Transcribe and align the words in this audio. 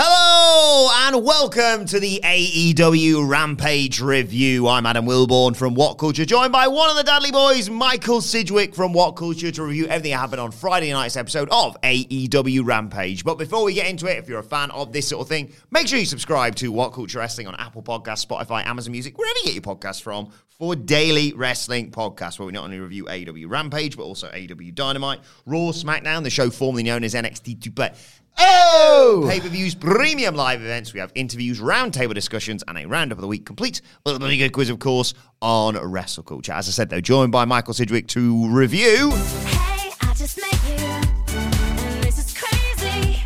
Hello 0.00 0.88
and 1.08 1.24
welcome 1.24 1.84
to 1.86 1.98
the 1.98 2.20
AEW 2.22 3.28
Rampage 3.28 4.00
review. 4.00 4.68
I'm 4.68 4.86
Adam 4.86 5.06
Wilborn 5.06 5.56
from 5.56 5.74
What 5.74 5.94
Culture, 5.94 6.24
joined 6.24 6.52
by 6.52 6.68
one 6.68 6.88
of 6.88 6.94
the 6.94 7.02
Dudley 7.02 7.32
boys, 7.32 7.68
Michael 7.68 8.20
Sidgwick 8.20 8.76
from 8.76 8.92
What 8.92 9.16
Culture, 9.16 9.50
to 9.50 9.64
review 9.64 9.88
everything 9.88 10.12
that 10.12 10.18
happened 10.18 10.40
on 10.40 10.52
Friday 10.52 10.92
night's 10.92 11.16
episode 11.16 11.48
of 11.50 11.76
AEW 11.80 12.64
Rampage. 12.64 13.24
But 13.24 13.38
before 13.38 13.64
we 13.64 13.74
get 13.74 13.88
into 13.88 14.06
it, 14.06 14.18
if 14.18 14.28
you're 14.28 14.38
a 14.38 14.44
fan 14.44 14.70
of 14.70 14.92
this 14.92 15.08
sort 15.08 15.22
of 15.22 15.28
thing, 15.28 15.52
make 15.72 15.88
sure 15.88 15.98
you 15.98 16.06
subscribe 16.06 16.54
to 16.56 16.70
What 16.70 16.92
Culture 16.92 17.18
Wrestling 17.18 17.48
on 17.48 17.56
Apple 17.56 17.82
Podcasts, 17.82 18.24
Spotify, 18.24 18.64
Amazon 18.64 18.92
Music, 18.92 19.18
wherever 19.18 19.36
you 19.40 19.46
get 19.46 19.54
your 19.54 19.62
podcasts 19.62 20.00
from, 20.00 20.30
for 20.58 20.76
daily 20.76 21.32
wrestling 21.32 21.90
podcasts 21.90 22.38
where 22.38 22.46
we 22.46 22.52
not 22.52 22.64
only 22.64 22.78
review 22.78 23.06
AEW 23.06 23.48
Rampage 23.50 23.96
but 23.96 24.04
also 24.04 24.28
AEW 24.28 24.72
Dynamite, 24.76 25.20
Raw, 25.44 25.72
SmackDown, 25.72 26.22
the 26.22 26.30
show 26.30 26.50
formerly 26.50 26.84
known 26.84 27.02
as 27.02 27.14
NXT 27.14 27.62
2 27.62 27.70
Play. 27.72 27.92
Oh! 28.38 29.26
Pay 29.28 29.40
per 29.40 29.48
views, 29.48 29.74
premium 29.74 30.34
live 30.34 30.60
events. 30.60 30.92
We 30.92 31.00
have 31.00 31.10
interviews, 31.14 31.60
roundtable 31.60 32.14
discussions, 32.14 32.62
and 32.68 32.78
a 32.78 32.86
roundup 32.86 33.18
of 33.18 33.22
the 33.22 33.28
week 33.28 33.44
complete 33.44 33.80
with 34.04 34.16
a 34.16 34.18
really 34.18 34.36
good 34.36 34.52
quiz, 34.52 34.70
of 34.70 34.78
course, 34.78 35.14
on 35.42 35.76
wrestle 35.76 36.22
culture. 36.22 36.52
As 36.52 36.68
I 36.68 36.70
said, 36.70 36.88
though, 36.88 37.00
joined 37.00 37.32
by 37.32 37.44
Michael 37.44 37.74
Sidgwick 37.74 38.06
to 38.08 38.48
review. 38.48 39.10
Hey, 39.10 39.90
I 40.00 40.14
just 40.14 40.38
met 40.38 40.52
you, 40.68 40.84
and 40.84 42.04
this 42.04 42.18
is 42.18 42.36
crazy, 42.38 43.22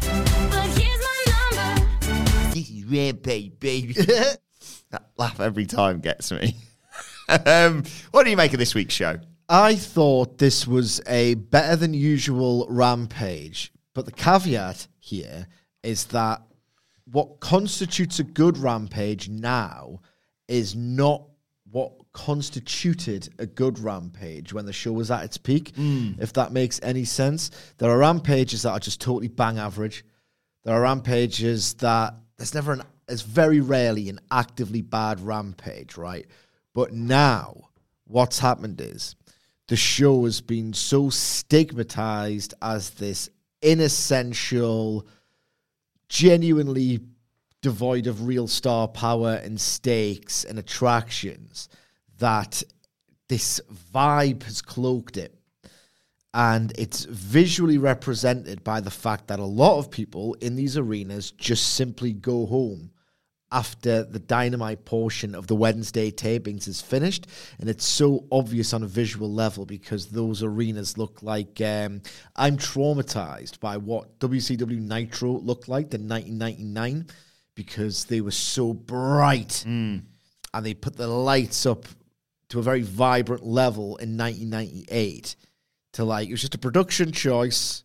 but 0.50 0.66
here's 0.78 1.00
my 1.00 1.74
number. 1.76 2.54
This 2.54 2.70
is 2.70 2.84
Rampage, 2.84 3.58
baby. 3.60 3.92
that 4.90 5.10
laugh 5.18 5.40
every 5.40 5.66
time 5.66 6.00
gets 6.00 6.32
me. 6.32 6.56
um, 7.46 7.84
what 8.12 8.24
do 8.24 8.30
you 8.30 8.36
make 8.36 8.52
of 8.52 8.58
this 8.58 8.74
week's 8.74 8.94
show? 8.94 9.18
I 9.48 9.74
thought 9.74 10.38
this 10.38 10.66
was 10.66 11.02
a 11.06 11.34
better 11.34 11.76
than 11.76 11.92
usual 11.92 12.66
rampage, 12.70 13.72
but 13.92 14.06
the 14.06 14.12
caveat 14.12 14.86
here 15.12 15.46
is 15.82 16.06
that 16.06 16.40
what 17.04 17.38
constitutes 17.40 18.18
a 18.18 18.24
good 18.24 18.56
rampage 18.56 19.28
now 19.28 20.00
is 20.48 20.74
not 20.74 21.22
what 21.70 21.92
constituted 22.14 23.28
a 23.38 23.44
good 23.46 23.78
rampage 23.78 24.54
when 24.54 24.64
the 24.64 24.72
show 24.72 24.92
was 24.92 25.10
at 25.10 25.24
its 25.24 25.36
peak, 25.36 25.72
mm. 25.74 26.18
if 26.18 26.32
that 26.32 26.52
makes 26.52 26.80
any 26.82 27.04
sense. 27.04 27.50
There 27.76 27.90
are 27.90 27.98
rampages 27.98 28.62
that 28.62 28.70
are 28.70 28.80
just 28.80 29.00
totally 29.02 29.28
bang 29.28 29.58
average. 29.58 30.02
There 30.64 30.74
are 30.74 30.82
rampages 30.82 31.74
that 31.74 32.14
there's 32.38 32.54
never 32.54 32.72
an, 32.72 32.82
there's 33.06 33.22
very 33.22 33.60
rarely 33.60 34.08
an 34.08 34.18
actively 34.30 34.80
bad 34.80 35.20
rampage, 35.20 35.98
right? 35.98 36.26
But 36.74 36.94
now, 36.94 37.68
what's 38.04 38.38
happened 38.38 38.80
is 38.80 39.14
the 39.68 39.76
show 39.76 40.24
has 40.24 40.40
been 40.40 40.72
so 40.72 41.10
stigmatized 41.10 42.54
as 42.62 42.90
this 42.90 43.28
inessential, 43.62 45.06
genuinely 46.08 47.00
devoid 47.62 48.06
of 48.06 48.26
real 48.26 48.46
star 48.46 48.88
power 48.88 49.40
and 49.42 49.60
stakes 49.60 50.44
and 50.44 50.58
attractions 50.58 51.68
that 52.18 52.62
this 53.28 53.60
vibe 53.94 54.42
has 54.42 54.60
cloaked 54.60 55.16
it. 55.16 55.34
And 56.34 56.72
it's 56.78 57.04
visually 57.04 57.78
represented 57.78 58.64
by 58.64 58.80
the 58.80 58.90
fact 58.90 59.28
that 59.28 59.38
a 59.38 59.44
lot 59.44 59.78
of 59.78 59.90
people 59.90 60.34
in 60.34 60.56
these 60.56 60.76
arenas 60.76 61.30
just 61.32 61.74
simply 61.74 62.12
go 62.12 62.46
home 62.46 62.91
after 63.52 64.02
the 64.02 64.18
dynamite 64.18 64.84
portion 64.84 65.34
of 65.34 65.46
the 65.46 65.54
Wednesday 65.54 66.10
tapings 66.10 66.66
is 66.66 66.80
finished. 66.80 67.26
And 67.60 67.68
it's 67.68 67.84
so 67.84 68.26
obvious 68.32 68.72
on 68.72 68.82
a 68.82 68.86
visual 68.86 69.32
level 69.32 69.66
because 69.66 70.06
those 70.06 70.42
arenas 70.42 70.98
look 70.98 71.22
like 71.22 71.60
um, 71.60 72.02
I'm 72.34 72.56
traumatized 72.56 73.60
by 73.60 73.76
what 73.76 74.18
WCW 74.18 74.80
Nitro 74.80 75.32
looked 75.32 75.68
like 75.68 75.94
in 75.94 76.08
1999 76.08 77.06
because 77.54 78.06
they 78.06 78.22
were 78.22 78.30
so 78.30 78.72
bright. 78.72 79.64
And 80.54 80.66
they 80.66 80.74
put 80.74 80.96
the 80.96 81.06
lights 81.06 81.66
up 81.66 81.86
to 82.48 82.58
a 82.58 82.62
very 82.62 82.82
vibrant 82.82 83.44
level 83.44 83.96
in 83.96 84.16
1998 84.16 85.36
to 85.92 86.04
like 86.04 86.28
it 86.28 86.32
was 86.32 86.40
just 86.40 86.54
a 86.54 86.58
production 86.58 87.12
choice 87.12 87.84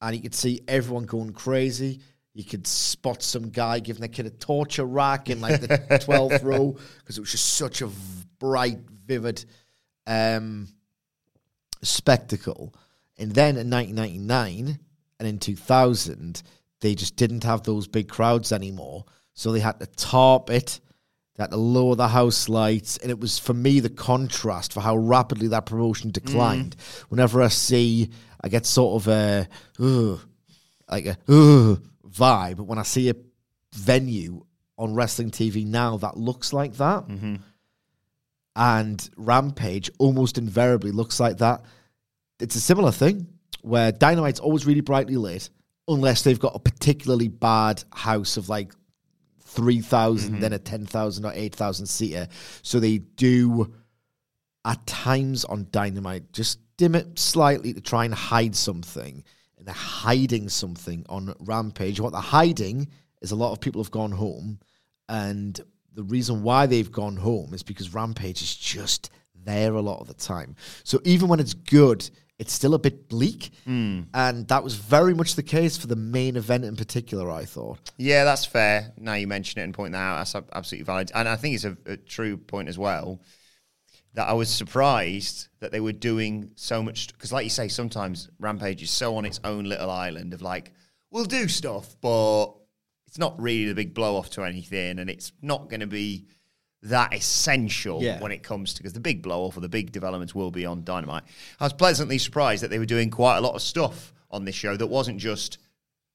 and 0.00 0.14
you 0.14 0.22
could 0.22 0.34
see 0.34 0.60
everyone 0.68 1.04
going 1.04 1.32
crazy 1.32 2.00
you 2.38 2.44
could 2.44 2.68
spot 2.68 3.20
some 3.20 3.50
guy 3.50 3.80
giving 3.80 4.00
the 4.00 4.06
kid 4.06 4.24
a 4.24 4.30
torture 4.30 4.84
rack 4.84 5.28
in 5.28 5.40
like 5.40 5.60
the 5.60 5.66
12th 6.06 6.44
row 6.44 6.76
because 7.00 7.18
it 7.18 7.20
was 7.20 7.32
just 7.32 7.54
such 7.54 7.82
a 7.82 7.88
v- 7.88 8.24
bright 8.38 8.78
vivid 9.06 9.44
um 10.06 10.68
spectacle. 11.82 12.72
And 13.18 13.32
then 13.32 13.56
in 13.56 13.68
1999 13.68 14.78
and 15.18 15.28
in 15.28 15.40
2000 15.40 16.42
they 16.80 16.94
just 16.94 17.16
didn't 17.16 17.42
have 17.42 17.64
those 17.64 17.88
big 17.88 18.08
crowds 18.08 18.52
anymore. 18.52 19.04
So 19.34 19.50
they 19.50 19.58
had 19.58 19.80
to 19.80 19.86
tarp 19.86 20.48
it 20.48 20.78
they 21.34 21.42
had 21.42 21.50
to 21.50 21.56
lower 21.56 21.96
the 21.96 22.06
house 22.08 22.48
lights, 22.48 22.98
and 22.98 23.10
it 23.10 23.18
was 23.18 23.38
for 23.38 23.54
me 23.54 23.80
the 23.80 23.88
contrast 23.90 24.72
for 24.72 24.80
how 24.80 24.96
rapidly 24.96 25.48
that 25.48 25.66
promotion 25.66 26.10
declined. 26.10 26.76
Whenever 27.08 27.42
I 27.42 27.48
see, 27.48 28.10
I 28.40 28.48
get 28.48 28.64
sort 28.66 29.02
of 29.02 29.08
a 29.08 29.48
like 30.88 31.06
a 31.06 31.16
"Ugh" 31.28 31.80
vibe. 32.18 32.60
When 32.60 32.78
I 32.78 32.82
see 32.82 33.10
a 33.10 33.14
venue 33.74 34.44
on 34.76 34.94
wrestling 34.94 35.30
TV 35.30 35.66
now 35.66 35.96
that 35.98 36.16
looks 36.16 36.52
like 36.52 36.74
that, 36.74 37.08
mm-hmm. 37.08 37.36
and 38.56 39.10
Rampage 39.16 39.90
almost 39.98 40.38
invariably 40.38 40.92
looks 40.92 41.20
like 41.20 41.38
that, 41.38 41.62
it's 42.40 42.56
a 42.56 42.60
similar 42.60 42.92
thing 42.92 43.26
where 43.62 43.92
Dynamite's 43.92 44.40
always 44.40 44.66
really 44.66 44.80
brightly 44.80 45.16
lit, 45.16 45.50
unless 45.88 46.22
they've 46.22 46.38
got 46.38 46.54
a 46.54 46.60
particularly 46.60 47.28
bad 47.28 47.82
house 47.92 48.36
of 48.36 48.48
like 48.48 48.72
3,000, 49.40 50.32
mm-hmm. 50.32 50.40
then 50.40 50.52
a 50.52 50.58
10,000 50.58 51.24
or 51.24 51.32
8,000 51.34 51.86
seater. 51.86 52.28
So 52.62 52.78
they 52.78 52.98
do 52.98 53.74
at 54.64 54.86
times 54.86 55.44
on 55.44 55.66
Dynamite 55.70 56.32
just 56.32 56.58
dim 56.76 56.94
it 56.94 57.18
slightly 57.18 57.72
to 57.72 57.80
try 57.80 58.04
and 58.04 58.14
hide 58.14 58.54
something. 58.54 59.24
And 59.58 59.66
they're 59.66 59.74
hiding 59.74 60.48
something 60.48 61.04
on 61.08 61.34
Rampage. 61.40 62.00
What 62.00 62.12
they're 62.12 62.20
hiding 62.20 62.88
is 63.20 63.32
a 63.32 63.36
lot 63.36 63.52
of 63.52 63.60
people 63.60 63.82
have 63.82 63.90
gone 63.90 64.12
home. 64.12 64.60
And 65.08 65.60
the 65.94 66.04
reason 66.04 66.42
why 66.42 66.66
they've 66.66 66.90
gone 66.90 67.16
home 67.16 67.52
is 67.54 67.62
because 67.62 67.92
Rampage 67.92 68.42
is 68.42 68.54
just 68.54 69.10
there 69.34 69.74
a 69.74 69.80
lot 69.80 70.00
of 70.00 70.06
the 70.06 70.14
time. 70.14 70.54
So 70.84 71.00
even 71.04 71.28
when 71.28 71.40
it's 71.40 71.54
good, 71.54 72.08
it's 72.38 72.52
still 72.52 72.74
a 72.74 72.78
bit 72.78 73.08
bleak. 73.08 73.50
Hmm. 73.64 74.02
And 74.14 74.46
that 74.48 74.62
was 74.62 74.76
very 74.76 75.14
much 75.14 75.34
the 75.34 75.42
case 75.42 75.76
for 75.76 75.88
the 75.88 75.96
main 75.96 76.36
event 76.36 76.64
in 76.64 76.76
particular, 76.76 77.30
I 77.30 77.44
thought. 77.44 77.90
Yeah, 77.96 78.24
that's 78.24 78.44
fair. 78.44 78.92
Now 78.96 79.14
you 79.14 79.26
mention 79.26 79.60
it 79.60 79.64
and 79.64 79.74
point 79.74 79.92
that 79.92 79.98
out, 79.98 80.18
that's 80.18 80.34
absolutely 80.52 80.84
valid. 80.84 81.10
And 81.14 81.28
I 81.28 81.36
think 81.36 81.56
it's 81.56 81.64
a, 81.64 81.76
a 81.86 81.96
true 81.96 82.36
point 82.36 82.68
as 82.68 82.78
well 82.78 83.20
that 84.18 84.28
I 84.28 84.32
was 84.32 84.48
surprised 84.48 85.46
that 85.60 85.70
they 85.70 85.78
were 85.78 85.92
doing 85.92 86.50
so 86.56 86.82
much. 86.82 87.06
Because, 87.12 87.32
like 87.32 87.44
you 87.44 87.50
say, 87.50 87.68
sometimes 87.68 88.28
Rampage 88.40 88.82
is 88.82 88.90
so 88.90 89.14
on 89.14 89.24
its 89.24 89.38
own 89.44 89.64
little 89.64 89.88
island 89.88 90.34
of 90.34 90.42
like, 90.42 90.72
we'll 91.12 91.24
do 91.24 91.46
stuff, 91.46 91.94
but 92.00 92.46
it's 93.06 93.16
not 93.16 93.40
really 93.40 93.66
the 93.66 93.76
big 93.76 93.94
blow 93.94 94.16
off 94.16 94.28
to 94.30 94.42
anything, 94.42 94.98
and 94.98 95.08
it's 95.08 95.30
not 95.40 95.70
going 95.70 95.78
to 95.78 95.86
be 95.86 96.26
that 96.82 97.14
essential 97.14 98.02
Yeah. 98.02 98.20
when 98.20 98.32
it 98.32 98.42
comes 98.42 98.74
to 98.74 98.80
because 98.82 98.92
the 98.92 98.98
big 98.98 99.22
blow 99.22 99.44
off 99.44 99.56
or 99.56 99.60
the 99.60 99.68
big 99.68 99.92
developments 99.92 100.34
will 100.34 100.50
be 100.50 100.66
on 100.66 100.82
Dynamite. 100.82 101.22
I 101.60 101.64
was 101.66 101.72
pleasantly 101.72 102.18
surprised 102.18 102.64
that 102.64 102.70
they 102.70 102.80
were 102.80 102.86
doing 102.86 103.10
quite 103.10 103.36
a 103.36 103.40
lot 103.40 103.54
of 103.54 103.62
stuff 103.62 104.12
on 104.32 104.44
this 104.44 104.56
show 104.56 104.76
that 104.76 104.86
wasn't 104.88 105.18
just 105.18 105.58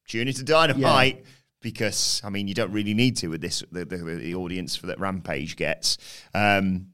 tune 0.10 0.28
into 0.28 0.44
Dynamite 0.44 1.24
because 1.62 2.22
I 2.26 2.30
mean 2.30 2.50
you 2.50 2.54
don't 2.54 2.72
really 2.74 2.94
need 2.94 3.16
to 3.18 3.28
with 3.30 3.40
this 3.40 3.64
the, 3.72 3.86
the, 3.86 3.98
the 3.98 4.36
audience 4.36 4.76
for 4.76 4.88
that 4.88 5.00
Rampage 5.00 5.56
gets. 5.56 5.98
Um, 6.34 6.88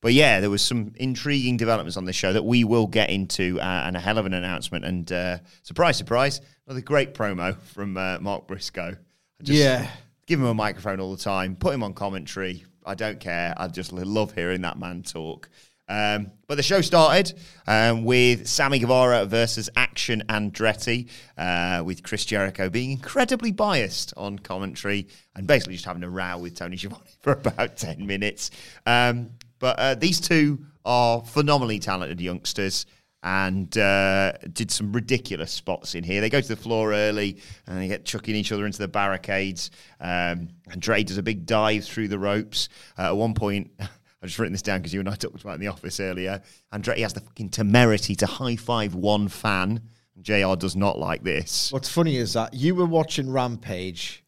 but 0.00 0.12
yeah, 0.12 0.40
there 0.40 0.50
was 0.50 0.62
some 0.62 0.92
intriguing 0.96 1.56
developments 1.56 1.96
on 1.96 2.04
this 2.04 2.16
show 2.16 2.32
that 2.32 2.44
we 2.44 2.64
will 2.64 2.86
get 2.86 3.10
into, 3.10 3.58
uh, 3.60 3.82
and 3.86 3.96
a 3.96 4.00
hell 4.00 4.18
of 4.18 4.26
an 4.26 4.34
announcement. 4.34 4.84
And 4.84 5.10
uh, 5.12 5.38
surprise, 5.62 5.96
surprise, 5.96 6.40
another 6.66 6.80
great 6.82 7.14
promo 7.14 7.58
from 7.60 7.96
uh, 7.96 8.18
Mark 8.20 8.46
Briscoe. 8.46 8.96
I 9.40 9.42
just 9.42 9.58
Yeah. 9.58 9.88
give 10.26 10.40
him 10.40 10.46
a 10.46 10.54
microphone 10.54 11.00
all 11.00 11.10
the 11.14 11.22
time, 11.22 11.56
put 11.56 11.74
him 11.74 11.82
on 11.82 11.94
commentary. 11.94 12.64
I 12.86 12.94
don't 12.94 13.20
care. 13.20 13.54
I 13.56 13.68
just 13.68 13.92
love 13.92 14.32
hearing 14.34 14.62
that 14.62 14.78
man 14.78 15.02
talk. 15.02 15.48
Um, 15.90 16.32
but 16.46 16.56
the 16.56 16.62
show 16.62 16.82
started 16.82 17.32
um, 17.66 18.04
with 18.04 18.46
Sammy 18.46 18.78
Guevara 18.78 19.24
versus 19.24 19.70
Action 19.74 20.22
Andretti, 20.28 21.08
uh, 21.38 21.82
with 21.82 22.02
Chris 22.02 22.26
Jericho 22.26 22.68
being 22.68 22.90
incredibly 22.90 23.52
biased 23.52 24.12
on 24.16 24.38
commentary 24.38 25.08
and 25.34 25.46
basically 25.46 25.74
just 25.74 25.86
having 25.86 26.02
a 26.04 26.10
row 26.10 26.36
with 26.38 26.54
Tony 26.56 26.76
Schiavone 26.76 27.00
for 27.22 27.32
about 27.32 27.78
10 27.78 28.06
minutes. 28.06 28.50
Um, 28.84 29.30
but 29.58 29.78
uh, 29.78 29.94
these 29.94 30.20
two 30.20 30.64
are 30.84 31.22
phenomenally 31.22 31.78
talented 31.78 32.20
youngsters 32.20 32.86
and 33.22 33.76
uh, 33.76 34.32
did 34.52 34.70
some 34.70 34.92
ridiculous 34.92 35.50
spots 35.50 35.94
in 35.94 36.04
here. 36.04 36.20
They 36.20 36.30
go 36.30 36.40
to 36.40 36.48
the 36.48 36.56
floor 36.56 36.92
early 36.92 37.38
and 37.66 37.78
they 37.78 37.88
get 37.88 38.04
chucking 38.04 38.34
each 38.34 38.52
other 38.52 38.64
into 38.64 38.78
the 38.78 38.88
barricades. 38.88 39.70
Um, 40.00 40.50
and 40.70 40.80
does 40.80 41.18
a 41.18 41.22
big 41.22 41.44
dive 41.44 41.84
through 41.84 42.08
the 42.08 42.18
ropes. 42.18 42.68
Uh, 42.96 43.08
at 43.08 43.16
one 43.16 43.34
point, 43.34 43.70
I've 43.80 44.28
just 44.28 44.38
written 44.38 44.52
this 44.52 44.62
down 44.62 44.80
because 44.80 44.94
you 44.94 45.00
and 45.00 45.08
I 45.08 45.14
talked 45.16 45.42
about 45.42 45.52
it 45.52 45.54
in 45.56 45.60
the 45.62 45.66
office 45.68 46.00
earlier. 46.00 46.40
Andretti 46.72 46.98
has 46.98 47.12
the 47.12 47.20
fucking 47.20 47.50
temerity 47.50 48.14
to 48.16 48.26
high 48.26 48.56
five 48.56 48.94
one 48.94 49.28
fan. 49.28 49.82
And 50.14 50.24
Jr 50.24 50.54
does 50.54 50.76
not 50.76 50.98
like 50.98 51.22
this. 51.22 51.72
What's 51.72 51.88
funny 51.88 52.16
is 52.16 52.32
that 52.34 52.54
you 52.54 52.74
were 52.74 52.86
watching 52.86 53.30
Rampage 53.30 54.24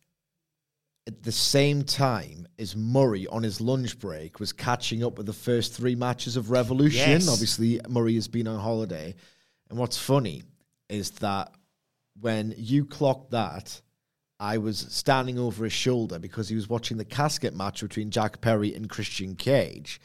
at 1.10 1.22
the 1.22 1.32
same 1.32 1.82
time 1.82 2.46
as 2.58 2.76
Murray 2.76 3.26
on 3.26 3.42
his 3.42 3.60
lunch 3.60 3.98
break 3.98 4.38
was 4.40 4.52
catching 4.52 5.02
up 5.04 5.16
with 5.16 5.26
the 5.26 5.32
first 5.32 5.74
three 5.74 5.94
matches 5.94 6.36
of 6.36 6.50
Revolution. 6.50 7.10
Yes. 7.10 7.28
Obviously, 7.28 7.80
Murray 7.88 8.14
has 8.14 8.28
been 8.28 8.46
on 8.46 8.58
holiday. 8.58 9.14
And 9.68 9.78
what's 9.78 9.98
funny 9.98 10.42
is 10.88 11.10
that 11.12 11.52
when 12.20 12.54
you 12.56 12.84
clocked 12.84 13.30
that, 13.30 13.80
I 14.38 14.58
was 14.58 14.78
standing 14.88 15.38
over 15.38 15.64
his 15.64 15.72
shoulder 15.72 16.18
because 16.18 16.48
he 16.48 16.54
was 16.56 16.68
watching 16.68 16.96
the 16.96 17.04
casket 17.04 17.54
match 17.54 17.80
between 17.82 18.10
Jack 18.10 18.40
Perry 18.40 18.74
and 18.74 18.88
Christian 18.88 19.36
Cage. 19.36 20.00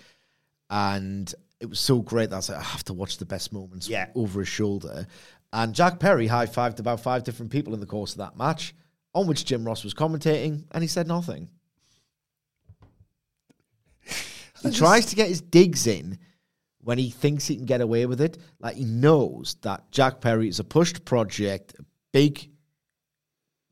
And 0.69 1.33
it 1.59 1.67
was 1.67 1.79
so 1.79 2.01
great 2.01 2.29
that 2.29 2.35
I 2.35 2.39
was 2.39 2.49
like, 2.49 2.59
I 2.59 2.63
have 2.63 2.83
to 2.85 2.93
watch 2.93 3.17
the 3.17 3.25
best 3.25 3.53
moments 3.53 3.87
Yeah. 3.87 4.09
over 4.15 4.39
his 4.41 4.49
shoulder. 4.49 5.07
And 5.53 5.73
Jack 5.73 5.99
Perry 5.99 6.27
high 6.27 6.47
fived 6.47 6.79
about 6.79 6.99
five 6.99 7.23
different 7.23 7.51
people 7.51 7.73
in 7.73 7.79
the 7.79 7.85
course 7.85 8.11
of 8.11 8.17
that 8.17 8.37
match, 8.37 8.75
on 9.15 9.25
which 9.25 9.45
Jim 9.45 9.65
Ross 9.65 9.83
was 9.83 9.95
commentating, 9.95 10.65
and 10.71 10.83
he 10.83 10.87
said 10.87 11.07
nothing. 11.07 11.49
He 14.61 14.71
tries 14.71 15.05
to 15.07 15.15
get 15.15 15.27
his 15.27 15.41
digs 15.41 15.85
in 15.85 16.17
when 16.79 16.97
he 16.97 17.11
thinks 17.11 17.45
he 17.45 17.55
can 17.55 17.65
get 17.65 17.81
away 17.81 18.07
with 18.07 18.19
it. 18.19 18.39
Like 18.59 18.75
he 18.77 18.83
knows 18.85 19.57
that 19.61 19.91
Jack 19.91 20.21
Perry 20.21 20.47
is 20.47 20.59
a 20.59 20.63
pushed 20.63 21.05
project, 21.05 21.75
a 21.77 21.85
big 22.13 22.49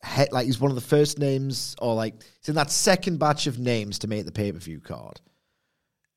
head, 0.03 0.29
like 0.31 0.45
he's 0.45 0.59
one 0.59 0.69
of 0.69 0.75
the 0.75 0.81
first 0.81 1.17
names, 1.17 1.75
or 1.81 1.95
like 1.95 2.21
he's 2.39 2.49
in 2.49 2.55
that 2.55 2.69
second 2.69 3.17
batch 3.17 3.47
of 3.47 3.57
names 3.57 3.97
to 3.99 4.07
make 4.07 4.25
the 4.25 4.31
pay 4.31 4.51
per 4.51 4.59
view 4.59 4.79
card. 4.79 5.19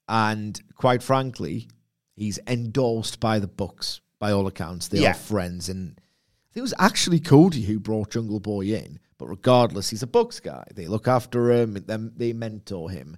And 0.08 0.60
quite 0.74 1.02
frankly, 1.02 1.68
he's 2.14 2.38
endorsed 2.46 3.18
by 3.18 3.38
the 3.38 3.48
Bucks. 3.48 4.00
by 4.18 4.32
all 4.32 4.46
accounts. 4.46 4.88
They 4.88 5.00
Yeah. 5.00 5.10
are 5.12 5.14
friends, 5.14 5.68
and 5.70 5.90
I 5.98 6.52
think 6.52 6.56
it 6.56 6.62
was 6.62 6.74
actually 6.78 7.20
Cody 7.20 7.62
who 7.62 7.78
brought 7.80 8.10
Jungle 8.12 8.40
Boy 8.40 8.74
in. 8.74 8.98
But 9.18 9.28
regardless, 9.28 9.88
he's 9.90 10.02
a 10.02 10.06
Bucks 10.06 10.40
guy. 10.40 10.64
They 10.74 10.86
look 10.86 11.08
after 11.08 11.50
him. 11.50 11.74
Them 11.74 12.12
they 12.16 12.32
mentor 12.32 12.90
him. 12.90 13.16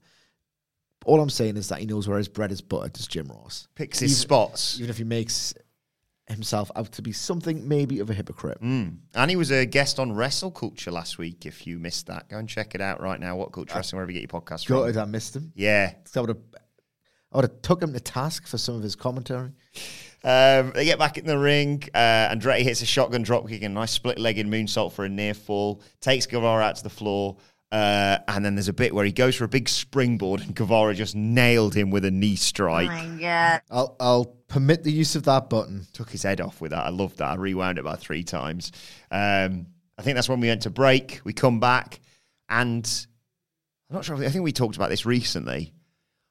All 1.04 1.20
I'm 1.20 1.30
saying 1.30 1.56
is 1.56 1.68
that 1.68 1.78
he 1.80 1.86
knows 1.86 2.06
where 2.08 2.18
his 2.18 2.28
bread 2.28 2.52
is 2.52 2.60
buttered. 2.60 2.96
Is 2.98 3.06
Jim 3.06 3.28
Ross 3.28 3.68
Picks 3.74 4.00
his 4.00 4.12
Even- 4.12 4.20
spots. 4.20 4.76
even 4.78 4.90
if 4.90 4.98
he 4.98 5.04
makes 5.04 5.54
himself 6.28 6.70
out 6.76 6.92
to 6.92 7.00
be 7.00 7.10
something 7.12 7.66
maybe 7.66 8.00
of 8.00 8.10
a 8.10 8.14
hypocrite. 8.14 8.60
Mm. 8.60 8.98
And 9.14 9.30
he 9.30 9.36
was 9.36 9.50
a 9.50 9.64
guest 9.64 9.98
on 9.98 10.12
Wrestle 10.12 10.50
Culture 10.50 10.90
last 10.90 11.16
week. 11.16 11.46
If 11.46 11.66
you 11.66 11.78
missed 11.78 12.06
that, 12.08 12.28
go 12.28 12.36
and 12.36 12.46
check 12.48 12.74
it 12.74 12.82
out 12.82 13.00
right 13.00 13.18
now. 13.18 13.34
What 13.36 13.52
Culture 13.52 13.74
Wrestling, 13.76 13.96
wherever 13.96 14.12
you 14.12 14.20
get 14.20 14.30
your 14.30 14.40
podcast 14.40 14.66
from. 14.66 14.76
Gutted 14.76 14.98
I 14.98 15.06
missed 15.06 15.34
him. 15.34 15.52
Yeah. 15.54 15.94
I 16.14 16.20
would 16.20 16.28
have, 16.28 16.38
I 17.32 17.36
would 17.38 17.44
have 17.44 17.62
took 17.62 17.82
him 17.82 17.94
to 17.94 18.00
task 18.00 18.46
for 18.46 18.58
some 18.58 18.74
of 18.74 18.82
his 18.82 18.94
commentary. 18.94 19.52
Um, 20.24 20.72
they 20.74 20.84
get 20.84 20.98
back 20.98 21.16
in 21.16 21.26
the 21.26 21.38
ring. 21.38 21.84
Uh, 21.94 22.28
Andretti 22.28 22.62
hits 22.62 22.82
a 22.82 22.86
shotgun 22.86 23.24
dropkick 23.24 23.62
and 23.62 23.76
a 23.76 23.80
nice 23.80 23.92
split-legged 23.92 24.46
moonsault 24.46 24.92
for 24.92 25.04
a 25.04 25.08
near 25.08 25.34
fall. 25.34 25.80
Takes 26.00 26.26
Guevara 26.26 26.64
out 26.64 26.76
to 26.76 26.82
the 26.82 26.90
floor. 26.90 27.36
Uh, 27.70 28.18
and 28.28 28.44
then 28.44 28.54
there's 28.54 28.68
a 28.68 28.72
bit 28.72 28.94
where 28.94 29.04
he 29.04 29.12
goes 29.12 29.36
for 29.36 29.44
a 29.44 29.48
big 29.48 29.68
springboard 29.68 30.40
and 30.40 30.54
Guevara 30.54 30.94
just 30.94 31.14
nailed 31.14 31.74
him 31.74 31.90
with 31.90 32.04
a 32.04 32.10
knee 32.10 32.36
strike. 32.36 32.88
I'll, 33.70 33.94
I'll 34.00 34.24
permit 34.48 34.84
the 34.84 34.92
use 34.92 35.16
of 35.16 35.24
that 35.24 35.50
button. 35.50 35.86
Took 35.92 36.10
his 36.10 36.22
head 36.22 36.40
off 36.40 36.62
with 36.62 36.70
that. 36.70 36.86
I 36.86 36.88
loved 36.88 37.18
that. 37.18 37.28
I 37.28 37.34
rewound 37.34 37.76
it 37.76 37.82
about 37.82 38.00
three 38.00 38.24
times. 38.24 38.72
Um, 39.10 39.66
I 39.98 40.02
think 40.02 40.14
that's 40.14 40.30
when 40.30 40.40
we 40.40 40.48
went 40.48 40.62
to 40.62 40.70
break. 40.70 41.20
We 41.24 41.34
come 41.34 41.60
back 41.60 42.00
and 42.48 43.06
I'm 43.90 43.96
not 43.96 44.04
sure. 44.04 44.14
If, 44.16 44.26
I 44.26 44.30
think 44.30 44.44
we 44.44 44.52
talked 44.52 44.76
about 44.76 44.88
this 44.88 45.04
recently. 45.04 45.74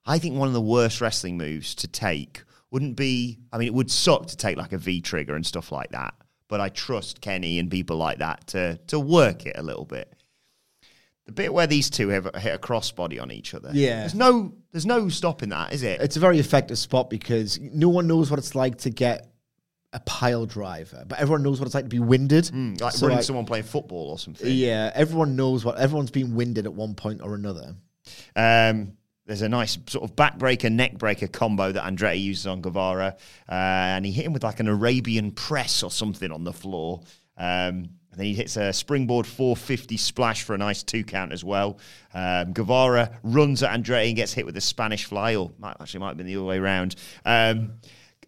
I 0.05 0.17
think 0.17 0.37
one 0.37 0.47
of 0.47 0.55
the 0.55 0.61
worst 0.61 1.01
wrestling 1.01 1.37
moves 1.37 1.75
to 1.75 1.87
take 1.87 2.43
wouldn't 2.71 2.95
be. 2.95 3.39
I 3.51 3.57
mean, 3.57 3.67
it 3.67 3.73
would 3.73 3.91
suck 3.91 4.27
to 4.27 4.37
take 4.37 4.57
like 4.57 4.73
a 4.73 4.77
V 4.77 5.01
trigger 5.01 5.35
and 5.35 5.45
stuff 5.45 5.71
like 5.71 5.91
that. 5.91 6.13
But 6.47 6.61
I 6.61 6.69
trust 6.69 7.21
Kenny 7.21 7.59
and 7.59 7.69
people 7.69 7.97
like 7.97 8.19
that 8.19 8.47
to 8.47 8.77
to 8.87 8.99
work 8.99 9.45
it 9.45 9.57
a 9.57 9.63
little 9.63 9.85
bit. 9.85 10.13
The 11.25 11.33
bit 11.33 11.53
where 11.53 11.67
these 11.67 11.89
two 11.89 12.07
have 12.09 12.23
hit 12.35 12.55
a 12.55 12.57
crossbody 12.57 13.21
on 13.21 13.31
each 13.31 13.53
other. 13.53 13.71
Yeah. 13.73 13.99
There's 13.99 14.15
no 14.15 14.53
there's 14.71 14.85
no 14.85 15.09
stopping 15.09 15.49
that, 15.49 15.73
is 15.73 15.83
it? 15.83 15.99
It's 16.01 16.15
a 16.15 16.21
very 16.21 16.39
effective 16.39 16.77
spot 16.77 17.09
because 17.09 17.59
no 17.59 17.89
one 17.89 18.07
knows 18.07 18.29
what 18.29 18.39
it's 18.39 18.55
like 18.55 18.77
to 18.79 18.89
get 18.89 19.29
a 19.93 19.99
pile 20.01 20.45
driver, 20.45 21.03
but 21.07 21.19
everyone 21.19 21.43
knows 21.43 21.59
what 21.59 21.65
it's 21.65 21.75
like 21.75 21.85
to 21.85 21.89
be 21.89 21.99
winded. 21.99 22.45
Mm, 22.45 22.79
like 22.79 22.93
So, 22.93 23.07
running 23.07 23.17
like, 23.17 23.25
someone 23.25 23.45
playing 23.45 23.65
football 23.65 24.09
or 24.09 24.19
something. 24.19 24.49
Yeah, 24.49 24.91
everyone 24.93 25.35
knows 25.35 25.65
what 25.65 25.77
everyone's 25.77 26.11
been 26.11 26.35
winded 26.35 26.65
at 26.65 26.73
one 26.73 26.93
point 26.93 27.21
or 27.21 27.35
another. 27.35 27.75
Um, 28.35 28.93
there's 29.27 29.41
a 29.41 29.49
nice 29.49 29.77
sort 29.87 30.09
of 30.09 30.15
backbreaker, 30.15 30.73
neckbreaker 30.73 31.31
combo 31.31 31.71
that 31.71 31.83
Andretti 31.83 32.21
uses 32.21 32.47
on 32.47 32.61
Guevara, 32.61 33.15
uh, 33.49 33.51
and 33.51 34.05
he 34.05 34.11
hit 34.11 34.25
him 34.25 34.33
with 34.33 34.43
like 34.43 34.61
an 34.61 34.69
Arabian 34.69 35.31
press 35.31 35.83
or 35.83 35.91
something 35.91 36.31
on 36.31 36.45
the 36.45 36.53
floor. 36.53 37.01
Um, 37.37 37.89
and 38.11 38.21
then 38.21 38.25
he 38.25 38.33
hits 38.33 38.55
a 38.55 38.71
springboard 38.71 39.27
450 39.27 39.97
splash 39.97 40.43
for 40.43 40.55
a 40.55 40.57
nice 40.57 40.81
two 40.81 41.03
count 41.03 41.33
as 41.33 41.43
well. 41.43 41.77
Um, 42.13 42.53
Guevara 42.53 43.19
runs 43.21 43.61
at 43.63 43.77
Andretti 43.77 44.07
and 44.07 44.15
gets 44.15 44.33
hit 44.33 44.45
with 44.45 44.55
a 44.55 44.61
Spanish 44.61 45.03
fly, 45.03 45.35
or 45.35 45.51
might, 45.59 45.75
actually 45.79 45.99
might 45.99 46.07
have 46.07 46.17
been 46.17 46.25
the 46.25 46.37
other 46.37 46.45
way 46.45 46.57
around. 46.57 46.95
Um, 47.25 47.73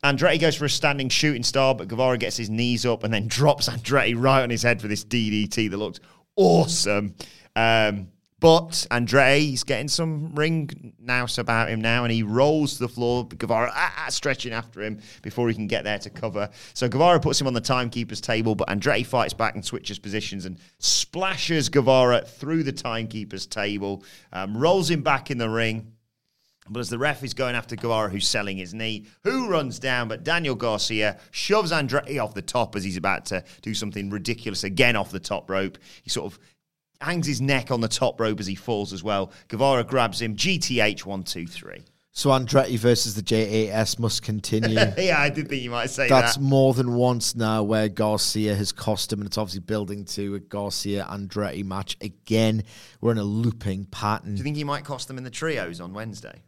Andretti 0.03 0.39
goes 0.39 0.55
for 0.55 0.65
a 0.65 0.69
standing 0.69 1.07
shooting 1.07 1.43
star, 1.43 1.73
but 1.75 1.87
Guevara 1.87 2.17
gets 2.17 2.35
his 2.35 2.49
knees 2.49 2.85
up 2.85 3.05
and 3.05 3.13
then 3.13 3.27
drops 3.29 3.69
Andretti 3.69 4.15
right 4.17 4.43
on 4.43 4.49
his 4.49 4.63
head 4.63 4.81
for 4.81 4.89
this 4.89 5.05
DDT 5.05 5.71
that 5.71 5.77
looks 5.77 6.01
awesome. 6.35 7.15
Um, 7.55 8.09
but 8.39 8.87
Andretti's 8.91 9.63
getting 9.63 9.87
some 9.87 10.33
ring 10.33 10.93
nous 10.99 11.37
about 11.37 11.69
him 11.69 11.81
now, 11.81 12.03
and 12.03 12.11
he 12.11 12.23
rolls 12.23 12.73
to 12.73 12.79
the 12.79 12.87
floor. 12.87 13.27
Guevara 13.27 13.71
ah, 13.73 13.93
ah, 13.97 14.09
stretching 14.09 14.53
after 14.53 14.81
him 14.81 14.99
before 15.21 15.49
he 15.49 15.55
can 15.55 15.67
get 15.67 15.83
there 15.83 15.99
to 15.99 16.09
cover. 16.09 16.49
So 16.73 16.87
Guevara 16.87 17.19
puts 17.19 17.39
him 17.41 17.47
on 17.47 17.53
the 17.53 17.61
timekeeper's 17.61 18.21
table, 18.21 18.55
but 18.55 18.69
Andretti 18.69 19.05
fights 19.05 19.33
back 19.33 19.55
and 19.55 19.65
switches 19.65 19.99
positions 19.99 20.45
and 20.45 20.57
splashes 20.79 21.69
Guevara 21.69 22.21
through 22.21 22.63
the 22.63 22.71
timekeeper's 22.71 23.45
table, 23.45 24.03
um, 24.31 24.55
rolls 24.55 24.89
him 24.89 25.01
back 25.01 25.31
in 25.31 25.37
the 25.37 25.49
ring. 25.49 25.93
But 26.69 26.81
as 26.81 26.89
the 26.89 26.99
ref 26.99 27.23
is 27.23 27.33
going 27.33 27.55
after 27.55 27.75
Guevara, 27.75 28.09
who's 28.09 28.27
selling 28.27 28.57
his 28.57 28.73
knee, 28.73 29.07
who 29.23 29.49
runs 29.49 29.79
down? 29.79 30.07
But 30.07 30.23
Daniel 30.23 30.55
Garcia 30.55 31.19
shoves 31.31 31.71
Andretti 31.71 32.23
off 32.23 32.35
the 32.35 32.43
top 32.43 32.75
as 32.75 32.83
he's 32.83 32.97
about 32.97 33.25
to 33.27 33.43
do 33.63 33.73
something 33.73 34.09
ridiculous 34.11 34.63
again 34.63 34.95
off 34.95 35.11
the 35.11 35.19
top 35.19 35.49
rope. 35.49 35.79
He 36.03 36.11
sort 36.11 36.31
of 36.31 36.39
hangs 37.01 37.27
his 37.27 37.41
neck 37.41 37.71
on 37.71 37.81
the 37.81 37.87
top 37.87 38.19
rope 38.19 38.39
as 38.39 38.47
he 38.47 38.55
falls 38.55 38.93
as 38.93 39.03
well. 39.03 39.31
Guevara 39.47 39.83
grabs 39.83 40.21
him. 40.21 40.35
GTH 40.35 41.05
one 41.05 41.23
two 41.23 41.47
three. 41.47 41.83
So 42.11 42.31
Andretti 42.31 42.77
versus 42.77 43.15
the 43.15 43.21
JAS 43.21 43.97
must 43.97 44.23
continue. 44.23 44.77
yeah, 44.97 45.21
I 45.21 45.29
did 45.29 45.47
think 45.47 45.61
you 45.61 45.69
might 45.69 45.89
say 45.89 46.09
that. 46.09 46.21
That's 46.21 46.35
that. 46.35 46.43
more 46.43 46.73
than 46.73 46.93
once 46.95 47.35
now 47.35 47.63
where 47.63 47.87
Garcia 47.87 48.55
has 48.55 48.73
cost 48.73 49.13
him, 49.13 49.19
and 49.19 49.27
it's 49.27 49.37
obviously 49.37 49.61
building 49.61 50.03
to 50.05 50.35
a 50.35 50.39
Garcia 50.39 51.07
Andretti 51.09 51.63
match 51.63 51.95
again. 52.01 52.63
We're 52.99 53.13
in 53.13 53.19
a 53.19 53.23
looping 53.23 53.85
pattern. 53.85 54.33
Do 54.33 54.39
you 54.39 54.43
think 54.43 54.57
he 54.57 54.65
might 54.65 54.83
cost 54.83 55.07
them 55.07 55.17
in 55.17 55.23
the 55.23 55.29
trios 55.29 55.79
on 55.79 55.93
Wednesday? 55.93 56.41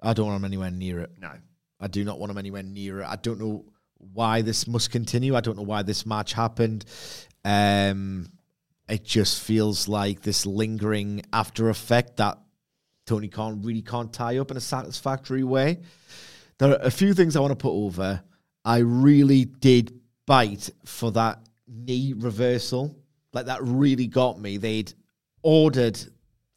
I 0.00 0.12
don't 0.12 0.26
want 0.26 0.36
him 0.36 0.44
anywhere 0.44 0.70
near 0.70 1.00
it. 1.00 1.10
No. 1.20 1.32
I 1.80 1.88
do 1.88 2.04
not 2.04 2.20
want 2.20 2.30
him 2.30 2.38
anywhere 2.38 2.62
near 2.62 3.00
it. 3.00 3.06
I 3.06 3.16
don't 3.16 3.40
know 3.40 3.64
why 3.98 4.42
this 4.42 4.68
must 4.68 4.90
continue. 4.90 5.34
I 5.34 5.40
don't 5.40 5.56
know 5.56 5.64
why 5.64 5.82
this 5.82 6.06
match 6.06 6.34
happened. 6.34 6.84
Um, 7.44 8.28
it 8.88 9.04
just 9.04 9.42
feels 9.42 9.88
like 9.88 10.22
this 10.22 10.46
lingering 10.46 11.22
after 11.32 11.68
effect 11.68 12.16
that 12.16 12.38
Tony 13.06 13.28
Khan 13.28 13.62
really 13.62 13.82
can't 13.82 14.12
tie 14.12 14.38
up 14.38 14.50
in 14.50 14.56
a 14.56 14.60
satisfactory 14.60 15.44
way. 15.44 15.78
There 16.58 16.70
are 16.70 16.78
a 16.82 16.90
few 16.90 17.14
things 17.14 17.36
I 17.36 17.40
want 17.40 17.52
to 17.52 17.56
put 17.56 17.72
over. 17.72 18.22
I 18.64 18.78
really 18.78 19.44
did 19.44 20.00
bite 20.26 20.70
for 20.84 21.12
that 21.12 21.40
knee 21.68 22.14
reversal 22.16 22.96
like 23.36 23.46
that 23.46 23.62
really 23.62 24.06
got 24.06 24.40
me. 24.40 24.56
They'd 24.56 24.94
ordered 25.42 26.00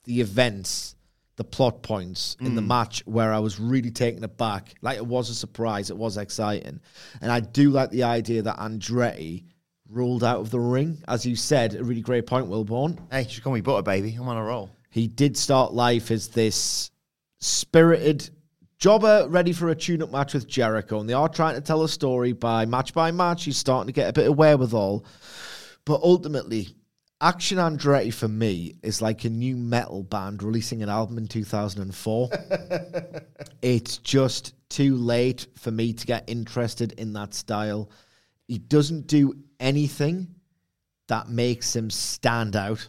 the 0.06 0.22
events, 0.22 0.96
the 1.36 1.44
plot 1.44 1.84
points 1.84 2.38
in 2.40 2.56
the 2.56 2.62
mm. 2.62 2.68
match 2.68 3.04
where 3.06 3.34
I 3.34 3.40
was 3.40 3.60
really 3.60 3.92
taken 3.92 4.24
aback. 4.24 4.74
Like 4.82 4.96
it 4.96 5.06
was 5.06 5.30
a 5.30 5.36
surprise, 5.36 5.90
it 5.90 5.98
was 5.98 6.16
exciting. 6.16 6.80
And 7.22 7.32
I 7.32 7.42
do 7.42 7.70
like 7.70 7.92
the 7.92 8.04
idea 8.04 8.42
that 8.44 8.60
Andretti 8.60 9.44
rolled 9.90 10.24
out 10.24 10.40
of 10.40 10.52
the 10.52 10.60
ring. 10.60 11.04
As 11.08 11.26
you 11.26 11.36
said, 11.36 11.76
a 11.76 11.84
really 11.84 12.02
great 12.02 12.28
point, 12.28 12.48
Wilborn. 12.48 13.00
Hey, 13.12 13.24
just 13.24 13.44
call 13.44 13.54
me 13.54 13.62
butter, 13.62 13.82
baby. 13.82 14.16
I'm 14.16 14.28
on 14.28 14.38
a 14.38 14.44
roll. 14.44 14.70
He 14.90 15.08
did 15.08 15.36
start 15.38 15.74
life 15.74 16.12
as 16.12 16.30
this 16.30 16.92
spirited 17.40 18.30
jobber 18.78 19.28
ready 19.30 19.54
for 19.54 19.70
a 19.70 19.76
tune 19.76 20.02
up 20.02 20.12
match 20.12 20.34
with 20.34 20.48
Jericho. 20.48 21.00
And 21.00 21.10
they 21.10 21.14
are 21.14 21.30
trying 21.30 21.56
to 21.56 21.62
tell 21.62 21.84
a 21.84 21.90
story 21.90 22.34
by 22.34 22.66
match 22.66 22.94
by 22.94 23.12
match. 23.12 23.46
He's 23.46 23.58
starting 23.58 23.88
to 23.88 23.94
get 23.94 24.10
a 24.10 24.14
bit 24.14 24.30
of 24.30 24.38
wherewithal. 24.38 25.06
But 25.86 26.02
ultimately, 26.02 26.70
Action 27.22 27.58
Andretti 27.58 28.14
for 28.14 28.28
me 28.28 28.76
is 28.82 29.02
like 29.02 29.26
a 29.26 29.30
new 29.30 29.58
metal 29.58 30.04
band 30.04 30.42
releasing 30.42 30.82
an 30.82 30.90
album 30.90 31.18
in 31.18 31.28
2004. 31.28 32.30
it's 33.62 33.98
just 33.98 34.54
too 34.70 34.96
late 34.96 35.48
for 35.58 35.72
me 35.72 35.94
to 35.94 36.06
get 36.06 36.30
interested 36.30 36.94
in 36.94 37.14
that 37.14 37.34
style. 37.34 37.90
He 38.48 38.58
doesn't 38.58 39.08
do 39.08 39.36
anything 39.60 40.36
that 41.08 41.28
makes 41.28 41.76
him 41.76 41.90
stand 41.90 42.56
out. 42.56 42.88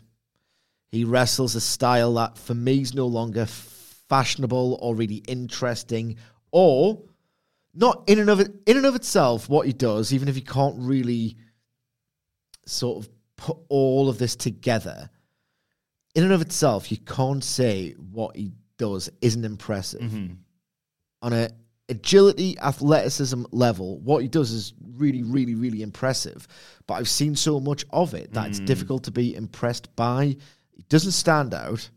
He 0.91 1.05
wrestles 1.05 1.55
a 1.55 1.61
style 1.61 2.15
that 2.15 2.39
for 2.39 2.55
me 2.55 2.81
is 2.81 2.95
no 2.95 3.07
longer 3.07 3.47
fashionable 3.47 4.79
or 4.81 4.95
really 4.95 5.23
interesting 5.29 6.17
or 6.51 7.01
not 7.73 8.03
in 8.09 8.19
and 8.19 8.29
of 8.29 8.41
it 8.41 8.53
in 8.67 8.77
and 8.77 8.87
of 8.87 8.97
itself 8.97 9.49
what 9.49 9.67
he 9.67 9.73
does 9.73 10.13
even 10.13 10.27
if 10.27 10.35
he 10.35 10.41
can't 10.41 10.75
really 10.79 11.37
sort 12.67 12.99
of 12.99 13.09
put 13.37 13.57
all 13.69 14.09
of 14.09 14.19
this 14.19 14.37
together. 14.37 15.09
In 16.15 16.25
and 16.25 16.33
of 16.33 16.43
itself 16.43 16.91
you 16.91 16.99
can't 16.99 17.45
say 17.45 17.93
what 17.93 18.37
he 18.37 18.51
does 18.77 19.09
isn't 19.21 19.45
impressive. 19.45 20.01
Mm-hmm. 20.01 20.35
On 21.23 21.33
a 21.33 21.51
agility 21.91 22.59
athleticism 22.61 23.45
level 23.51 23.99
what 23.99 24.23
he 24.23 24.29
does 24.29 24.53
is 24.53 24.73
really 24.97 25.23
really 25.23 25.55
really 25.55 25.83
impressive. 25.83 26.47
But 26.87 26.95
i've 26.95 27.09
seen 27.09 27.37
so 27.37 27.61
much 27.61 27.85
of 27.91 28.15
it 28.15 28.33
that 28.33 28.49
it's 28.49 28.59
hmm. 28.59 28.65
difficult 28.65 29.05
to 29.05 29.11
be 29.11 29.35
impressed 29.35 29.95
by. 29.97 30.37
He 30.73 30.85
doesn't 30.89 31.13
stand 31.13 31.53
out. 31.53 31.91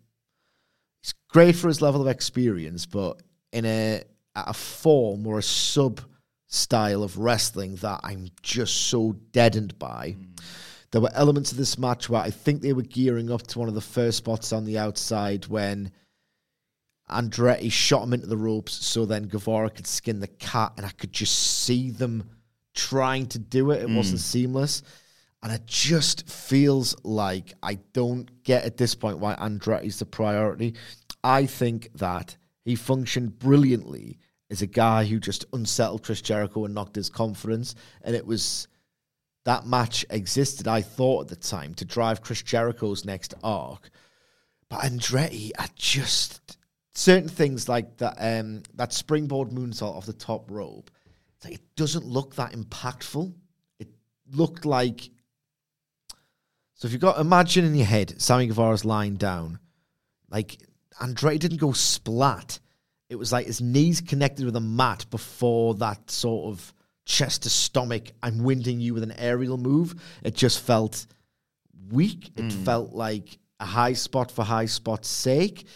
He's 1.01 1.13
great 1.29 1.55
for 1.55 1.67
his 1.67 1.81
level 1.81 2.01
of 2.01 2.07
experience 2.07 2.85
but 2.85 3.21
in 3.51 3.65
a 3.65 4.03
a 4.35 4.53
form 4.53 5.27
or 5.27 5.37
a 5.37 5.43
sub 5.43 6.01
style 6.47 7.03
of 7.03 7.17
wrestling 7.17 7.75
that 7.77 7.99
i'm 8.03 8.27
just 8.41 8.87
so 8.87 9.13
deadened 9.31 9.77
by. 9.79 10.15
Hmm. 10.17 10.23
There 10.91 11.01
were 11.01 11.09
elements 11.13 11.51
of 11.51 11.57
this 11.57 11.77
match 11.77 12.09
where 12.09 12.21
i 12.21 12.29
think 12.29 12.61
they 12.61 12.73
were 12.73 12.83
gearing 12.83 13.31
up 13.31 13.45
to 13.47 13.59
one 13.59 13.67
of 13.67 13.75
the 13.75 13.81
first 13.81 14.17
spots 14.17 14.51
on 14.51 14.65
the 14.65 14.77
outside 14.77 15.47
when 15.47 15.91
Andretti 17.09 17.71
shot 17.71 18.03
him 18.03 18.13
into 18.13 18.27
the 18.27 18.37
ropes 18.37 18.73
so 18.73 19.05
then 19.05 19.23
Guevara 19.23 19.69
could 19.69 19.87
skin 19.87 20.19
the 20.19 20.27
cat, 20.27 20.73
and 20.77 20.85
I 20.85 20.89
could 20.89 21.11
just 21.11 21.63
see 21.63 21.91
them 21.91 22.29
trying 22.73 23.27
to 23.27 23.39
do 23.39 23.71
it. 23.71 23.81
It 23.81 23.89
mm. 23.89 23.97
wasn't 23.97 24.19
seamless. 24.19 24.83
And 25.41 25.51
it 25.51 25.65
just 25.65 26.29
feels 26.29 26.95
like 27.03 27.53
I 27.61 27.75
don't 27.91 28.43
get 28.43 28.63
at 28.63 28.77
this 28.77 28.95
point 28.95 29.19
why 29.19 29.35
Andretti's 29.35 29.99
the 29.99 30.05
priority. 30.05 30.75
I 31.21 31.45
think 31.45 31.89
that 31.95 32.37
he 32.63 32.75
functioned 32.75 33.39
brilliantly 33.39 34.19
as 34.49 34.61
a 34.61 34.67
guy 34.67 35.03
who 35.03 35.19
just 35.19 35.45
unsettled 35.51 36.03
Chris 36.03 36.21
Jericho 36.21 36.63
and 36.63 36.73
knocked 36.73 36.95
his 36.95 37.09
confidence. 37.09 37.75
And 38.03 38.15
it 38.15 38.25
was 38.25 38.69
that 39.43 39.65
match 39.65 40.05
existed, 40.09 40.67
I 40.67 40.81
thought 40.81 41.23
at 41.23 41.27
the 41.27 41.35
time, 41.35 41.73
to 41.75 41.85
drive 41.85 42.21
Chris 42.21 42.41
Jericho's 42.41 43.03
next 43.03 43.33
arc. 43.43 43.89
But 44.69 44.81
Andretti, 44.81 45.51
I 45.59 45.67
just 45.75 46.57
certain 46.95 47.29
things 47.29 47.67
like 47.67 47.97
that 47.97 48.15
um, 48.19 48.63
that 48.75 48.93
springboard 48.93 49.49
moonsault 49.49 49.95
off 49.95 50.05
the 50.05 50.13
top 50.13 50.49
rope. 50.49 50.91
Like 51.43 51.55
it 51.55 51.75
doesn't 51.75 52.05
look 52.05 52.35
that 52.35 52.53
impactful. 52.53 53.33
It 53.79 53.89
looked 54.31 54.65
like 54.65 55.09
so. 56.75 56.87
If 56.87 56.91
you've 56.91 57.01
got 57.01 57.19
imagine 57.19 57.65
in 57.65 57.75
your 57.75 57.85
head, 57.85 58.21
Sammy 58.21 58.47
Guevara's 58.47 58.85
lying 58.85 59.15
down, 59.15 59.59
like 60.29 60.57
Andretti 61.01 61.39
didn't 61.39 61.57
go 61.57 61.73
splat. 61.73 62.59
It 63.09 63.15
was 63.15 63.31
like 63.31 63.47
his 63.47 63.61
knees 63.61 64.01
connected 64.01 64.45
with 64.45 64.55
a 64.55 64.61
mat 64.61 65.05
before 65.11 65.75
that 65.75 66.09
sort 66.09 66.51
of 66.51 66.73
chest 67.05 67.43
to 67.43 67.49
stomach. 67.49 68.11
I'm 68.23 68.43
winding 68.43 68.79
you 68.79 68.93
with 68.93 69.03
an 69.03 69.13
aerial 69.17 69.57
move. 69.57 69.93
It 70.23 70.35
just 70.35 70.61
felt 70.61 71.05
weak. 71.91 72.31
It 72.37 72.51
felt 72.51 72.93
like 72.93 73.37
a 73.59 73.65
high 73.65 73.93
spot 73.93 74.31
for 74.31 74.43
high 74.43 74.65
spot's 74.65 75.09
sake. 75.09 75.67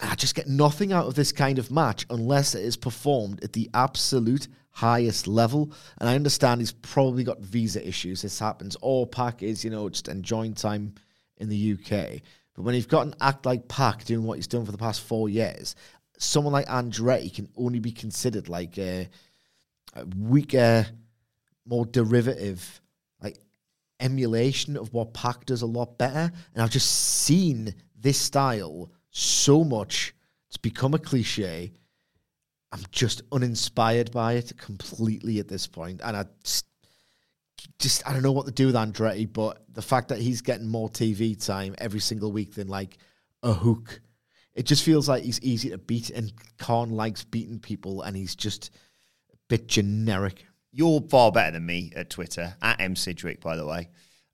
I 0.00 0.14
just 0.16 0.34
get 0.34 0.48
nothing 0.48 0.92
out 0.92 1.06
of 1.06 1.14
this 1.14 1.32
kind 1.32 1.58
of 1.58 1.70
match 1.70 2.04
unless 2.10 2.54
it 2.54 2.64
is 2.64 2.76
performed 2.76 3.42
at 3.44 3.52
the 3.52 3.70
absolute 3.74 4.48
highest 4.70 5.28
level. 5.28 5.72
And 5.98 6.08
I 6.08 6.16
understand 6.16 6.60
he's 6.60 6.72
probably 6.72 7.22
got 7.22 7.40
visa 7.40 7.86
issues. 7.86 8.22
This 8.22 8.38
happens. 8.38 8.74
All 8.76 9.06
Pac 9.06 9.42
is, 9.42 9.64
you 9.64 9.70
know, 9.70 9.88
just 9.88 10.08
enjoying 10.08 10.54
time 10.54 10.94
in 11.38 11.48
the 11.48 11.72
UK. 11.74 12.20
But 12.54 12.62
when 12.62 12.74
you've 12.74 12.88
got 12.88 13.06
an 13.06 13.14
act 13.20 13.46
like 13.46 13.68
Pac 13.68 14.04
doing 14.04 14.24
what 14.24 14.36
he's 14.36 14.46
done 14.46 14.64
for 14.66 14.72
the 14.72 14.78
past 14.78 15.00
four 15.00 15.28
years, 15.28 15.76
someone 16.18 16.52
like 16.52 16.66
Andretti 16.66 17.32
can 17.32 17.48
only 17.56 17.78
be 17.78 17.92
considered 17.92 18.48
like 18.48 18.78
a, 18.78 19.08
a 19.94 20.04
weaker, 20.18 20.86
more 21.66 21.86
derivative, 21.86 22.80
like 23.22 23.38
emulation 24.00 24.76
of 24.76 24.92
what 24.92 25.14
Pac 25.14 25.46
does 25.46 25.62
a 25.62 25.66
lot 25.66 25.98
better. 25.98 26.32
And 26.54 26.62
I've 26.62 26.70
just 26.70 26.90
seen 26.90 27.74
this 27.96 28.18
style 28.18 28.90
so 29.14 29.64
much. 29.64 30.14
It's 30.48 30.56
become 30.56 30.92
a 30.94 30.98
cliche. 30.98 31.72
I'm 32.72 32.82
just 32.90 33.22
uninspired 33.32 34.10
by 34.10 34.34
it 34.34 34.52
completely 34.58 35.38
at 35.38 35.48
this 35.48 35.66
point, 35.66 36.00
and 36.04 36.16
I 36.16 36.24
just, 36.42 36.66
just 37.78 38.06
I 38.06 38.12
don't 38.12 38.22
know 38.22 38.32
what 38.32 38.46
to 38.46 38.52
do 38.52 38.66
with 38.66 38.74
Andretti. 38.74 39.32
But 39.32 39.62
the 39.72 39.82
fact 39.82 40.08
that 40.08 40.18
he's 40.18 40.42
getting 40.42 40.66
more 40.66 40.88
TV 40.88 41.42
time 41.42 41.76
every 41.78 42.00
single 42.00 42.32
week 42.32 42.54
than 42.54 42.66
like 42.66 42.98
a 43.44 43.52
hook, 43.52 44.00
it 44.54 44.66
just 44.66 44.82
feels 44.82 45.08
like 45.08 45.22
he's 45.22 45.40
easy 45.40 45.70
to 45.70 45.78
beat, 45.78 46.10
and 46.10 46.32
Khan 46.58 46.90
likes 46.90 47.22
beating 47.22 47.60
people, 47.60 48.02
and 48.02 48.16
he's 48.16 48.34
just 48.34 48.74
a 49.32 49.36
bit 49.48 49.68
generic. 49.68 50.44
You're 50.72 51.00
far 51.02 51.30
better 51.30 51.52
than 51.52 51.66
me 51.66 51.92
at 51.94 52.10
Twitter, 52.10 52.56
at 52.60 52.80
M. 52.80 52.96
Sidgwick, 52.96 53.40
by 53.40 53.54
the 53.54 53.64
way. 53.64 53.90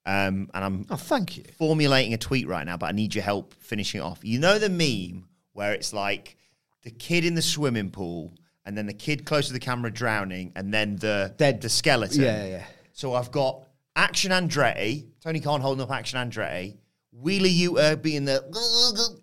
Um, 0.06 0.50
and 0.54 0.64
I'm 0.64 0.86
Oh, 0.90 0.96
thank 0.96 1.36
you. 1.36 1.44
formulating 1.58 2.14
a 2.14 2.18
tweet 2.18 2.48
right 2.48 2.64
now, 2.64 2.76
but 2.76 2.86
I 2.86 2.92
need 2.92 3.14
your 3.14 3.22
help 3.24 3.54
finishing 3.60 4.00
it 4.00 4.04
off. 4.04 4.20
You 4.22 4.38
know 4.38 4.58
the 4.58 4.68
meme 4.70 5.28
where 5.52 5.72
it's 5.72 5.92
like 5.92 6.36
the 6.82 6.90
kid 6.90 7.24
in 7.24 7.34
the 7.34 7.42
swimming 7.42 7.90
pool, 7.90 8.32
and 8.64 8.76
then 8.76 8.86
the 8.86 8.94
kid 8.94 9.24
close 9.26 9.48
to 9.48 9.52
the 9.52 9.60
camera 9.60 9.90
drowning, 9.92 10.52
and 10.56 10.72
then 10.72 10.96
the 10.96 11.34
Dead. 11.36 11.60
the 11.60 11.68
skeleton. 11.68 12.22
Yeah, 12.22 12.46
yeah. 12.46 12.64
So 12.92 13.14
I've 13.14 13.30
got 13.30 13.64
Action 13.96 14.30
Andretti, 14.32 15.06
Tony 15.20 15.40
Khan 15.40 15.60
holding 15.60 15.82
up 15.82 15.90
Action 15.90 16.18
Andretti, 16.18 16.76
Wheeler 17.12 17.48
Yuta 17.48 18.00
being 18.00 18.24
the, 18.24 18.42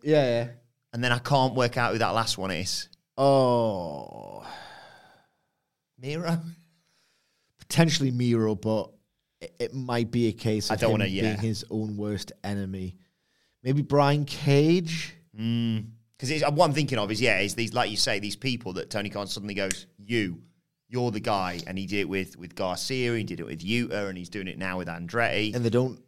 Yeah, 0.04 0.26
yeah. 0.26 0.48
and 0.94 1.04
then 1.04 1.12
I 1.12 1.20
can't 1.20 1.56
work 1.56 1.78
out 1.78 1.94
who 1.94 1.98
that 2.00 2.10
last 2.12 2.38
one 2.38 2.52
is. 2.52 2.88
Oh, 3.18 4.46
Miro. 6.00 6.40
potentially 7.60 8.12
Miro, 8.12 8.54
but 8.56 8.92
it, 9.42 9.56
it 9.60 9.74
might 9.74 10.12
be 10.12 10.28
a 10.28 10.34
case 10.34 10.70
I 10.72 10.76
of 10.76 10.80
don't 10.80 10.92
wanna- 10.92 11.06
yeah. 11.06 11.22
being 11.24 11.38
his 11.40 11.66
own 11.70 11.98
worst 11.98 12.32
enemy. 12.44 12.98
Maybe 13.64 13.82
Brian 13.82 14.26
Cage. 14.26 15.14
Because 15.36 16.42
what 16.52 16.66
I'm 16.66 16.74
thinking 16.74 16.98
of 16.98 17.12
is, 17.12 17.22
yeah, 17.22 17.40
is 17.40 17.54
these 17.56 17.74
like 17.74 17.92
you 17.92 17.98
say, 17.98 18.20
these 18.20 18.36
people 18.36 18.74
that 18.74 18.90
Tony 18.90 19.10
Khan 19.10 19.28
suddenly 19.28 19.54
goes, 19.54 19.86
"You, 19.98 20.42
you're 20.88 21.12
the 21.12 21.20
guy," 21.20 21.60
and 21.68 21.78
he 21.78 21.86
did 21.86 22.00
it 22.00 22.10
with 22.10 22.38
with 22.38 22.56
Garcia, 22.56 23.16
he 23.16 23.24
did 23.24 23.40
it 23.40 23.46
with 23.46 23.60
Yuta, 23.60 24.10
and 24.10 24.18
he's 24.18 24.30
doing 24.30 24.48
it 24.48 24.58
now 24.58 24.78
with 24.80 24.88
Andretti. 24.88 25.54
and 25.56 25.64
they 25.64 25.70
don't 25.70 26.00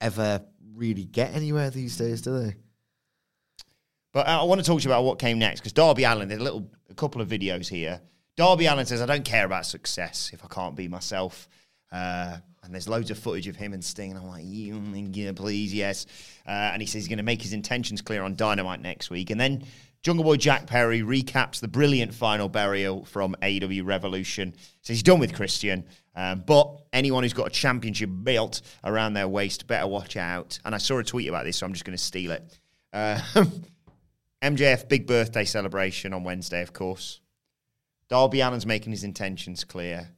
ever 0.00 0.42
really 0.74 1.04
get 1.04 1.34
anywhere 1.34 1.70
these 1.70 1.96
days, 1.98 2.22
do 2.22 2.38
they? 2.38 2.54
But 4.12 4.26
uh, 4.26 4.40
I 4.40 4.44
want 4.44 4.60
to 4.60 4.66
talk 4.66 4.80
to 4.80 4.84
you 4.84 4.90
about 4.90 5.04
what 5.04 5.18
came 5.18 5.38
next 5.38 5.60
because 5.60 5.72
Darby 5.72 6.04
Allin 6.04 6.28
did 6.28 6.40
a 6.40 6.42
little, 6.42 6.70
a 6.88 6.94
couple 6.94 7.20
of 7.20 7.28
videos 7.28 7.68
here. 7.68 8.00
Darby 8.36 8.66
Allin 8.66 8.86
says, 8.86 9.02
"I 9.02 9.06
don't 9.06 9.24
care 9.24 9.44
about 9.44 9.66
success 9.66 10.30
if 10.32 10.44
I 10.44 10.48
can't 10.48 10.74
be 10.76 10.88
myself." 10.88 11.48
Uh, 11.92 12.38
and 12.68 12.74
there's 12.74 12.86
loads 12.86 13.10
of 13.10 13.18
footage 13.18 13.48
of 13.48 13.56
him 13.56 13.72
and 13.72 13.82
Sting, 13.82 14.10
and 14.10 14.20
I'm 14.20 14.28
like, 14.28 14.44
"You, 14.44 14.80
yeah, 15.12 15.32
please, 15.32 15.72
yes." 15.72 16.06
Uh, 16.46 16.50
and 16.50 16.82
he 16.82 16.86
says 16.86 17.02
he's 17.02 17.08
going 17.08 17.16
to 17.16 17.24
make 17.24 17.40
his 17.40 17.54
intentions 17.54 18.02
clear 18.02 18.22
on 18.22 18.36
Dynamite 18.36 18.80
next 18.80 19.10
week, 19.10 19.30
and 19.30 19.40
then. 19.40 19.64
Jungle 20.04 20.22
Boy 20.22 20.36
Jack 20.36 20.68
Perry 20.68 21.00
recaps 21.00 21.58
the 21.58 21.66
brilliant 21.66 22.14
final 22.14 22.48
burial 22.48 23.04
from 23.04 23.34
AW 23.42 23.82
Revolution. 23.82 24.54
Says 24.80 24.94
he's 24.94 25.02
done 25.02 25.18
with 25.18 25.34
Christian, 25.34 25.84
um, 26.14 26.44
but 26.46 26.82
anyone 26.92 27.24
who's 27.24 27.32
got 27.32 27.48
a 27.48 27.50
championship 27.50 28.08
belt 28.12 28.62
around 28.84 29.14
their 29.14 29.26
waist 29.26 29.66
better 29.66 29.88
watch 29.88 30.16
out. 30.16 30.60
And 30.64 30.72
I 30.72 30.78
saw 30.78 30.98
a 30.98 31.04
tweet 31.04 31.28
about 31.28 31.44
this, 31.44 31.56
so 31.56 31.66
I'm 31.66 31.72
just 31.72 31.84
going 31.84 31.98
to 31.98 32.02
steal 32.02 32.30
it. 32.30 32.58
Uh, 32.92 33.20
MJF 34.42 34.88
big 34.88 35.08
birthday 35.08 35.44
celebration 35.44 36.12
on 36.12 36.22
Wednesday, 36.22 36.62
of 36.62 36.72
course. 36.72 37.20
Darby 38.08 38.40
Allin's 38.40 38.66
making 38.66 38.92
his 38.92 39.02
intentions 39.02 39.64
clear. 39.64 40.10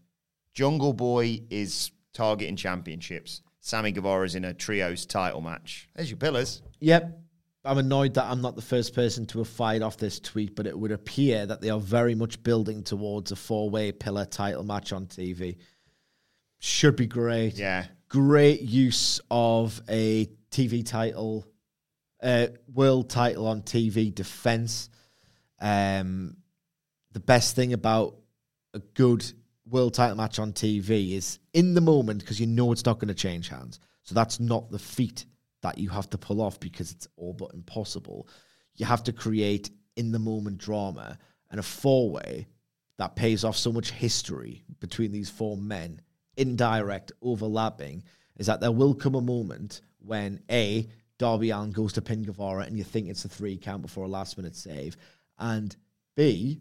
Jungle 0.53 0.93
Boy 0.93 1.43
is 1.51 1.91
targeting 2.13 2.57
championships. 2.57 3.43
Sammy 3.61 3.93
Guevara's 3.93 4.35
in 4.35 4.45
a 4.45 4.55
trios 4.55 5.07
title 5.07 5.41
match. 5.41 5.89
There's 5.95 6.11
your 6.11 6.17
pillars. 6.17 6.63
Yep. 6.81 7.19
I'm 7.65 7.77
annoyed 7.77 8.15
that 8.15 8.25
I'm 8.25 8.41
not 8.41 8.57
the 8.57 8.63
first 8.63 8.95
person 8.95 9.27
to 9.27 9.39
have 9.39 9.49
fired 9.49 9.83
off 9.83 9.99
this 9.99 10.19
tweet, 10.19 10.57
but 10.57 10.67
it 10.67 10.79
would 10.79 10.93
appear 10.93 11.45
that 11.45 11.61
they 11.61 11.69
are 11.69 11.79
very 11.79 12.15
much 12.15 12.43
building 12.43 12.83
towards 12.83 13.33
a 13.33 13.37
four 13.37 13.69
way 13.69 13.93
pillar 13.93 14.25
title 14.25 14.65
match 14.65 14.93
on 14.95 15.07
TV. 15.07 15.59
Should 16.59 16.97
be 16.97 17.07
great. 17.07 17.59
Yeah. 17.59 17.87
Great 18.09 18.63
use 18.63 19.21
of 19.31 19.81
a 19.89 20.27
TV 20.51 20.85
title, 20.85 21.47
uh, 22.23 22.49
world 22.73 23.11
title 23.11 23.47
on 23.47 23.63
TV 23.63 24.15
defense. 24.15 24.89
Um, 25.61 26.37
the 27.13 27.21
best 27.21 27.57
thing 27.57 27.75
about 27.75 28.17
a 28.73 28.79
good 28.79 29.31
world 29.71 29.95
title 29.95 30.17
match 30.17 30.39
on 30.39 30.53
TV 30.53 31.13
is 31.13 31.39
in 31.55 31.75
the 31.75 31.81
moment 31.81 32.21
because 32.21 32.41
you 32.41 32.47
know 32.47 32.73
it's 32.73 32.85
not 32.85 32.99
going 32.99 33.09
to 33.09 33.15
change 33.15 33.49
hands. 33.49 33.81
So 34.03 34.15
that's 34.15 34.41
not 34.41 34.71
the 34.71 34.79
feat 34.79 35.25
that 35.63 35.79
you 35.79 35.89
have 35.91 36.11
to 36.11 36.19
pull 36.19 36.41
off 36.41 36.59
because 36.59 36.91
it's 36.91 37.09
all 37.17 37.33
but 37.33 37.55
impossible. 37.55 38.29
You 38.77 38.87
have 38.87 39.05
to 39.05 39.13
create 39.13 39.71
in 39.97 40.13
the 40.13 40.19
moment 40.19 40.59
drama 40.59 41.19
and 41.51 41.61
a 41.61 41.63
four 41.63 42.11
way 42.11 42.49
that 42.99 43.17
pays 43.17 43.45
off 43.45 43.57
so 43.57 43.73
much 43.73 43.91
history 43.91 44.65
between 44.81 45.13
these 45.13 45.31
four 45.31 45.57
men, 45.57 46.01
indirect, 46.37 47.13
overlapping, 47.23 48.03
is 48.37 48.47
that 48.47 48.61
there 48.61 48.73
will 48.73 48.95
come 48.95 49.15
a 49.15 49.21
moment 49.21 49.81
when 49.99 50.41
A, 50.51 50.89
Darby 51.19 51.51
Allin 51.51 51.73
goes 51.73 51.93
to 51.95 52.03
pin 52.03 52.23
Guevara 52.23 52.65
and 52.65 52.77
you 52.77 52.85
think 52.85 53.09
it's 53.09 53.25
a 53.25 53.29
three 53.29 53.57
count 53.59 53.83
before 53.83 54.05
a 54.05 54.09
last 54.09 54.37
minute 54.37 54.57
save, 54.57 54.97
and 55.39 55.77
B, 56.17 56.61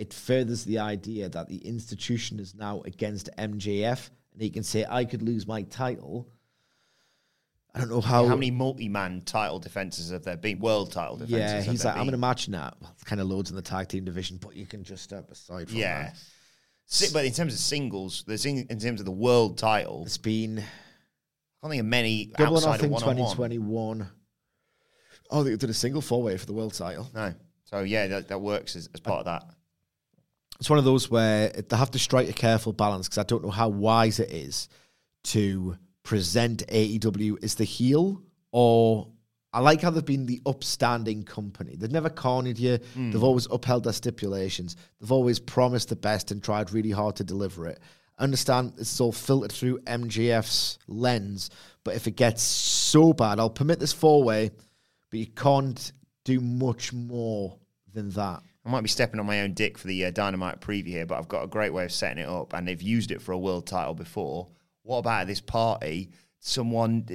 it 0.00 0.12
furthers 0.14 0.64
the 0.64 0.78
idea 0.78 1.28
that 1.28 1.48
the 1.48 1.58
institution 1.58 2.40
is 2.40 2.54
now 2.54 2.80
against 2.86 3.28
MJF 3.36 4.08
and 4.32 4.40
he 4.42 4.48
can 4.50 4.62
say, 4.62 4.84
I 4.88 5.04
could 5.04 5.22
lose 5.22 5.46
my 5.46 5.62
title. 5.62 6.26
I 7.74 7.78
don't 7.80 7.90
know 7.90 8.00
how. 8.00 8.26
How 8.26 8.34
many 8.34 8.50
multi-man 8.50 9.22
title 9.24 9.58
defenses 9.60 10.10
have 10.10 10.24
there 10.24 10.36
been? 10.36 10.58
World 10.58 10.90
title 10.90 11.16
defenses. 11.18 11.66
yeah, 11.66 11.70
he's 11.72 11.84
like, 11.84 11.96
I'm 11.96 12.08
in 12.08 12.14
a 12.14 12.18
match 12.18 12.48
now. 12.48 12.72
Well, 12.80 12.96
kind 13.04 13.20
of 13.20 13.28
loads 13.28 13.50
in 13.50 13.56
the 13.56 13.62
tag 13.62 13.88
team 13.88 14.04
division, 14.04 14.38
but 14.38 14.56
you 14.56 14.66
can 14.66 14.82
just 14.82 15.04
step 15.04 15.30
aside 15.30 15.68
from 15.68 15.78
Yeah. 15.78 16.02
that. 16.04 16.16
Si- 16.86 17.12
But 17.12 17.26
in 17.26 17.32
terms 17.32 17.52
of 17.52 17.60
singles, 17.60 18.24
the 18.26 18.36
sing- 18.38 18.66
in 18.68 18.78
terms 18.80 19.00
of 19.00 19.06
the 19.06 19.12
world 19.12 19.56
title, 19.58 20.02
It's 20.04 20.18
been 20.18 20.58
I 20.58 20.64
don't 21.62 21.70
think 21.70 21.80
of 21.80 21.86
many 21.86 22.32
double 22.36 22.56
outside 22.56 22.82
of 22.82 22.90
one-on-one. 22.90 23.16
2021. 23.36 24.08
Oh, 25.30 25.42
they 25.44 25.54
did 25.56 25.70
a 25.70 25.74
single 25.74 26.00
four 26.00 26.22
way 26.22 26.36
for 26.38 26.46
the 26.46 26.54
world 26.54 26.74
title. 26.74 27.08
No. 27.14 27.34
So 27.66 27.80
yeah, 27.80 28.08
that, 28.08 28.28
that 28.28 28.40
works 28.40 28.74
as, 28.74 28.88
as 28.94 28.98
part 29.00 29.20
of 29.20 29.24
that. 29.26 29.44
It's 30.60 30.70
one 30.70 30.78
of 30.78 30.84
those 30.84 31.10
where 31.10 31.48
they 31.48 31.76
have 31.76 31.90
to 31.92 31.98
strike 31.98 32.28
a 32.28 32.34
careful 32.34 32.72
balance 32.72 33.08
because 33.08 33.18
I 33.18 33.22
don't 33.24 33.42
know 33.42 33.50
how 33.50 33.70
wise 33.70 34.20
it 34.20 34.30
is 34.30 34.68
to 35.24 35.76
present 36.02 36.66
AEW 36.68 37.42
as 37.42 37.54
the 37.54 37.64
heel 37.64 38.22
or 38.52 39.08
I 39.52 39.60
like 39.60 39.80
how 39.80 39.90
they've 39.90 40.04
been 40.04 40.26
the 40.26 40.42
upstanding 40.46 41.24
company. 41.24 41.74
They've 41.76 41.90
never 41.90 42.10
cornered 42.10 42.58
you. 42.58 42.78
Hmm. 42.94 43.10
They've 43.10 43.22
always 43.22 43.48
upheld 43.50 43.84
their 43.84 43.92
stipulations. 43.92 44.76
They've 45.00 45.10
always 45.10 45.40
promised 45.40 45.88
the 45.88 45.96
best 45.96 46.30
and 46.30 46.42
tried 46.42 46.72
really 46.72 46.90
hard 46.90 47.16
to 47.16 47.24
deliver 47.24 47.66
it. 47.66 47.80
I 48.18 48.24
understand 48.24 48.74
this 48.76 48.92
is 48.92 49.00
all 49.00 49.12
filtered 49.12 49.50
through 49.50 49.80
MJF's 49.80 50.78
lens, 50.86 51.50
but 51.84 51.96
if 51.96 52.06
it 52.06 52.12
gets 52.12 52.42
so 52.42 53.12
bad, 53.12 53.40
I'll 53.40 53.50
permit 53.50 53.80
this 53.80 53.94
four 53.94 54.22
way, 54.22 54.50
but 55.10 55.18
you 55.18 55.26
can't 55.26 55.92
do 56.24 56.38
much 56.40 56.92
more 56.92 57.58
than 57.92 58.10
that. 58.10 58.42
I 58.64 58.70
might 58.70 58.82
be 58.82 58.88
stepping 58.88 59.18
on 59.20 59.26
my 59.26 59.40
own 59.40 59.54
dick 59.54 59.78
for 59.78 59.86
the 59.86 60.04
uh, 60.04 60.10
Dynamite 60.10 60.60
preview 60.60 60.88
here, 60.88 61.06
but 61.06 61.18
I've 61.18 61.28
got 61.28 61.42
a 61.44 61.46
great 61.46 61.72
way 61.72 61.84
of 61.84 61.92
setting 61.92 62.22
it 62.22 62.28
up, 62.28 62.52
and 62.52 62.68
they've 62.68 62.82
used 62.82 63.10
it 63.10 63.22
for 63.22 63.32
a 63.32 63.38
world 63.38 63.66
title 63.66 63.94
before. 63.94 64.48
What 64.82 64.98
about 64.98 65.22
at 65.22 65.26
this 65.26 65.40
party? 65.40 66.10
Someone 66.40 67.06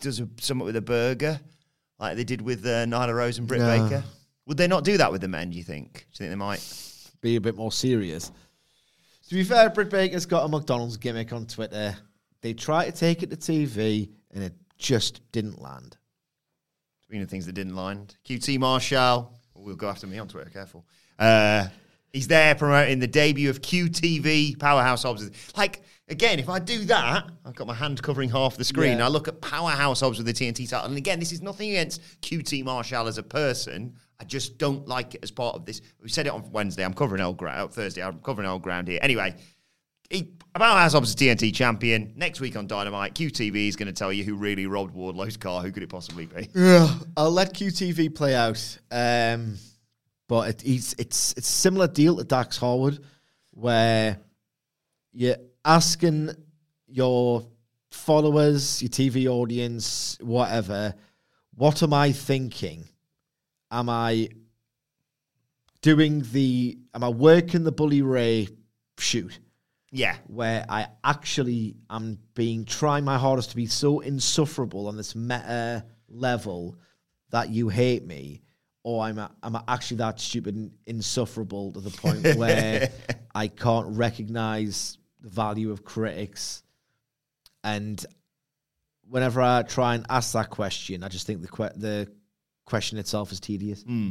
does 0.00 0.20
a, 0.20 0.28
something 0.40 0.64
with 0.64 0.76
a 0.76 0.80
burger, 0.80 1.40
like 1.98 2.16
they 2.16 2.24
did 2.24 2.40
with 2.42 2.64
uh, 2.66 2.84
Nyla 2.86 3.14
Rose 3.14 3.38
and 3.38 3.46
Britt 3.46 3.60
No. 3.60 3.88
Baker. 3.88 4.04
Would 4.46 4.56
they 4.56 4.66
not 4.66 4.84
do 4.84 4.96
that 4.96 5.10
with 5.12 5.20
the 5.20 5.28
men? 5.28 5.50
Do 5.50 5.56
you 5.56 5.64
think? 5.64 5.92
Do 5.92 5.98
you 6.12 6.16
think 6.18 6.30
they 6.30 6.36
might? 6.36 6.60
be 7.20 7.36
a 7.36 7.40
bit 7.40 7.56
more 7.56 7.72
serious. 7.72 8.30
To 9.28 9.34
be 9.34 9.42
fair, 9.42 9.70
Britt 9.70 9.90
Baker's 9.90 10.26
got 10.26 10.44
a 10.44 10.48
McDonald's 10.48 10.96
gimmick 10.96 11.32
on 11.32 11.46
Twitter. 11.46 11.96
They 12.40 12.54
tried 12.54 12.86
to 12.86 12.92
take 12.92 13.22
it 13.22 13.30
to 13.30 13.36
TV 13.36 14.10
and 14.32 14.44
it 14.44 14.54
just 14.78 15.20
didn't 15.32 15.60
land. 15.60 15.96
Speaking 17.02 17.22
of 17.22 17.28
things 17.28 17.46
that 17.46 17.54
didn't 17.54 17.74
land, 17.74 18.16
QT 18.24 18.58
Marshall 18.60 19.35
will 19.66 19.76
go 19.76 19.88
after 19.88 20.06
me 20.06 20.18
on 20.18 20.28
Twitter. 20.28 20.48
Careful. 20.50 20.84
Uh, 21.18 21.66
he's 22.12 22.28
there 22.28 22.54
promoting 22.54 22.98
the 22.98 23.06
debut 23.06 23.50
of 23.50 23.60
QTV 23.60 24.58
Powerhouse 24.58 25.02
Hobbs. 25.02 25.30
Like 25.56 25.82
again, 26.08 26.38
if 26.38 26.48
I 26.48 26.58
do 26.58 26.84
that, 26.86 27.26
I've 27.44 27.54
got 27.54 27.66
my 27.66 27.74
hand 27.74 28.02
covering 28.02 28.30
half 28.30 28.56
the 28.56 28.64
screen. 28.64 28.98
Yeah. 28.98 29.06
I 29.06 29.08
look 29.08 29.28
at 29.28 29.40
Powerhouse 29.40 30.00
Hobbs 30.00 30.18
with 30.18 30.26
the 30.26 30.32
TNT 30.32 30.68
title, 30.68 30.88
and 30.88 30.96
again, 30.96 31.18
this 31.18 31.32
is 31.32 31.42
nothing 31.42 31.70
against 31.70 32.00
QT 32.22 32.64
Marshall 32.64 33.08
as 33.08 33.18
a 33.18 33.22
person. 33.22 33.94
I 34.18 34.24
just 34.24 34.56
don't 34.56 34.88
like 34.88 35.14
it 35.14 35.20
as 35.22 35.30
part 35.30 35.56
of 35.56 35.66
this. 35.66 35.82
We 36.02 36.08
said 36.08 36.26
it 36.26 36.32
on 36.32 36.50
Wednesday. 36.50 36.84
I'm 36.84 36.94
covering 36.94 37.20
old 37.20 37.36
ground. 37.36 37.72
Thursday, 37.72 38.02
I'm 38.02 38.18
covering 38.20 38.48
old 38.48 38.62
ground 38.62 38.88
here. 38.88 38.98
Anyway. 39.02 39.34
He, 40.10 40.32
Powerhouse 40.54 40.92
Hobbs 40.94 41.10
is 41.10 41.16
TNT 41.16 41.54
champion. 41.54 42.12
Next 42.16 42.40
week 42.40 42.56
on 42.56 42.66
Dynamite, 42.66 43.14
QTV 43.14 43.68
is 43.68 43.76
going 43.76 43.86
to 43.86 43.92
tell 43.92 44.12
you 44.12 44.24
who 44.24 44.36
really 44.36 44.66
robbed 44.66 44.94
Wardlow's 44.94 45.36
car. 45.36 45.62
Who 45.62 45.70
could 45.70 45.82
it 45.82 45.88
possibly 45.88 46.26
be? 46.26 46.48
Yeah, 46.54 46.94
I'll 47.16 47.30
let 47.30 47.54
QTV 47.54 48.14
play 48.14 48.34
out. 48.34 48.78
Um, 48.90 49.56
but 50.28 50.48
it, 50.48 50.62
it's 50.64 50.94
it's 50.98 51.34
it's 51.36 51.48
similar 51.48 51.88
deal 51.88 52.16
to 52.16 52.24
Dax 52.24 52.56
Harwood, 52.56 53.04
where 53.50 54.18
you're 55.12 55.36
asking 55.64 56.30
your 56.86 57.46
followers, 57.90 58.82
your 58.82 58.90
TV 58.90 59.26
audience, 59.26 60.18
whatever, 60.20 60.94
what 61.54 61.82
am 61.82 61.92
I 61.92 62.12
thinking? 62.12 62.88
Am 63.70 63.88
I 63.88 64.28
doing 65.82 66.22
the? 66.32 66.78
Am 66.94 67.02
I 67.02 67.08
working 67.08 67.64
the 67.64 67.72
Bully 67.72 68.02
Ray 68.02 68.48
shoot? 68.98 69.38
Yeah. 69.92 70.16
where 70.26 70.64
I 70.68 70.88
actually 71.04 71.76
am 71.88 72.18
being 72.34 72.64
trying 72.64 73.04
my 73.04 73.18
hardest 73.18 73.50
to 73.50 73.56
be 73.56 73.66
so 73.66 74.00
insufferable 74.00 74.88
on 74.88 74.96
this 74.96 75.14
meta 75.14 75.84
level 76.08 76.76
that 77.30 77.50
you 77.50 77.68
hate 77.68 78.04
me, 78.06 78.42
or 78.82 79.04
I'm 79.04 79.18
a, 79.18 79.30
I'm 79.42 79.56
actually 79.68 79.98
that 79.98 80.20
stupid 80.20 80.54
and 80.54 80.72
insufferable 80.86 81.72
to 81.72 81.80
the 81.80 81.90
point 81.90 82.24
where 82.36 82.90
I 83.34 83.48
can't 83.48 83.96
recognize 83.96 84.98
the 85.20 85.28
value 85.30 85.70
of 85.70 85.84
critics. 85.84 86.62
And 87.64 88.04
whenever 89.08 89.40
I 89.40 89.62
try 89.62 89.94
and 89.94 90.06
ask 90.08 90.32
that 90.32 90.50
question, 90.50 91.02
I 91.02 91.08
just 91.08 91.26
think 91.26 91.42
the 91.42 91.48
que- 91.48 91.76
the 91.76 92.08
question 92.64 92.98
itself 92.98 93.32
is 93.32 93.40
tedious. 93.40 93.82
Hmm. 93.82 94.10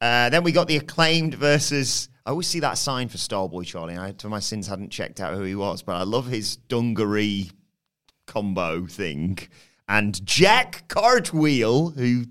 Uh, 0.00 0.30
then 0.30 0.44
we 0.44 0.52
got 0.52 0.68
the 0.68 0.76
acclaimed 0.76 1.34
versus. 1.34 2.08
I 2.24 2.30
always 2.30 2.46
see 2.46 2.60
that 2.60 2.76
sign 2.76 3.08
for 3.08 3.16
Starboy 3.16 3.64
Charlie. 3.64 3.96
I, 3.96 4.12
to 4.12 4.28
my 4.28 4.38
sins, 4.38 4.66
hadn't 4.66 4.90
checked 4.90 5.18
out 5.20 5.34
who 5.34 5.42
he 5.42 5.54
was, 5.54 5.82
but 5.82 5.96
I 5.96 6.02
love 6.02 6.26
his 6.26 6.56
dungaree 6.56 7.50
combo 8.26 8.86
thing. 8.86 9.38
And 9.88 10.24
Jack 10.26 10.84
Cartwheel, 10.88 11.90
who 11.90 12.24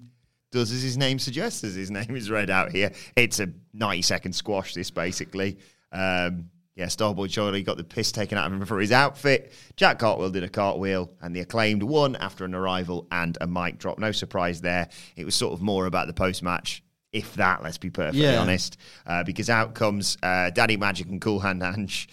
does 0.51 0.71
as 0.71 0.83
his 0.83 0.97
name 0.97 1.19
suggests, 1.19 1.63
as 1.63 1.75
his 1.75 1.91
name 1.99 2.15
is 2.15 2.29
read 2.29 2.49
out 2.49 2.71
here. 2.71 2.91
It's 3.15 3.39
a 3.39 3.49
90 3.73 4.01
second 4.03 4.33
squash, 4.33 4.73
this 4.73 4.91
basically. 4.91 5.57
Um, 5.91 6.49
yeah, 6.75 6.85
Starboy 6.85 7.27
Charlie 7.31 7.63
got 7.63 7.77
the 7.77 7.83
piss 7.83 8.11
taken 8.11 8.37
out 8.37 8.45
of 8.45 8.53
him 8.53 8.63
for 8.65 8.79
his 8.79 8.91
outfit. 8.91 9.51
Jack 9.77 9.97
Cartwheel 9.97 10.29
did 10.29 10.43
a 10.43 10.49
cartwheel, 10.49 11.11
and 11.23 11.35
the 11.35 11.39
acclaimed 11.39 11.81
won 11.81 12.15
after 12.17 12.45
an 12.45 12.53
arrival 12.53 13.07
and 13.11 13.35
a 13.41 13.47
mic 13.47 13.79
drop. 13.79 13.97
No 13.97 14.11
surprise 14.11 14.61
there. 14.61 14.87
It 15.15 15.25
was 15.25 15.33
sort 15.33 15.53
of 15.53 15.61
more 15.63 15.87
about 15.87 16.05
the 16.05 16.13
post 16.13 16.43
match, 16.43 16.83
if 17.17 17.33
that, 17.35 17.63
let's 17.63 17.77
be 17.77 17.89
perfectly 17.89 18.21
Yeah. 18.23 18.39
honest. 18.41 18.77
Uh, 19.05 19.23
because 19.23 19.49
out 19.49 19.73
comes 19.75 20.17
uh, 20.23 20.49
Daddy 20.51 20.77
Magic 20.77 21.07
and 21.07 21.19
Cool 21.21 21.39
Hand 21.39 21.63
Ange. 21.63 22.07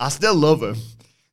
I 0.00 0.08
still 0.08 0.34
love 0.34 0.60
them. 0.60 0.76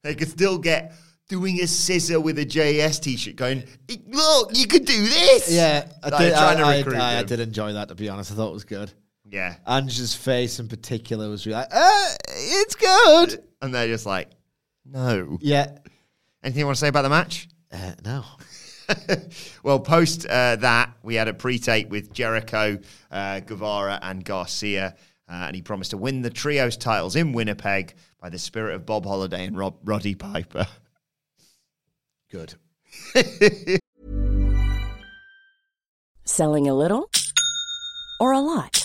They 0.03 0.15
could 0.15 0.29
still 0.29 0.57
get 0.57 0.93
doing 1.27 1.59
a 1.61 1.67
scissor 1.67 2.19
with 2.19 2.37
a 2.37 2.45
JS 2.45 3.01
t 3.01 3.17
shirt 3.17 3.35
going, 3.35 3.63
look, 4.07 4.55
you 4.55 4.67
could 4.67 4.85
do 4.85 5.01
this. 5.01 5.51
Yeah, 5.51 5.87
I 6.03 6.09
Like, 6.09 6.19
did. 6.19 6.33
trying 6.33 6.57
to 6.57 6.63
I, 6.97 6.97
I, 6.99 7.15
I, 7.15 7.19
I 7.19 7.23
did 7.23 7.39
enjoy 7.39 7.73
that. 7.73 7.87
To 7.87 7.95
be 7.95 8.09
honest, 8.09 8.31
I 8.31 8.35
thought 8.35 8.49
it 8.49 8.53
was 8.53 8.63
good. 8.63 8.91
Yeah. 9.27 9.55
Ange's 9.67 10.13
face 10.13 10.59
in 10.59 10.67
particular 10.67 11.27
was 11.29 11.45
really 11.47 11.57
like, 11.57 11.69
uh, 11.71 12.09
it's 12.29 12.75
good. 12.75 13.43
And 13.61 13.73
they're 13.73 13.87
just 13.87 14.05
like, 14.05 14.29
no. 14.85 15.39
Yeah. 15.41 15.77
Anything 16.43 16.59
you 16.59 16.65
want 16.67 16.75
to 16.77 16.79
say 16.79 16.89
about 16.89 17.01
the 17.01 17.09
match? 17.09 17.47
Uh, 17.71 17.93
no. 18.03 18.23
well, 19.63 19.79
post 19.79 20.25
uh, 20.25 20.55
that, 20.57 20.93
we 21.03 21.15
had 21.15 21.27
a 21.27 21.33
pre 21.33 21.59
tape 21.59 21.89
with 21.89 22.13
Jericho, 22.13 22.79
uh, 23.11 23.39
Guevara, 23.41 23.99
and 24.01 24.23
Garcia. 24.23 24.95
Uh, 25.27 25.45
and 25.47 25.55
he 25.55 25.61
promised 25.61 25.91
to 25.91 25.97
win 25.97 26.21
the 26.21 26.29
trios 26.29 26.77
titles 26.77 27.15
in 27.15 27.33
Winnipeg 27.33 27.95
by 28.21 28.29
the 28.29 28.37
spirit 28.37 28.75
of 28.75 28.85
Bob 28.85 29.05
Holliday 29.05 29.45
and 29.45 29.57
Rob, 29.57 29.75
Roddy 29.83 30.13
Piper. 30.13 30.67
Good. 32.31 32.53
Selling 36.25 36.67
a 36.67 36.73
little 36.73 37.09
or 38.19 38.33
a 38.33 38.39
lot? 38.39 38.84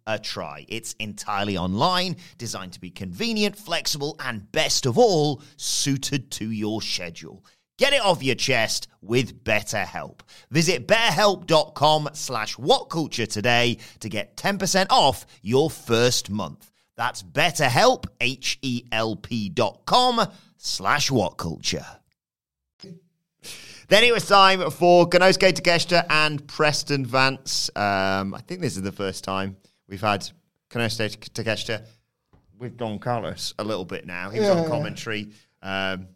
a 0.15 0.19
try. 0.19 0.65
It's 0.67 0.93
entirely 0.99 1.57
online, 1.57 2.17
designed 2.37 2.73
to 2.73 2.79
be 2.79 2.89
convenient, 2.89 3.57
flexible, 3.57 4.15
and 4.19 4.51
best 4.51 4.85
of 4.85 4.97
all, 4.97 5.41
suited 5.57 6.31
to 6.31 6.51
your 6.51 6.81
schedule. 6.81 7.43
Get 7.77 7.93
it 7.93 8.01
off 8.01 8.21
your 8.21 8.35
chest 8.35 8.87
with 9.01 9.43
BetterHelp. 9.43 10.19
Visit 10.51 10.87
betterhelp.com 10.87 12.09
slash 12.13 12.55
whatculture 12.57 13.27
today 13.27 13.77
to 14.01 14.09
get 14.09 14.37
10% 14.37 14.85
off 14.91 15.25
your 15.41 15.69
first 15.69 16.29
month. 16.29 16.71
That's 16.95 17.23
betterhelp, 17.23 18.05
H-E-L-P 18.19 19.49
dot 19.49 19.81
com 19.85 20.27
slash 20.57 21.09
whatculture. 21.09 21.85
Then 23.87 24.03
it 24.03 24.13
was 24.13 24.25
time 24.25 24.69
for 24.69 25.09
Konosuke 25.09 25.51
Takeshita 25.51 26.05
and 26.09 26.47
Preston 26.47 27.05
Vance. 27.05 27.69
Um, 27.75 28.33
I 28.33 28.41
think 28.47 28.61
this 28.61 28.77
is 28.77 28.83
the 28.83 28.91
first 28.93 29.23
time 29.23 29.57
we've 29.91 30.01
had 30.01 30.27
Konosuke 30.71 31.17
Takeshita 31.29 31.85
with 32.57 32.77
Don 32.77 32.97
Callis 32.97 33.53
a 33.59 33.63
little 33.63 33.85
bit 33.85 34.07
now. 34.07 34.29
He 34.31 34.39
was 34.39 34.49
on 34.49 34.65
commentary, 34.67 35.31
um, 35.61 36.07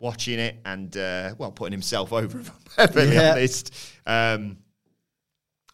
watching 0.00 0.38
it 0.40 0.56
and, 0.64 0.96
uh, 0.96 1.34
well, 1.38 1.52
putting 1.52 1.72
himself 1.72 2.12
over, 2.20 2.40
if 2.40 2.50
I'm 2.50 2.86
perfectly 2.88 3.14
Yeah. 3.14 3.32
honest. 3.32 3.72
Um, 4.06 4.56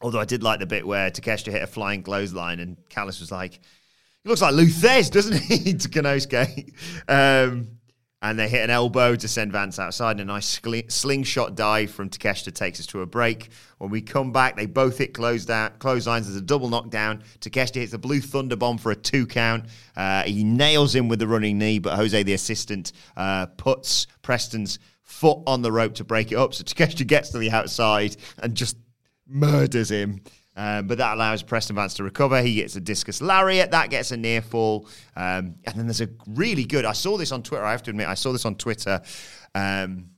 although 0.03 0.21
I 0.21 0.25
did 0.25 0.43
like 0.43 0.59
the 0.61 0.67
bit 0.67 0.87
where 0.87 1.11
Takeshita 1.11 1.53
hit 1.53 1.63
a 1.63 1.67
flying 1.67 2.03
clothesline 2.03 2.59
and 2.61 2.77
Callis 2.89 3.21
was 3.21 3.31
like, 3.31 3.61
he 4.23 4.29
looks 4.29 4.43
like 4.43 4.55
Lou 4.55 4.67
Thesz, 4.67 5.11
doesn't 5.11 5.39
he, 5.41 5.73
to 5.75 5.89
Konosuke? 5.89 6.75
Um, 7.09 7.69
and 8.23 8.39
they 8.39 8.49
hit 8.49 8.63
an 8.63 8.71
elbow 8.71 9.17
to 9.17 9.27
send 9.27 9.51
Vance 9.53 9.79
outside, 9.79 10.21
and 10.21 10.21
a 10.21 10.25
nice 10.25 10.61
sli- 10.61 10.91
slingshot 10.91 11.55
dive 11.55 11.91
from 11.91 12.11
Takeshita 12.11 12.53
takes 12.53 12.79
us 12.79 12.87
to 12.89 13.01
a 13.01 13.07
break. 13.07 13.49
When 13.79 13.91
we 13.91 14.03
come 14.03 14.31
back, 14.31 14.57
they 14.57 14.67
both 14.67 14.99
hit 14.99 15.15
closed 15.15 15.49
down, 15.49 15.73
clotheslines. 15.79 16.27
There's 16.27 16.37
a 16.37 16.43
double 16.43 16.69
knockdown. 16.69 17.23
Takeshita 17.41 17.77
hits 17.77 17.93
a 17.95 17.99
blue 17.99 18.21
thunder 18.21 18.57
bomb 18.57 18.77
for 18.77 18.93
a 18.93 18.97
two 18.97 19.27
count. 19.27 19.65
Uh, 19.97 20.25
he 20.25 20.45
nails 20.45 20.95
him 20.95 21.09
with 21.09 21.19
the 21.19 21.27
running 21.27 21.59
knee, 21.59 21.79
but 21.79 21.97
Jose, 21.97 22.23
the 22.23 22.35
assistant, 22.35 22.93
uh, 23.17 23.47
puts 23.47 24.07
Preston's 24.21 24.79
foot 25.03 25.39
on 25.47 25.63
the 25.63 25.73
rope 25.73 25.95
to 25.95 26.05
break 26.05 26.31
it 26.31 26.37
up. 26.37 26.53
So 26.53 26.63
Takeshita 26.63 27.07
gets 27.07 27.31
to 27.31 27.39
the 27.39 27.51
outside 27.51 28.17
and 28.39 28.55
just 28.55 28.77
murders 29.27 29.91
him. 29.91 30.21
Um, 30.57 30.87
but 30.89 30.99
that 30.99 31.15
allows 31.15 31.43
Preston 31.43 31.77
Vance 31.77 31.95
to 31.95 32.05
recover. 32.05 32.43
He 32.43 32.57
gets 32.57 32.75
a 32.77 32.81
discus 32.81 33.23
lariat. 33.23 33.71
That 33.71 33.89
gets 33.89 34.11
a 34.11 34.17
near 34.17 34.43
fall. 34.43 34.89
Um, 35.17 35.55
and 35.65 35.75
then 35.77 35.87
there's 35.87 36.01
a 36.01 36.09
really 36.27 36.65
good. 36.65 36.85
I 36.85 36.93
saw 36.93 37.17
this 37.17 37.33
on 37.33 37.43
Twitter. 37.43 37.65
I 37.65 37.71
have 37.71 37.83
to 37.85 37.91
admit, 37.91 38.09
I 38.09 38.15
saw 38.15 38.33
this 38.33 38.45
on 38.45 38.57
Twitter 38.57 39.01
um, 39.55 40.11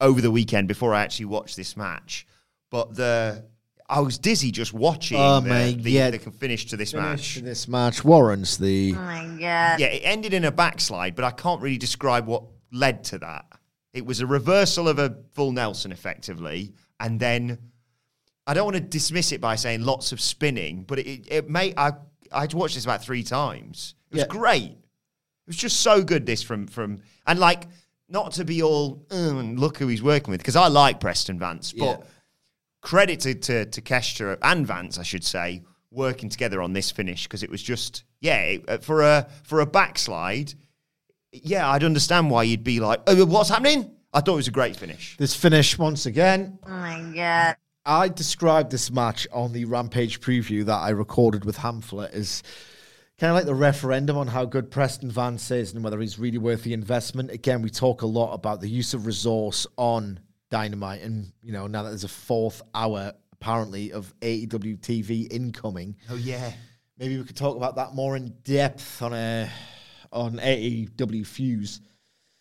over 0.00 0.20
the 0.20 0.30
weekend 0.30 0.68
before 0.68 0.92
I 0.94 1.02
actually 1.02 1.26
watched 1.26 1.56
this 1.56 1.76
match. 1.76 2.26
But 2.70 2.94
the 2.96 3.44
I 3.88 4.00
was 4.00 4.18
dizzy 4.18 4.50
just 4.50 4.74
watching 4.74 5.18
Oh, 5.18 5.40
the, 5.40 5.48
mate, 5.48 5.82
the, 5.82 5.90
yeah. 5.92 6.10
the 6.10 6.18
finish 6.18 6.66
to 6.66 6.76
this 6.76 6.92
Finish 6.92 7.36
match. 7.36 7.44
this 7.44 7.68
match 7.68 8.04
warrants 8.04 8.58
the. 8.58 8.92
Oh 8.94 9.00
my 9.00 9.24
god! 9.40 9.80
Yeah, 9.80 9.86
it 9.86 10.02
ended 10.04 10.34
in 10.34 10.44
a 10.44 10.52
backslide, 10.52 11.14
but 11.14 11.24
I 11.24 11.30
can't 11.30 11.62
really 11.62 11.78
describe 11.78 12.26
what 12.26 12.42
led 12.70 13.04
to 13.04 13.18
that. 13.20 13.46
It 13.94 14.04
was 14.04 14.20
a 14.20 14.26
reversal 14.26 14.88
of 14.88 14.98
a 14.98 15.16
full 15.32 15.52
Nelson, 15.52 15.90
effectively, 15.92 16.74
and 17.00 17.18
then 17.18 17.56
I 18.48 18.54
don't 18.54 18.64
want 18.64 18.76
to 18.76 18.80
dismiss 18.82 19.30
it 19.32 19.40
by 19.40 19.54
saying 19.56 19.82
lots 19.82 20.10
of 20.10 20.20
spinning, 20.20 20.82
but 20.82 20.98
it 20.98 21.26
it 21.30 21.48
may 21.50 21.72
I 21.76 21.92
I 22.32 22.40
had 22.42 22.54
watched 22.54 22.74
this 22.74 22.84
about 22.84 23.04
three 23.04 23.22
times. 23.22 23.94
It 24.10 24.14
was 24.14 24.20
Yeah. 24.22 24.26
great. 24.28 24.70
It 24.72 25.46
was 25.46 25.56
just 25.56 25.80
so 25.80 26.02
good. 26.02 26.26
This 26.26 26.42
from 26.42 26.66
from 26.66 27.02
and 27.26 27.38
like 27.38 27.68
not 28.08 28.32
to 28.32 28.44
be 28.44 28.62
all 28.62 29.04
"Oh, 29.10 29.38
and 29.38 29.58
look 29.60 29.76
who 29.78 29.86
he's 29.88 30.02
working 30.02 30.30
with 30.32 30.40
because 30.40 30.56
I 30.56 30.68
like 30.68 30.98
Preston 30.98 31.38
Vance, 31.38 31.72
but 31.72 32.00
Yeah. 32.00 32.06
credit 32.80 33.20
to 33.20 33.34
to, 33.34 33.66
to 33.66 33.80
Kestra 33.82 34.38
and 34.42 34.66
Vance, 34.66 34.98
I 34.98 35.02
should 35.02 35.24
say, 35.24 35.62
working 35.90 36.28
together 36.30 36.62
on 36.62 36.72
this 36.72 36.90
finish 36.90 37.24
because 37.24 37.42
it 37.42 37.50
was 37.50 37.62
just 37.62 38.04
yeah 38.20 38.38
it- 38.40 38.64
uh, 38.68 38.78
for 38.78 39.02
a 39.02 39.28
for 39.44 39.60
a 39.60 39.66
backslide. 39.66 40.54
Yeah, 41.32 41.70
I'd 41.70 41.84
understand 41.84 42.30
why 42.30 42.44
you'd 42.44 42.64
be 42.64 42.80
like, 42.80 43.00
oh, 43.06 43.26
what's 43.26 43.50
happening? 43.50 43.90
I 44.14 44.20
thought 44.22 44.32
it 44.32 44.36
was 44.36 44.48
a 44.48 44.52
great 44.52 44.74
finish. 44.76 45.16
This 45.18 45.34
finish 45.34 45.76
once 45.76 46.06
again. 46.06 46.58
Oh 46.66 46.70
my 46.70 47.12
god. 47.14 47.56
I 47.88 48.08
described 48.08 48.70
this 48.70 48.90
match 48.90 49.26
on 49.32 49.52
the 49.52 49.64
Rampage 49.64 50.20
preview 50.20 50.66
that 50.66 50.76
I 50.76 50.90
recorded 50.90 51.46
with 51.46 51.56
Hamflet 51.56 52.12
as 52.12 52.42
kind 53.18 53.30
of 53.30 53.34
like 53.34 53.46
the 53.46 53.54
referendum 53.54 54.18
on 54.18 54.26
how 54.26 54.44
good 54.44 54.70
Preston 54.70 55.10
Vance 55.10 55.50
is 55.50 55.72
and 55.72 55.82
whether 55.82 55.98
he's 55.98 56.18
really 56.18 56.36
worth 56.36 56.64
the 56.64 56.74
investment. 56.74 57.30
Again, 57.30 57.62
we 57.62 57.70
talk 57.70 58.02
a 58.02 58.06
lot 58.06 58.34
about 58.34 58.60
the 58.60 58.68
use 58.68 58.92
of 58.92 59.06
resource 59.06 59.66
on 59.78 60.20
Dynamite, 60.50 61.00
and 61.00 61.32
you 61.42 61.52
know 61.52 61.66
now 61.66 61.82
that 61.82 61.88
there's 61.88 62.04
a 62.04 62.08
fourth 62.08 62.60
hour 62.74 63.14
apparently 63.32 63.92
of 63.92 64.12
AEW 64.20 64.80
TV 64.80 65.26
incoming, 65.32 65.96
Oh 66.10 66.16
yeah, 66.16 66.52
maybe 66.98 67.16
we 67.16 67.24
could 67.24 67.36
talk 67.36 67.56
about 67.56 67.76
that 67.76 67.94
more 67.94 68.16
in 68.16 68.34
depth 68.44 69.00
on 69.00 69.14
uh, 69.14 69.48
a 70.12 70.14
on 70.14 70.36
AEW 70.36 71.26
Fuse. 71.26 71.80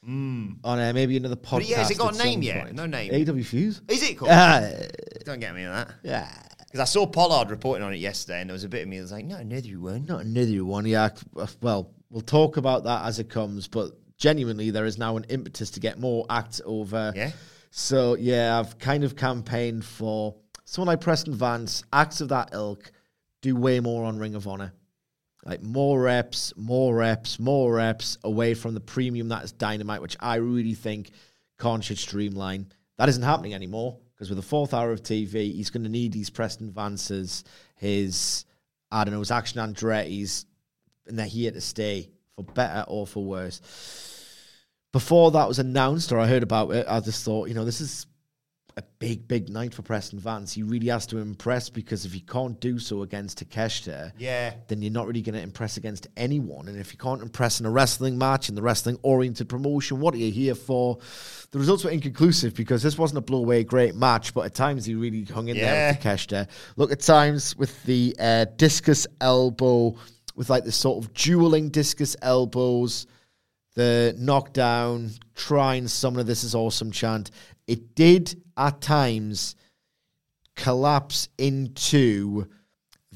On 0.07 0.79
a, 0.79 0.93
maybe 0.93 1.17
another 1.17 1.35
podcast. 1.35 1.51
But 1.51 1.67
yeah, 1.69 1.77
has 1.79 1.91
it 1.91 1.97
got 1.97 2.15
a 2.15 2.23
name 2.23 2.41
yet? 2.41 2.63
point. 2.63 2.75
No 2.75 2.85
name. 2.85 3.11
AEW 3.11 3.45
Fuse. 3.45 3.81
is 3.89 4.01
it 4.03 4.17
cool? 4.17 4.29
Ah, 4.31 4.61
Don't 5.25 5.39
get 5.39 5.53
me 5.53 5.65
on 5.65 5.73
that. 5.73 5.89
yeah. 6.03 6.31
Because 6.65 6.79
I 6.81 6.85
saw 6.85 7.05
Pollard 7.05 7.49
reporting 7.49 7.83
on 7.83 7.93
it 7.93 7.97
yesterday, 7.97 8.41
and 8.41 8.49
there 8.49 8.53
was 8.53 8.63
a 8.63 8.69
bit 8.69 8.83
of 8.83 8.87
me 8.89 8.97
that 8.97 9.03
was 9.03 9.11
like, 9.11 9.25
no, 9.25 9.37
another 9.37 9.69
one. 9.79 10.05
Not 10.05 10.21
another 10.25 10.63
one. 10.65 10.85
Yeah. 10.85 11.09
Well, 11.61 11.91
we'll 12.09 12.21
talk 12.21 12.57
about 12.57 12.83
that 12.85 13.05
as 13.05 13.19
it 13.19 13.29
comes, 13.29 13.67
but 13.67 13.91
genuinely, 14.17 14.69
there 14.71 14.85
is 14.85 14.97
now 14.97 15.15
an 15.17 15.25
impetus 15.29 15.71
to 15.71 15.79
get 15.79 15.97
more 15.99 16.25
acts 16.29 16.61
over. 16.65 17.13
Yeah. 17.15 17.31
So, 17.71 18.15
yeah, 18.15 18.59
I've 18.59 18.77
kind 18.79 19.03
of 19.03 19.15
campaigned 19.15 19.85
for 19.85 20.35
someone 20.65 20.87
like 20.87 21.01
Preston 21.01 21.35
Vance, 21.35 21.83
acts 21.93 22.19
of 22.21 22.29
that 22.29 22.49
ilk, 22.53 22.91
do 23.41 23.55
way 23.55 23.79
more 23.79 24.03
on 24.05 24.17
Ring 24.19 24.35
of 24.35 24.47
Honor. 24.47 24.73
Like 25.47 25.63
more 25.63 26.01
reps, 26.01 26.51
more 26.57 26.93
reps, 26.93 27.39
more 27.39 27.73
reps 27.73 28.17
away 28.25 28.53
from 28.53 28.73
the 28.73 28.81
premium 28.81 29.29
that 29.29 29.45
is 29.45 29.53
Dynamite, 29.53 30.01
which 30.01 30.17
I 30.19 30.35
really 30.35 30.73
think 30.73 31.11
Khan 31.57 31.79
should 31.79 31.97
streamline. 31.97 32.67
That 32.97 33.07
isn't 33.07 33.23
happening 33.23 33.53
anymore 33.53 33.97
because 34.13 34.29
with 34.29 34.35
the 34.35 34.43
fourth 34.43 34.73
hour 34.73 34.91
of 34.91 35.03
TV, 35.03 35.53
he's 35.53 35.69
going 35.69 35.85
to 35.85 35.89
need 35.89 36.13
his 36.13 36.29
Preston 36.29 36.73
Vances, 36.73 37.43
his, 37.75 38.43
I 38.91 39.05
don't 39.05 39.13
know, 39.13 39.19
his 39.19 39.31
Action 39.31 39.61
Andretti's, 39.61 40.45
and 41.07 41.17
they're 41.17 41.25
here 41.25 41.51
to 41.51 41.61
stay 41.61 42.09
for 42.35 42.43
better 42.43 42.83
or 42.89 43.07
for 43.07 43.23
worse. 43.23 43.61
Before 44.91 45.31
that 45.31 45.47
was 45.47 45.59
announced 45.59 46.11
or 46.11 46.19
I 46.19 46.27
heard 46.27 46.43
about 46.43 46.71
it, 46.71 46.85
I 46.89 46.99
just 46.99 47.23
thought, 47.23 47.47
you 47.47 47.53
know, 47.53 47.63
this 47.63 47.79
is 47.79 48.05
a 48.77 48.83
big, 48.99 49.27
big 49.27 49.49
night 49.49 49.73
for 49.73 49.81
Preston 49.81 50.19
Vance. 50.19 50.53
He 50.53 50.61
really 50.61 50.87
has 50.87 51.07
to 51.07 51.17
impress 51.17 51.67
because 51.67 52.05
if 52.05 52.13
he 52.13 52.19
can't 52.19 52.59
do 52.61 52.77
so 52.77 53.01
against 53.01 53.39
Takeshita, 53.43 54.11
Yeah. 54.19 54.53
then 54.67 54.83
you're 54.83 54.91
not 54.91 55.07
really 55.07 55.23
going 55.23 55.33
to 55.33 55.41
impress 55.41 55.77
against 55.77 56.05
anyone. 56.15 56.67
And 56.67 56.77
if 56.77 56.93
you 56.93 56.99
can't 56.99 57.23
impress 57.23 57.59
in 57.59 57.65
a 57.65 57.71
wrestling 57.71 58.19
match, 58.19 58.49
in 58.49 58.55
the 58.55 58.61
wrestling 58.61 58.99
oriented 59.01 59.49
promotion, 59.49 59.99
what 59.99 60.13
are 60.13 60.17
you 60.17 60.31
here 60.31 60.53
for? 60.53 60.99
The 61.49 61.57
results 61.57 61.83
were 61.83 61.89
inconclusive 61.89 62.53
because 62.53 62.83
this 62.83 62.99
wasn't 62.99 63.17
a 63.17 63.21
blow 63.21 63.39
away 63.39 63.63
great 63.63 63.95
match, 63.95 64.33
but 64.35 64.41
at 64.45 64.53
times 64.53 64.85
he 64.85 64.93
really 64.93 65.23
hung 65.23 65.47
in 65.47 65.57
there 65.57 65.91
with 65.93 65.99
Takeshita. 66.03 66.47
Look, 66.75 66.91
at 66.91 66.99
times 66.99 67.57
with 67.57 67.83
the 67.83 68.15
uh, 68.19 68.45
discus 68.57 69.07
elbow, 69.19 69.95
with 70.35 70.51
like 70.51 70.65
the 70.65 70.71
sort 70.71 71.03
of 71.03 71.11
dueling 71.15 71.69
discus 71.69 72.15
elbows, 72.21 73.07
the 73.73 74.15
knockdown, 74.19 75.09
trying 75.35 75.87
some 75.87 76.17
of 76.17 76.27
this 76.27 76.43
is 76.43 76.53
awesome 76.53 76.91
chant. 76.91 77.31
It 77.67 77.95
did 77.95 78.41
at 78.55 78.81
times 78.81 79.55
collapse 80.55 81.29
into 81.37 82.47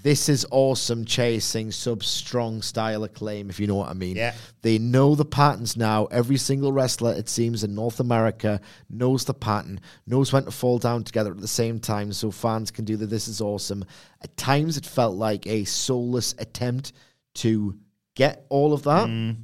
this 0.03 0.29
is 0.29 0.45
awesome 0.51 1.05
chasing 1.05 1.71
sub 1.71 2.03
strong 2.03 2.61
style 2.61 3.03
acclaim, 3.03 3.49
if 3.49 3.59
you 3.59 3.67
know 3.67 3.75
what 3.75 3.89
I 3.89 3.93
mean. 3.93 4.15
Yeah. 4.15 4.33
They 4.61 4.79
know 4.79 5.15
the 5.15 5.25
patterns 5.25 5.77
now. 5.77 6.05
Every 6.05 6.37
single 6.37 6.71
wrestler, 6.71 7.13
it 7.13 7.29
seems, 7.29 7.63
in 7.63 7.75
North 7.75 7.99
America 7.99 8.61
knows 8.89 9.25
the 9.25 9.33
pattern, 9.33 9.79
knows 10.07 10.33
when 10.33 10.45
to 10.45 10.51
fall 10.51 10.79
down 10.79 11.03
together 11.03 11.31
at 11.31 11.39
the 11.39 11.47
same 11.47 11.79
time 11.79 12.13
so 12.13 12.31
fans 12.31 12.71
can 12.71 12.85
do 12.85 12.97
the 12.97 13.05
this 13.05 13.27
is 13.27 13.41
awesome. 13.41 13.85
At 14.23 14.35
times 14.37 14.77
it 14.77 14.85
felt 14.85 15.15
like 15.15 15.45
a 15.45 15.65
soulless 15.65 16.33
attempt 16.39 16.93
to 17.35 17.77
get 18.15 18.45
all 18.49 18.73
of 18.73 18.83
that. 18.83 19.07
Mm. 19.07 19.35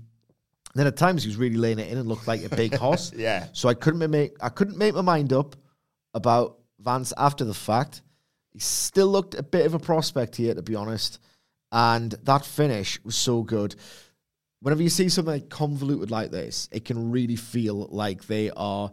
Then 0.77 0.85
at 0.85 0.95
times 0.95 1.23
he 1.23 1.29
was 1.29 1.37
really 1.37 1.57
laying 1.57 1.79
it 1.79 1.91
in 1.91 1.97
and 1.97 2.07
looked 2.07 2.27
like 2.27 2.43
a 2.43 2.55
big 2.55 2.75
horse. 2.75 3.11
Yeah. 3.17 3.47
So 3.53 3.67
I 3.67 3.73
couldn't 3.73 4.11
make 4.11 4.35
I 4.41 4.49
couldn't 4.49 4.77
make 4.77 4.93
my 4.93 5.01
mind 5.01 5.33
up 5.33 5.55
about 6.13 6.59
Vance 6.79 7.13
after 7.17 7.45
the 7.45 7.53
fact. 7.53 8.03
He 8.51 8.59
still 8.59 9.07
looked 9.07 9.33
a 9.33 9.41
bit 9.41 9.65
of 9.65 9.73
a 9.73 9.79
prospect 9.79 10.35
here, 10.35 10.53
to 10.53 10.61
be 10.61 10.75
honest. 10.75 11.19
And 11.71 12.11
that 12.23 12.45
finish 12.45 13.03
was 13.03 13.15
so 13.15 13.41
good. 13.41 13.75
Whenever 14.61 14.83
you 14.83 14.89
see 14.89 15.09
something 15.09 15.33
like 15.33 15.49
convoluted 15.49 16.11
like 16.11 16.29
this, 16.29 16.69
it 16.71 16.85
can 16.85 17.11
really 17.11 17.35
feel 17.35 17.87
like 17.89 18.27
they 18.27 18.51
are 18.51 18.91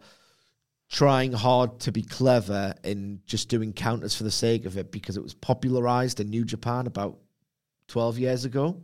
trying 0.90 1.32
hard 1.32 1.80
to 1.80 1.92
be 1.92 2.02
clever 2.02 2.74
in 2.82 3.20
just 3.26 3.50
doing 3.50 3.74
counters 3.74 4.14
for 4.14 4.24
the 4.24 4.30
sake 4.30 4.64
of 4.64 4.78
it 4.78 4.90
because 4.90 5.16
it 5.18 5.22
was 5.22 5.34
popularized 5.34 6.20
in 6.20 6.30
New 6.30 6.44
Japan 6.44 6.86
about 6.86 7.18
12 7.88 8.18
years 8.18 8.44
ago. 8.46 8.82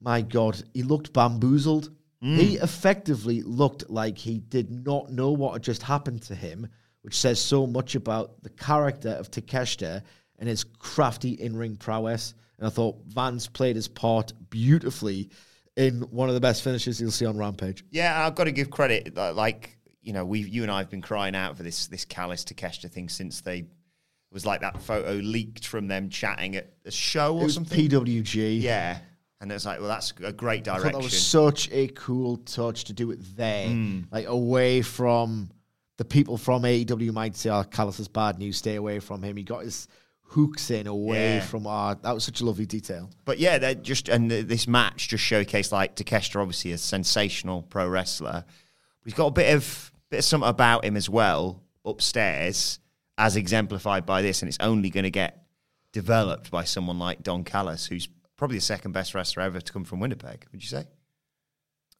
My 0.00 0.22
God, 0.22 0.62
he 0.74 0.82
looked 0.82 1.12
bamboozled. 1.12 1.90
Mm. 2.22 2.36
He 2.36 2.56
effectively 2.56 3.42
looked 3.42 3.90
like 3.90 4.18
he 4.18 4.38
did 4.38 4.70
not 4.70 5.10
know 5.10 5.32
what 5.32 5.52
had 5.54 5.62
just 5.62 5.82
happened 5.82 6.22
to 6.22 6.34
him, 6.34 6.68
which 7.02 7.16
says 7.18 7.40
so 7.40 7.66
much 7.66 7.94
about 7.94 8.42
the 8.42 8.50
character 8.50 9.10
of 9.10 9.30
Takeshita 9.30 10.02
and 10.38 10.48
his 10.48 10.64
crafty 10.64 11.32
in 11.32 11.56
ring 11.56 11.76
prowess. 11.76 12.34
And 12.58 12.66
I 12.66 12.70
thought 12.70 12.96
Vance 13.06 13.46
played 13.46 13.76
his 13.76 13.88
part 13.88 14.32
beautifully 14.50 15.30
in 15.76 16.00
one 16.10 16.28
of 16.28 16.34
the 16.34 16.40
best 16.40 16.62
finishes 16.62 17.00
you'll 17.00 17.12
see 17.12 17.26
on 17.26 17.38
Rampage. 17.38 17.84
Yeah, 17.90 18.26
I've 18.26 18.34
got 18.34 18.44
to 18.44 18.52
give 18.52 18.70
credit. 18.70 19.14
Like 19.14 19.78
you 20.02 20.12
know, 20.12 20.24
we, 20.24 20.40
you 20.40 20.62
and 20.62 20.72
I 20.72 20.78
have 20.78 20.90
been 20.90 21.02
crying 21.02 21.34
out 21.34 21.56
for 21.56 21.62
this 21.62 21.86
this 21.86 22.04
Callis 22.04 22.44
Takeshita 22.44 22.90
thing 22.90 23.08
since 23.08 23.40
they 23.42 23.58
it 23.58 24.34
was 24.34 24.44
like 24.44 24.60
that 24.60 24.82
photo 24.82 25.12
leaked 25.12 25.66
from 25.66 25.86
them 25.86 26.10
chatting 26.10 26.56
at 26.56 26.70
a 26.84 26.90
show 26.90 27.38
or 27.38 27.48
something. 27.48 27.88
PWG. 27.88 28.60
Yeah, 28.60 28.98
and 29.40 29.50
it's 29.52 29.64
like, 29.64 29.78
well, 29.80 29.88
that's 29.88 30.12
a 30.24 30.32
great 30.32 30.64
direction. 30.64 30.92
that 30.92 31.02
was 31.02 31.20
such 31.26 31.70
a 31.70 31.88
cool 31.88 32.38
touch 32.38 32.84
to 32.84 32.92
do 32.92 33.10
it 33.10 33.20
there, 33.36 33.68
Hmm. 33.68 34.00
like 34.10 34.26
away 34.26 34.82
from 34.82 35.50
the 35.96 36.04
people 36.04 36.36
from 36.38 36.62
AEW 36.64 37.12
might 37.12 37.36
say, 37.36 37.50
"Oh, 37.50 37.64
Callis 37.64 37.98
is 38.00 38.08
bad 38.08 38.38
news. 38.38 38.56
Stay 38.58 38.76
away 38.76 39.00
from 39.00 39.22
him." 39.22 39.36
He 39.36 39.42
got 39.42 39.64
his 39.64 39.88
hooks 40.22 40.70
in 40.70 40.86
away 40.86 41.36
Yeah. 41.36 41.40
from 41.44 41.66
our. 41.66 41.94
That 41.96 42.12
was 42.14 42.22
such 42.24 42.40
a 42.40 42.44
lovely 42.44 42.66
detail. 42.66 43.10
But 43.24 43.38
yeah, 43.38 43.58
they 43.58 43.74
just 43.74 44.08
and 44.08 44.30
th- 44.30 44.46
this 44.46 44.68
match 44.68 45.08
just 45.08 45.24
showcased 45.24 45.72
like 45.72 45.96
Takeshita, 45.96 46.40
obviously 46.40 46.70
a 46.72 46.78
sensational 46.78 47.62
pro 47.62 47.88
wrestler. 47.88 48.44
He's 49.04 49.14
got 49.14 49.26
a 49.26 49.30
bit 49.32 49.54
of 49.56 49.90
bit 50.10 50.18
of 50.18 50.24
something 50.24 50.48
about 50.48 50.84
him 50.84 50.96
as 50.96 51.08
well 51.08 51.62
upstairs, 51.84 52.78
as 53.16 53.34
exemplified 53.36 54.06
by 54.06 54.22
this, 54.22 54.40
and 54.42 54.48
it's 54.48 54.58
only 54.60 54.90
going 54.90 55.04
to 55.04 55.10
get 55.10 55.44
developed 55.92 56.50
by 56.50 56.62
someone 56.64 56.98
like 56.98 57.22
Don 57.22 57.42
Callis, 57.44 57.86
who's 57.86 58.08
probably 58.38 58.56
the 58.56 58.62
second 58.62 58.92
best 58.92 59.14
wrestler 59.14 59.42
ever 59.42 59.60
to 59.60 59.72
come 59.72 59.84
from 59.84 60.00
Winnipeg. 60.00 60.46
Would 60.52 60.62
you 60.62 60.68
say? 60.68 60.86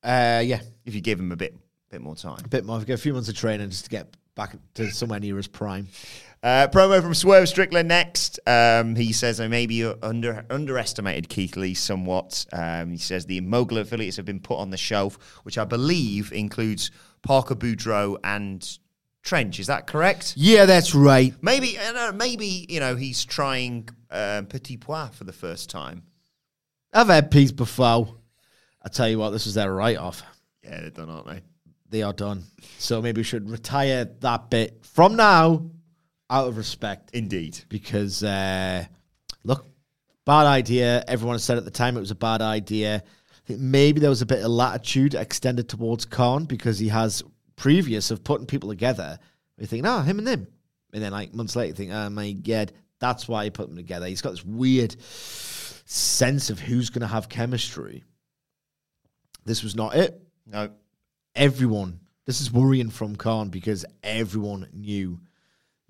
Uh, 0.03 0.40
yeah, 0.44 0.61
If 0.87 0.94
you 0.94 1.01
give 1.03 1.18
him 1.20 1.33
a 1.33 1.37
bit 1.37 1.55
bit 1.90 2.01
more 2.01 2.14
time. 2.16 2.38
a 2.44 2.48
bit 2.48 2.64
more. 2.64 2.83
A 2.88 2.96
few 2.96 3.12
months 3.12 3.29
of 3.29 3.35
training 3.35 3.68
just 3.70 3.85
to 3.85 3.90
get 3.90 4.16
back 4.35 4.55
to 4.74 4.90
somewhere 4.90 5.18
near 5.20 5.37
his 5.37 5.48
prime. 5.48 5.88
Uh, 6.42 6.68
promo 6.70 7.03
from 7.03 7.14
Swerve 7.14 7.48
Strickland 7.48 7.88
next. 7.88 8.38
Um, 8.46 8.94
he 8.94 9.12
says 9.12 9.40
I 9.40 9.48
maybe 9.48 9.85
under 9.85 10.44
underestimated 10.51 11.29
Keith 11.29 11.57
Lee 11.57 11.74
somewhat. 11.74 12.46
Um, 12.53 12.90
he 12.92 12.98
says 12.98 13.27
the 13.27 13.40
Mogul 13.40 13.79
affiliates 13.79 14.16
have 14.18 14.27
been 14.27 14.38
put 14.38 14.59
on 14.59 14.70
the 14.70 14.77
shelf, 14.77 15.18
which 15.42 15.59
I 15.59 15.64
believe 15.64 16.31
includes 16.33 16.90
Parker 17.22 17.57
Boudreaux 17.57 18.18
and 18.22 18.79
Trench. 19.24 19.59
Is 19.59 19.66
that 19.66 19.88
correct? 19.88 20.35
Yeah, 20.37 20.66
that's 20.66 20.94
right. 20.94 21.35
Maybe 21.42 21.77
I 21.77 22.12
maybe 22.12 22.66
you 22.68 22.79
know 22.79 22.94
he's 22.94 23.24
trying 23.24 23.88
um, 24.11 24.46
Petit 24.46 24.77
Pois 24.77 25.09
for 25.12 25.24
the 25.24 25.33
first 25.33 25.68
time. 25.70 26.05
I've 26.92 27.09
had 27.09 27.31
peas 27.31 27.53
before. 27.53 28.16
I 28.83 28.88
tell 28.88 29.09
you 29.09 29.18
what, 29.18 29.31
this 29.31 29.44
was 29.44 29.55
their 29.55 29.72
write-off. 29.72 30.22
Yeah, 30.62 30.81
they're 30.81 30.90
done, 30.90 31.11
aren't 31.11 31.27
they? 31.27 31.42
They 31.90 32.03
are 32.03 32.12
done. 32.12 32.44
So 32.79 33.01
maybe 33.03 33.20
we 33.20 33.24
should 33.24 33.51
retire 33.51 34.05
that 34.20 34.51
bit 34.51 34.85
from 34.85 35.16
now, 35.16 35.70
out 36.31 36.48
of 36.48 36.57
respect. 36.57 37.11
Indeed. 37.12 37.59
because 37.68 38.22
uh, 38.22 38.85
look, 39.44 39.66
bad 40.24 40.46
idea. 40.46 41.05
Everyone 41.09 41.38
said 41.38 41.57
at 41.57 41.64
the 41.64 41.70
time 41.70 41.96
it 41.96 42.01
was 42.01 42.11
a 42.11 42.16
bad 42.16 42.42
idea. 42.42 43.03
Maybe 43.48 44.01
there 44.01 44.11
was 44.11 44.22
a 44.22 44.27
bit 44.27 44.44
of 44.44 44.51
latitude 44.51 45.14
extended 45.14 45.68
towards 45.68 46.05
Khan 46.05 46.44
because 46.44 46.79
he 46.79 46.88
has 46.88 47.22
previous 47.57 48.11
of 48.11 48.22
putting 48.22 48.46
people 48.46 48.68
together. 48.68 49.18
You 49.57 49.66
think, 49.66 49.85
no, 49.85 50.01
him 50.01 50.18
and 50.18 50.27
them, 50.27 50.46
and 50.92 51.03
then 51.03 51.12
like 51.12 51.35
months 51.35 51.57
later, 51.57 51.68
you 51.68 51.74
think, 51.74 51.92
oh 51.92 52.11
my 52.11 52.33
god, 52.33 52.72
that's 53.01 53.27
why 53.27 53.44
he 53.44 53.51
put 53.51 53.68
them 53.68 53.77
together. 53.77 54.07
He's 54.07 54.20
got 54.20 54.31
this 54.31 54.44
weird 54.44 54.94
sense 55.90 56.51
of 56.51 56.61
who's 56.61 56.90
going 56.90 57.01
to 57.01 57.07
have 57.07 57.29
chemistry. 57.31 58.05
This 59.46 59.62
was 59.62 59.74
not 59.74 59.94
it 59.96 60.20
No. 60.46 60.70
everyone. 61.35 62.01
This 62.27 62.42
is 62.42 62.53
worrying 62.53 62.90
from 62.90 63.16
Khan 63.16 63.48
because 63.48 63.87
everyone 64.03 64.68
knew 64.74 65.18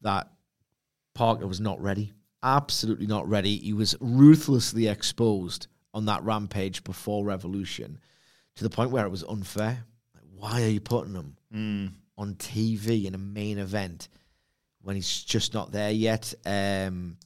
that 0.03 0.31
Parker 1.15 1.49
was 1.49 1.61
not 1.61 1.81
ready. 1.83 2.13
Absolutely 2.45 3.09
not 3.09 3.29
ready. 3.29 3.57
He 3.57 3.73
was 3.73 3.97
ruthlessly 4.01 4.87
exposed 4.87 5.67
on 5.93 6.05
that 6.05 6.23
rampage 6.23 6.85
before 6.85 7.25
Revolution 7.25 7.99
to 8.55 8.63
the 8.63 8.71
point 8.71 8.93
where 8.93 9.05
it 9.05 9.11
was 9.11 9.25
unfair. 9.25 9.85
Like, 10.15 10.25
why 10.37 10.63
are 10.63 10.69
you 10.69 10.81
putting 10.81 11.15
him 11.15 11.37
on 12.17 12.35
TV 12.37 13.07
in 13.07 13.17
a 13.17 13.19
main 13.19 13.59
event 13.59 14.07
when 14.83 14.95
he's 14.95 15.25
just 15.25 15.55
not 15.55 15.73
there 15.73 15.91
yet? 15.91 16.33
Um, 16.47 17.17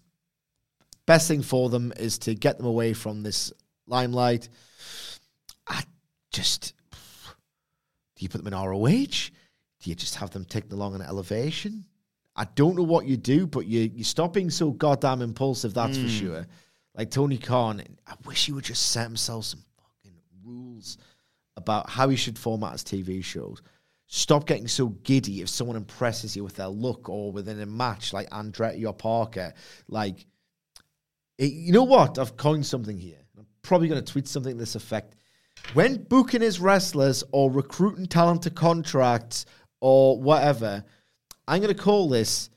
best 1.07 1.29
thing 1.29 1.43
for 1.43 1.69
them 1.69 1.93
is 1.97 2.19
to 2.21 2.35
get 2.35 2.57
them 2.57 2.67
away 2.67 2.93
from 2.93 3.23
this 3.23 3.53
limelight. 3.87 4.49
I 5.67 5.83
just 6.31 6.75
do 8.17 8.25
you 8.25 8.29
put 8.29 8.45
them 8.45 8.53
in 8.53 8.59
ROH? 8.59 9.31
Do 9.81 9.91
you 9.91 9.95
just 9.95 10.17
have 10.17 10.31
them 10.31 10.45
taken 10.45 10.73
along 10.73 10.95
an 10.95 11.03
elevation? 11.03 11.85
I 12.37 12.45
don't 12.55 12.77
know 12.77 12.83
what 12.83 13.07
you 13.07 13.17
do, 13.17 13.47
but 13.47 13.67
you 13.67 13.91
you 13.95 14.05
stop 14.05 14.33
being 14.33 14.51
so 14.51 14.71
goddamn 14.71 15.23
impulsive. 15.23 15.75
That's 15.75 15.97
for 15.97 16.05
hmm. 16.05 16.09
sure. 16.09 16.47
Like 16.95 17.11
Tony 17.11 17.39
Khan, 17.39 17.83
I 18.07 18.15
wish 18.25 18.47
he 18.47 18.53
would 18.53 18.65
just 18.65 18.91
set 18.91 19.05
himself 19.05 19.47
some 19.47 19.65
fucking 19.77 20.19
rules 20.45 20.99
about 21.57 21.89
how 21.89 22.09
he 22.09 22.17
should 22.17 22.39
format 22.39 22.73
his 22.73 22.85
TV 22.85 23.25
shows. 23.25 23.63
Stop 24.07 24.47
getting 24.47 24.69
so 24.69 24.89
giddy 24.89 25.41
if 25.41 25.49
someone 25.49 25.77
impresses 25.77 26.37
you 26.37 26.45
with 26.45 26.57
their 26.57 26.69
look 26.69 27.09
or 27.09 27.33
within 27.33 27.61
a 27.61 27.67
match 27.67 28.13
like 28.13 28.29
Andretti 28.31 28.87
or 28.87 28.93
Parker. 28.93 29.55
Like, 29.89 30.27
you 31.47 31.73
know 31.73 31.85
what? 31.85 32.19
I've 32.19 32.37
coined 32.37 32.67
something 32.67 32.97
here. 32.99 33.19
I'm 33.39 33.47
probably 33.63 33.89
going 33.89 34.03
to 34.03 34.13
tweet 34.13 34.29
something 34.29 34.53
to 34.55 34.59
this 34.59 34.75
effect. 34.75 35.17
When 35.75 36.03
booking 36.05 36.41
his 36.41 36.61
wrestlers 36.61 37.23
or 37.33 37.51
recruiting 37.51 38.07
talent 38.07 38.43
to 38.43 38.51
contracts 38.51 39.47
or 39.81 40.21
whatever, 40.21 40.85
I'm 41.49 41.61
going 41.63 41.75
to 41.75 41.81
call 41.83 42.09
this 42.09 42.51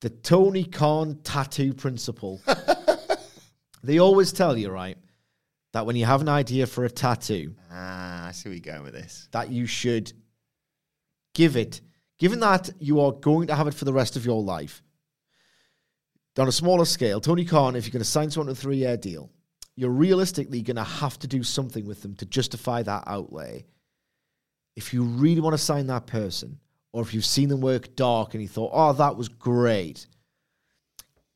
the 0.00 0.10
Tony 0.10 0.64
Khan 0.64 1.20
tattoo 1.24 1.74
principle. 1.74 2.40
They 3.84 3.98
always 3.98 4.32
tell 4.32 4.58
you, 4.58 4.70
right, 4.70 4.98
that 5.72 5.86
when 5.86 5.94
you 5.94 6.04
have 6.04 6.20
an 6.20 6.28
idea 6.28 6.66
for 6.66 6.84
a 6.84 6.90
tattoo, 6.90 7.54
Ah, 7.70 8.26
I 8.26 8.32
see 8.32 8.48
where 8.48 8.56
you're 8.56 8.72
going 8.74 8.82
with 8.82 8.92
this. 8.92 9.28
that 9.30 9.50
you 9.50 9.66
should 9.66 10.12
give 11.32 11.56
it, 11.56 11.80
given 12.18 12.40
that 12.40 12.70
you 12.80 13.00
are 13.00 13.12
going 13.12 13.46
to 13.46 13.54
have 13.54 13.68
it 13.68 13.74
for 13.74 13.84
the 13.84 13.92
rest 13.92 14.16
of 14.16 14.26
your 14.26 14.42
life. 14.42 14.82
On 16.38 16.46
a 16.46 16.52
smaller 16.52 16.84
scale, 16.84 17.20
Tony 17.20 17.44
Khan, 17.44 17.74
if 17.74 17.84
you're 17.84 17.92
going 17.92 18.00
to 18.00 18.08
sign 18.08 18.30
someone 18.30 18.46
to 18.46 18.52
a 18.52 18.54
three 18.54 18.76
year 18.76 18.96
deal, 18.96 19.30
you're 19.74 19.90
realistically 19.90 20.62
going 20.62 20.76
to 20.76 20.84
have 20.84 21.18
to 21.20 21.26
do 21.26 21.42
something 21.42 21.86
with 21.86 22.02
them 22.02 22.14
to 22.16 22.26
justify 22.26 22.82
that 22.82 23.04
outlay. 23.06 23.64
If 24.76 24.94
you 24.94 25.02
really 25.02 25.40
want 25.40 25.54
to 25.54 25.62
sign 25.62 25.88
that 25.88 26.06
person, 26.06 26.58
or 26.92 27.02
if 27.02 27.12
you've 27.12 27.24
seen 27.24 27.48
them 27.48 27.60
work 27.60 27.96
dark 27.96 28.34
and 28.34 28.42
you 28.42 28.48
thought, 28.48 28.70
oh, 28.72 28.92
that 28.94 29.16
was 29.16 29.28
great, 29.28 30.06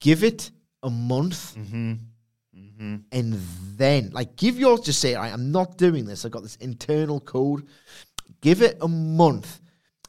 give 0.00 0.22
it 0.24 0.50
a 0.82 0.90
month 0.90 1.54
mm-hmm. 1.56 1.92
Mm-hmm. 2.56 2.96
and 3.12 3.40
then 3.76 4.10
like 4.10 4.36
give 4.36 4.58
yours 4.58 4.80
just 4.80 4.98
say 5.00 5.14
"All 5.14 5.22
right, 5.22 5.32
i'm 5.32 5.52
not 5.52 5.78
doing 5.78 6.04
this. 6.04 6.24
I've 6.24 6.32
got 6.32 6.42
this 6.42 6.56
internal 6.56 7.20
code. 7.20 7.66
Give 8.40 8.62
it 8.62 8.78
a 8.80 8.88
month 8.88 9.60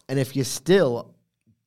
and 0.10 0.18
if 0.18 0.36
you're 0.36 0.46
still 0.46 1.16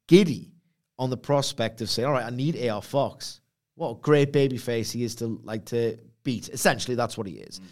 giddy 0.09 0.51
on 0.99 1.11
the 1.11 1.17
prospect 1.17 1.81
of 1.81 1.91
saying 1.91 2.07
all 2.07 2.13
right 2.13 2.27
i 2.27 2.31
need 2.31 2.69
AR 2.69 2.83
Fox 2.83 3.41
what 3.75 3.91
a 3.91 3.95
great 4.01 4.33
baby 4.33 4.57
face 4.57 4.91
he 4.91 5.05
is 5.05 5.15
to 5.17 5.41
like 5.45 5.65
to 5.67 5.99
beat 6.25 6.49
essentially 6.49 6.95
that's 6.95 7.17
what 7.19 7.27
he 7.27 7.35
is 7.35 7.61
mm. 7.61 7.65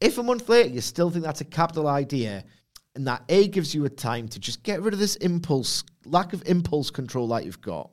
if 0.00 0.18
a 0.18 0.22
month 0.22 0.48
later 0.48 0.68
you 0.68 0.80
still 0.80 1.10
think 1.10 1.24
that's 1.24 1.40
a 1.40 1.46
capital 1.46 1.88
idea 1.88 2.44
and 2.94 3.06
that 3.06 3.22
a 3.28 3.48
gives 3.48 3.74
you 3.74 3.84
a 3.84 3.90
time 3.90 4.28
to 4.28 4.38
just 4.38 4.62
get 4.62 4.82
rid 4.82 4.92
of 4.92 5.00
this 5.00 5.16
impulse 5.16 5.84
lack 6.04 6.32
of 6.32 6.42
impulse 6.46 6.90
control 6.90 7.28
that 7.28 7.44
you've 7.44 7.60
got 7.60 7.90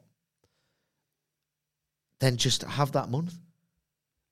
then 2.20 2.36
just 2.36 2.64
have 2.64 2.92
that 2.92 3.10
month 3.10 3.38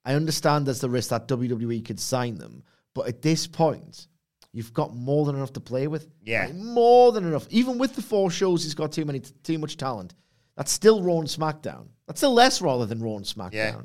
I 0.05 0.13
understand 0.13 0.67
there's 0.67 0.81
the 0.81 0.89
risk 0.89 1.09
that 1.09 1.27
WWE 1.27 1.83
could 1.83 1.99
sign 1.99 2.35
them, 2.35 2.63
but 2.93 3.07
at 3.07 3.23
this 3.23 3.47
point, 3.47 4.07
you've 4.53 4.71
got 4.71 4.95
more 4.95 5.25
than 5.25 5.35
enough 5.35 5.53
to 5.53 5.59
play 5.59 5.87
with. 5.87 6.07
Yeah. 6.23 6.45
Like, 6.45 6.55
more 6.55 7.11
than 7.11 7.25
enough. 7.25 7.47
Even 7.49 7.79
with 7.79 7.95
the 7.95 8.03
four 8.03 8.29
shows, 8.29 8.63
he's 8.63 8.75
got 8.75 8.91
too 8.91 9.03
many, 9.03 9.19
too 9.19 9.57
much 9.57 9.77
talent. 9.77 10.13
That's 10.55 10.71
still 10.71 11.03
Raw 11.03 11.19
and 11.19 11.27
SmackDown. 11.27 11.87
That's 12.07 12.19
still 12.19 12.33
less 12.33 12.61
rather 12.61 12.85
than 12.85 13.01
Raw 13.01 13.17
and 13.17 13.25
SmackDown. 13.25 13.53
Yeah. 13.53 13.81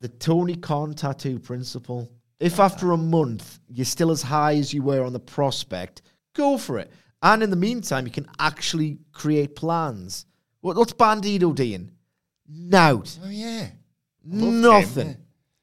The 0.00 0.08
Tony 0.08 0.56
Khan 0.56 0.94
tattoo 0.94 1.38
principle. 1.38 2.10
If 2.40 2.60
after 2.60 2.92
a 2.92 2.96
month 2.96 3.60
you're 3.68 3.84
still 3.86 4.10
as 4.10 4.22
high 4.22 4.56
as 4.56 4.74
you 4.74 4.82
were 4.82 5.04
on 5.04 5.12
the 5.12 5.20
prospect, 5.20 6.02
go 6.34 6.58
for 6.58 6.78
it. 6.78 6.90
And 7.22 7.42
in 7.42 7.48
the 7.48 7.56
meantime, 7.56 8.04
you 8.04 8.12
can 8.12 8.28
actually 8.38 8.98
create 9.12 9.56
plans. 9.56 10.26
What, 10.60 10.76
what's 10.76 10.92
Bandido 10.92 11.54
doing? 11.54 11.90
Nout. 12.46 13.18
Oh 13.24 13.30
yeah. 13.30 13.68
Nothing. 14.24 15.08
him, 15.08 15.16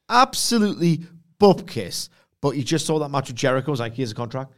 Absolutely 0.09 1.05
bupkiss. 1.39 2.09
But 2.41 2.55
you 2.55 2.63
just 2.63 2.87
saw 2.87 2.97
that 2.99 3.09
match 3.09 3.27
with 3.27 3.37
Jericho. 3.37 3.69
Was 3.69 3.79
like, 3.79 3.93
here's 3.93 4.11
a 4.11 4.15
contract. 4.15 4.53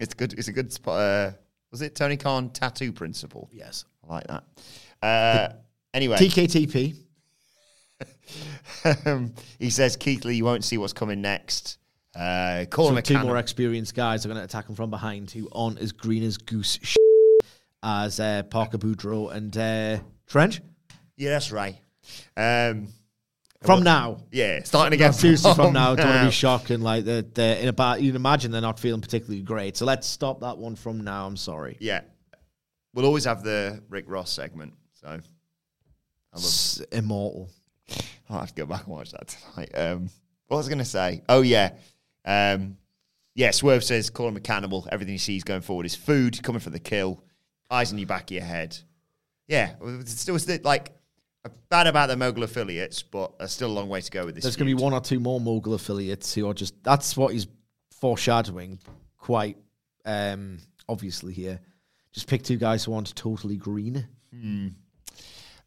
It's 0.00 0.14
good. 0.14 0.32
It's 0.34 0.48
a 0.48 0.52
good 0.52 0.72
spot. 0.72 1.00
Uh, 1.00 1.30
was 1.74 1.82
it 1.82 1.96
Tony 1.96 2.16
Khan 2.16 2.50
tattoo 2.50 2.92
principle? 2.92 3.50
Yes. 3.52 3.84
I 4.08 4.12
like 4.14 4.26
that. 4.28 4.44
Uh, 5.02 5.54
anyway, 5.92 6.16
TKTP. 6.18 6.94
um, 9.06 9.34
he 9.58 9.70
says 9.70 9.96
Keith 9.96 10.24
Lee, 10.24 10.36
you 10.36 10.44
won't 10.44 10.62
see 10.62 10.78
what's 10.78 10.92
coming 10.92 11.20
next. 11.20 11.78
Uh, 12.14 12.64
call 12.70 12.90
him 12.90 12.94
So 12.94 12.98
a 12.98 13.02
two 13.02 13.14
cannon- 13.14 13.26
more 13.26 13.38
experienced 13.38 13.96
guys 13.96 14.24
are 14.24 14.28
going 14.28 14.38
to 14.38 14.44
attack 14.44 14.68
him 14.68 14.76
from 14.76 14.88
behind 14.88 15.32
who 15.32 15.48
aren't 15.50 15.80
as 15.80 15.90
green 15.90 16.22
as 16.22 16.36
goose 16.38 16.78
sh- 16.80 16.94
as 17.82 18.20
uh, 18.20 18.44
Parker 18.44 18.78
Boudreaux 18.78 19.32
and 19.34 19.56
uh, 19.56 19.98
Trench. 20.28 20.60
Yeah, 21.16 21.30
that's 21.30 21.50
right. 21.50 21.74
Um, 22.36 22.86
From 23.64 23.82
now. 23.82 24.18
yeah, 24.30 24.62
starting 24.62 24.90
to 24.90 24.96
get 24.96 25.14
Seriously, 25.14 25.54
from 25.54 25.72
now, 25.74 25.94
don't 25.94 26.06
want 26.06 26.20
to 26.20 26.26
be 26.26 26.32
shocking. 26.32 26.80
Like 26.80 27.04
they're, 27.04 27.22
they're 27.22 27.56
in 27.58 27.68
about, 27.68 28.02
you'd 28.02 28.14
imagine 28.14 28.50
they're 28.50 28.60
not 28.60 28.78
feeling 28.78 29.00
particularly 29.00 29.42
great. 29.42 29.76
So 29.76 29.84
let's 29.84 30.06
stop 30.06 30.40
that 30.40 30.58
one 30.58 30.76
from 30.76 31.02
now. 31.02 31.26
I'm 31.26 31.36
sorry. 31.36 31.76
Yeah, 31.80 32.02
we'll 32.92 33.06
always 33.06 33.24
have 33.24 33.42
the 33.42 33.82
Rick 33.88 34.04
Ross 34.08 34.30
segment. 34.30 34.74
So 34.94 35.08
I 35.08 35.12
love. 35.12 35.22
It's 36.34 36.80
immortal. 36.92 37.50
I'll 38.28 38.40
have 38.40 38.48
to 38.48 38.54
go 38.54 38.66
back 38.66 38.84
and 38.84 38.94
watch 38.94 39.12
that 39.12 39.28
tonight. 39.28 39.70
Um, 39.74 40.10
what 40.48 40.58
was 40.58 40.66
I 40.66 40.70
going 40.70 40.78
to 40.78 40.84
say? 40.84 41.22
Oh 41.28 41.42
yeah, 41.42 41.72
um, 42.24 42.76
yeah. 43.34 43.50
Swerve 43.50 43.84
says 43.84 44.10
call 44.10 44.28
him 44.28 44.36
a 44.36 44.40
cannibal. 44.40 44.86
Everything 44.90 45.14
he 45.14 45.18
sees 45.18 45.44
going 45.44 45.62
forward 45.62 45.86
is 45.86 45.94
food 45.94 46.42
coming 46.42 46.60
for 46.60 46.70
the 46.70 46.78
kill. 46.78 47.22
Eyes 47.70 47.92
in 47.92 47.98
your 47.98 48.06
back 48.06 48.24
of 48.24 48.30
your 48.30 48.44
head. 48.44 48.76
Yeah, 49.48 49.74
it's 49.82 50.20
still 50.20 50.38
like 50.62 50.92
bad 51.68 51.86
about 51.86 52.08
the 52.08 52.16
mogul 52.16 52.42
affiliates, 52.42 53.02
but 53.02 53.38
there's 53.38 53.52
still 53.52 53.70
a 53.70 53.72
long 53.72 53.88
way 53.88 54.00
to 54.00 54.10
go 54.10 54.24
with 54.24 54.34
this. 54.34 54.44
There's 54.44 54.56
going 54.56 54.68
to 54.68 54.76
be 54.76 54.82
one 54.82 54.92
or 54.92 55.00
two 55.00 55.20
more 55.20 55.40
mogul 55.40 55.74
affiliates 55.74 56.34
who 56.34 56.48
are 56.48 56.54
just 56.54 56.82
that's 56.82 57.16
what 57.16 57.32
he's 57.32 57.46
foreshadowing 57.92 58.78
quite 59.18 59.56
um, 60.04 60.58
obviously 60.88 61.32
here. 61.32 61.60
Just 62.12 62.28
pick 62.28 62.42
two 62.42 62.56
guys 62.56 62.84
who 62.84 62.94
aren't 62.94 63.14
totally 63.16 63.56
green. 63.56 64.06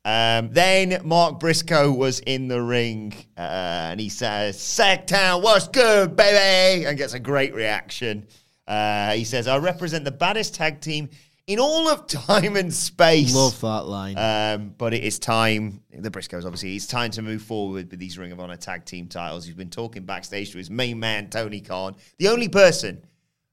Um, 0.06 0.50
then 0.54 1.02
Mark 1.04 1.40
Briscoe 1.40 1.92
was 1.92 2.20
in 2.20 2.48
the 2.48 2.62
ring 2.62 3.14
uh, 3.38 3.90
and 3.92 4.00
he 4.00 4.08
says, 4.08 4.58
Sacktown, 4.58 5.42
what's 5.42 5.68
good, 5.68 6.16
baby? 6.16 6.86
And 6.86 6.98
gets 6.98 7.14
a 7.14 7.20
great 7.20 7.54
reaction. 7.54 8.28
Uh, 8.66 9.12
he 9.12 9.26
says, 9.26 9.48
I 9.48 9.58
represent 9.58 10.06
the 10.06 10.12
baddest 10.12 10.56
tag 10.56 10.80
team 10.80 11.10
in 11.48 11.60
all 11.60 11.88
of 11.88 12.08
time 12.08 12.58
and 12.58 12.74
space. 12.74 13.34
Love 13.34 13.60
that 13.62 13.88
line. 13.88 14.18
Um, 14.18 14.76
but 14.78 14.94
it 14.94 15.04
is 15.04 15.18
time, 15.18 15.82
the 15.92 16.12
Briscoes 16.12 16.46
obviously, 16.46 16.76
it's 16.76 16.86
time 16.86 17.12
to 17.12 17.22
move 17.22 17.42
forward 17.42 17.90
with 17.90 18.00
these 18.00 18.18
Ring 18.18 18.34
of 18.34 18.40
Honor 18.40 18.58
tag 18.58 18.86
team 18.86 19.08
titles. 19.08 19.46
He's 19.46 19.56
been 19.56 19.70
talking 19.70 20.04
backstage 20.04 20.52
to 20.52 20.58
his 20.58 20.70
main 20.70 21.00
man, 21.00 21.30
Tony 21.30 21.62
Khan, 21.62 21.96
the 22.20 22.28
only 22.28 22.50
person, 22.50 23.04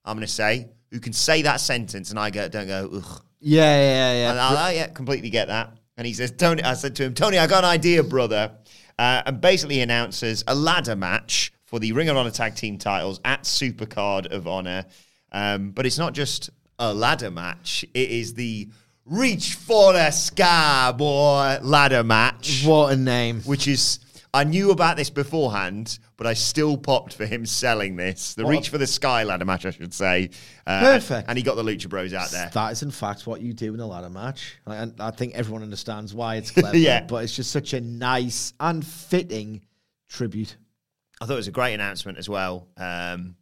I'm 0.05 0.17
going 0.17 0.27
to 0.27 0.33
say, 0.33 0.69
who 0.91 1.01
can 1.01 1.13
say 1.13 1.43
that 1.43 1.61
sentence 1.61 2.11
and 2.11 2.19
I 2.19 2.31
go, 2.31 2.49
don't 2.49 2.67
go, 2.67 2.91
ugh. 2.95 3.23
yeah, 3.41 3.79
yeah, 3.79 4.13
yeah. 4.13 4.31
And 4.31 4.41
I, 4.41 4.69
I 4.69 4.73
yeah, 4.73 4.87
completely 4.89 5.31
get 5.31 5.49
that. 5.49 5.77
And 5.97 6.07
he 6.07 6.13
says, 6.13 6.33
Tony, 6.33 6.63
I 6.65 6.75
said 6.75 6.97
to 6.97 7.05
him, 7.05 7.15
Tony, 7.15 7.39
I 7.39 7.47
got 7.47 7.63
an 7.65 7.71
idea, 7.71 8.03
brother. 8.03 8.53
Uh, 8.99 9.23
and 9.27 9.41
basically 9.41 9.81
announces 9.81 10.45
a 10.47 10.55
ladder 10.55 10.95
match 10.95 11.53
for 11.65 11.81
the 11.81 11.93
Ring 11.93 12.09
of 12.09 12.17
Honor 12.17 12.31
tag 12.31 12.55
team 12.55 12.79
titles 12.79 13.21
at 13.25 13.43
Supercard 13.43 14.27
of 14.27 14.47
Honor. 14.47 14.85
Um, 15.33 15.71
but 15.71 15.85
it's 15.85 15.99
not 15.99 16.13
just 16.13 16.51
a 16.79 16.93
ladder 16.95 17.31
match, 17.31 17.85
it 17.95 18.11
is 18.11 18.35
the 18.35 18.69
Reach 19.07 19.55
for 19.55 19.93
the 19.93 20.11
Sky, 20.11 20.93
boy, 20.97 21.59
ladder 21.63 22.03
match 22.03 22.65
what 22.65 22.93
a 22.93 22.97
name. 22.97 23.43
which 23.43 23.69
is 23.69 23.99
I 24.33 24.43
knew 24.45 24.73
about 24.73 24.97
this 24.97 25.11
beforehand, 25.11 25.99
but 26.17 26.27
I 26.27 26.33
still 26.35 26.77
popped 26.77 27.15
for 27.15 27.25
him 27.25 27.47
selling 27.47 27.95
this. 27.95 28.35
The 28.35 28.45
What? 28.45 28.51
Reach 28.51 28.69
for 28.71 28.79
the 28.79 28.87
Sky 28.87 29.23
ladder 29.23 29.45
match, 29.45 29.65
I 29.65 29.71
should 29.71 29.95
say. 29.95 30.31
Uh, 30.67 30.81
Perfect. 30.81 31.29
And 31.29 31.39
he 31.39 31.45
got 31.45 31.55
the 31.55 31.63
Lucha 31.63 31.89
Bros 31.89 32.13
out 32.13 32.31
there. 32.31 32.51
That 32.53 32.73
is 32.73 32.83
in 32.83 32.91
fact 32.91 33.27
what 33.29 33.41
you 33.43 33.53
do 33.53 33.75
in 33.75 33.79
a 33.81 33.87
ladder 33.87 34.11
match. 34.11 34.57
Like, 34.67 34.79
and 34.81 35.01
I 35.01 35.13
think 35.13 35.35
everyone 35.35 35.63
understands 35.63 36.15
why 36.15 36.37
it's 36.37 36.51
clever. 36.51 36.77
Yeah. 36.77 37.05
But 37.05 37.23
it's 37.25 37.37
just 37.37 37.53
such 37.53 37.75
a 37.75 37.81
nice 37.81 38.55
and 38.59 38.85
fitting 38.85 39.63
tribute. 40.09 40.57
I 41.21 41.27
thought 41.27 41.35
it 41.35 41.37
was 41.37 41.49
a 41.49 41.53
great 41.53 41.75
announcement 41.75 42.19
as 42.19 42.29
well. 42.29 42.67
Um, 42.77 43.37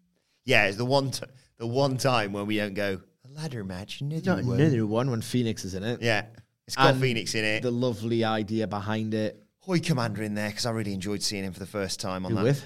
yeah, 0.45 0.67
it's 0.67 0.77
the 0.77 0.85
one 0.85 1.11
t- 1.11 1.25
the 1.57 1.67
one 1.67 1.97
time 1.97 2.33
when 2.33 2.47
we 2.47 2.57
don't 2.59 2.75
go 2.75 3.01
ladder 3.35 3.65
match. 3.65 4.01
Another 4.01 4.37
Not 4.37 4.45
one." 4.45 4.61
another 4.61 4.87
one 4.87 5.11
when 5.11 5.21
Fénix 5.23 5.65
is 5.65 5.75
in 5.75 5.83
it. 5.85 6.01
Yeah, 6.03 6.27
it's 6.67 6.77
got 6.77 6.95
And 6.95 7.03
Fénix 7.03 7.35
in 7.35 7.45
it. 7.45 7.63
The 7.63 7.71
lovely 7.71 8.25
idea 8.25 8.67
behind 8.67 9.15
it. 9.15 9.43
Hoy 9.61 9.79
Komander 9.79 10.19
in 10.21 10.35
there 10.35 10.49
because 10.49 10.67
I 10.67 10.71
really 10.73 10.93
enjoyed 10.93 11.23
seeing 11.23 11.45
him 11.45 11.53
for 11.53 11.61
the 11.61 11.67
first 11.67 12.01
time 12.01 12.25
on 12.27 12.33
Who 12.33 12.37
that. 12.39 12.45
with? 12.45 12.65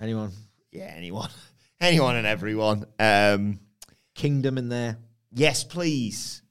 Anyone? 0.00 0.32
Yeah, 0.70 0.92
anyone, 0.96 1.28
anyone, 1.80 2.16
and 2.16 2.26
everyone. 2.26 2.86
Um, 2.98 3.60
Kingdom 4.14 4.56
in 4.58 4.68
there. 4.68 4.96
Yes, 5.32 5.64
please. 5.64 6.42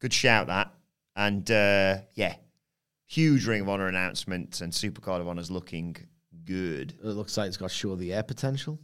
Good 0.00 0.12
shout 0.12 0.48
that. 0.48 0.72
And 1.16 1.50
uh, 1.50 1.98
yeah, 2.14 2.34
huge 3.06 3.46
Ring 3.46 3.62
of 3.62 3.68
Honor 3.68 3.88
announcement, 3.88 4.60
and 4.60 4.72
Supercard 4.72 5.20
of 5.20 5.28
Honor's 5.28 5.50
looking 5.50 5.96
good. 6.44 6.94
It 7.02 7.06
looks 7.06 7.36
like 7.36 7.48
it's 7.48 7.56
got 7.56 7.70
show 7.70 7.94
the 7.96 8.12
air 8.12 8.22
potential. 8.22 8.78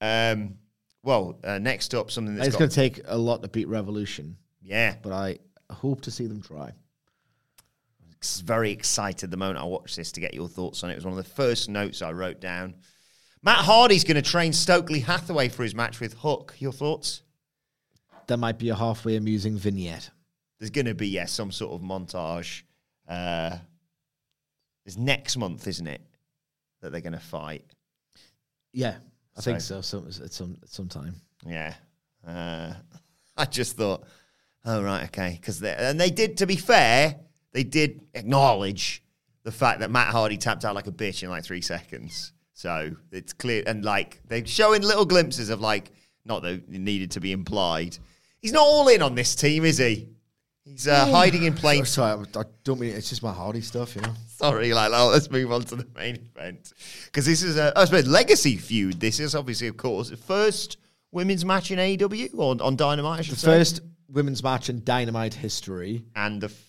Um, 0.00 0.56
well, 1.06 1.38
uh, 1.44 1.58
next 1.58 1.94
up, 1.94 2.10
something 2.10 2.34
that's 2.34 2.48
it's 2.48 2.56
got 2.56 2.58
going 2.58 2.70
to 2.70 2.74
take 2.74 3.00
a 3.06 3.16
lot 3.16 3.40
to 3.42 3.48
beat 3.48 3.68
Revolution, 3.68 4.36
yeah, 4.60 4.96
but 5.00 5.12
I 5.12 5.38
hope 5.70 6.00
to 6.02 6.10
see 6.10 6.26
them 6.26 6.42
try. 6.42 6.72
ex- 8.16 8.40
very 8.40 8.72
excited 8.72 9.30
the 9.30 9.36
moment 9.36 9.60
I 9.60 9.64
watched 9.64 9.94
this 9.94 10.10
to 10.12 10.20
get 10.20 10.34
your 10.34 10.48
thoughts 10.48 10.82
on 10.82 10.90
it. 10.90 10.94
It 10.94 10.96
was 10.96 11.04
one 11.04 11.16
of 11.16 11.24
the 11.24 11.30
first 11.30 11.70
notes 11.70 12.02
I 12.02 12.10
wrote 12.10 12.40
down. 12.40 12.74
Matt 13.40 13.58
Hardy's 13.58 14.02
going 14.02 14.16
to 14.16 14.28
train 14.28 14.52
Stokely 14.52 14.98
Hathaway 14.98 15.48
for 15.48 15.62
his 15.62 15.76
match 15.76 16.00
with 16.00 16.14
Hook. 16.14 16.56
Your 16.58 16.72
thoughts? 16.72 17.22
There 18.26 18.36
might 18.36 18.58
be 18.58 18.70
a 18.70 18.74
halfway 18.74 19.14
amusing 19.14 19.56
vignette. 19.56 20.10
There's 20.58 20.70
going 20.70 20.86
to 20.86 20.94
be 20.94 21.06
yeah 21.06 21.26
some 21.26 21.52
sort 21.52 21.72
of 21.72 21.86
montage. 21.86 22.62
Uh, 23.08 23.58
it's 24.84 24.96
next 24.96 25.36
month, 25.36 25.68
isn't 25.68 25.86
it? 25.86 26.02
That 26.80 26.90
they're 26.90 27.00
going 27.00 27.12
to 27.12 27.20
fight. 27.20 27.64
Yeah, 28.72 28.96
I 29.36 29.40
think 29.40 29.60
So- 29.60 29.80
so. 29.80 30.00
Some, 30.00 30.24
at 30.24 30.32
some 30.32 30.56
at 30.62 30.68
some 30.68 30.88
time. 30.88 31.14
Yeah. 31.46 31.74
Uh, 32.26 32.72
I 33.36 33.44
just 33.44 33.76
thought, 33.76 34.04
oh, 34.64 34.82
right, 34.82 35.04
okay. 35.04 35.36
Because 35.40 35.62
and 35.62 36.00
they 36.00 36.10
did, 36.10 36.38
to 36.38 36.46
be 36.46 36.56
fair, 36.56 37.16
they 37.52 37.64
did 37.64 38.00
acknowledge 38.14 39.02
the 39.42 39.52
fact 39.52 39.80
that 39.80 39.90
Matt 39.90 40.08
Hardy 40.08 40.36
tapped 40.38 40.64
out 40.64 40.74
like 40.74 40.86
a 40.86 40.92
bitch 40.92 41.22
in 41.22 41.28
like 41.30 41.44
three 41.44 41.60
seconds. 41.60 42.32
So 42.54 42.92
it's 43.12 43.32
clear, 43.34 43.62
and 43.66 43.84
like 43.84 44.20
they're 44.26 44.44
showing 44.46 44.82
little 44.82 45.04
glimpses 45.04 45.50
of 45.50 45.60
like, 45.60 45.92
not 46.24 46.42
that 46.42 46.54
it 46.54 46.68
needed 46.70 47.10
to 47.12 47.20
be 47.20 47.32
implied. 47.32 47.98
He's 48.40 48.52
not 48.52 48.62
all 48.62 48.88
in 48.88 49.02
on 49.02 49.14
this 49.14 49.34
team, 49.34 49.64
is 49.64 49.78
he? 49.78 50.08
He's 50.64 50.88
uh, 50.88 51.06
hiding 51.06 51.44
in 51.44 51.54
plain 51.54 51.84
Sorry, 51.84 52.24
I, 52.34 52.40
I 52.40 52.44
don't 52.64 52.80
mean 52.80 52.94
it's 52.94 53.08
just 53.08 53.22
my 53.22 53.32
Hardy 53.32 53.60
stuff, 53.60 53.94
you 53.94 54.02
know. 54.02 54.14
Sorry, 54.36 54.74
like, 54.74 54.92
oh, 54.94 55.08
let's 55.08 55.30
move 55.30 55.50
on 55.50 55.62
to 55.62 55.76
the 55.76 55.86
main 55.94 56.16
event 56.16 56.72
because 57.06 57.24
this 57.24 57.42
is 57.42 57.56
a, 57.56 57.72
I 57.76 57.84
suppose, 57.86 58.06
legacy 58.06 58.56
feud. 58.56 59.00
This 59.00 59.18
is 59.18 59.34
obviously, 59.34 59.68
of 59.68 59.76
course, 59.76 60.10
the 60.10 60.16
first 60.16 60.76
women's 61.10 61.44
match 61.44 61.70
in 61.70 61.78
AEW 61.78 62.30
or 62.38 62.56
on 62.62 62.76
Dynamite. 62.76 63.20
I 63.20 63.22
should 63.22 63.36
The 63.36 63.40
say. 63.40 63.46
first 63.46 63.80
women's 64.08 64.42
match 64.42 64.68
in 64.68 64.84
Dynamite 64.84 65.34
history. 65.34 66.04
and 66.14 66.40
the 66.42 66.48
f- 66.48 66.62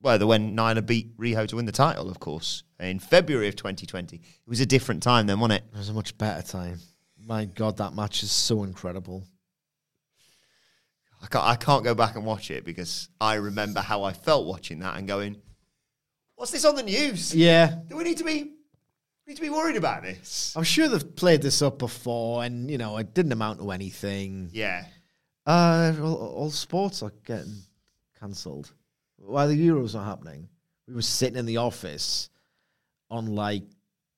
well, 0.00 0.18
the 0.18 0.26
when 0.26 0.54
Nyla 0.54 0.84
beat 0.86 1.16
Riho 1.18 1.48
to 1.48 1.56
win 1.56 1.64
the 1.64 1.72
title, 1.72 2.08
of 2.10 2.20
course, 2.20 2.62
in 2.78 2.98
February 2.98 3.48
of 3.48 3.56
2020. 3.56 4.16
It 4.16 4.22
was 4.46 4.60
a 4.60 4.66
different 4.66 5.02
time 5.02 5.26
then, 5.26 5.40
wasn't 5.40 5.62
it? 5.62 5.64
It 5.74 5.78
was 5.78 5.88
a 5.88 5.94
much 5.94 6.16
better 6.18 6.42
time. 6.46 6.78
My 7.26 7.46
God, 7.46 7.78
that 7.78 7.94
match 7.94 8.22
is 8.22 8.30
so 8.30 8.64
incredible. 8.64 9.24
I 11.22 11.26
can't, 11.26 11.44
I 11.44 11.56
can't 11.56 11.84
go 11.84 11.94
back 11.94 12.16
and 12.16 12.24
watch 12.26 12.50
it 12.50 12.64
because 12.64 13.08
I 13.20 13.34
remember 13.34 13.80
how 13.80 14.02
I 14.02 14.12
felt 14.12 14.46
watching 14.46 14.80
that 14.80 14.96
and 14.98 15.08
going, 15.08 15.40
"What's 16.36 16.52
this 16.52 16.64
on 16.64 16.74
the 16.76 16.82
news? 16.82 17.34
Yeah, 17.34 17.76
Do 17.88 17.96
we 17.96 18.04
need 18.04 18.18
to 18.18 18.24
be 18.24 18.52
need 19.26 19.36
to 19.36 19.42
be 19.42 19.50
worried 19.50 19.76
about 19.76 20.02
this?" 20.02 20.52
I'm 20.56 20.64
sure 20.64 20.88
they've 20.88 21.16
played 21.16 21.42
this 21.42 21.62
up 21.62 21.78
before, 21.78 22.44
and 22.44 22.70
you 22.70 22.78
know 22.78 22.96
it 22.98 23.14
didn't 23.14 23.32
amount 23.32 23.60
to 23.60 23.70
anything. 23.70 24.50
Yeah, 24.52 24.86
Uh, 25.46 25.94
all, 26.00 26.16
all 26.16 26.50
sports 26.50 27.02
are 27.02 27.12
getting 27.24 27.62
cancelled. 28.18 28.72
Why 29.16 29.46
the 29.46 29.54
Euros 29.68 29.94
not 29.94 30.04
happening? 30.04 30.48
We 30.86 30.94
were 30.94 31.02
sitting 31.02 31.38
in 31.38 31.46
the 31.46 31.56
office 31.58 32.28
on 33.10 33.34
like 33.34 33.62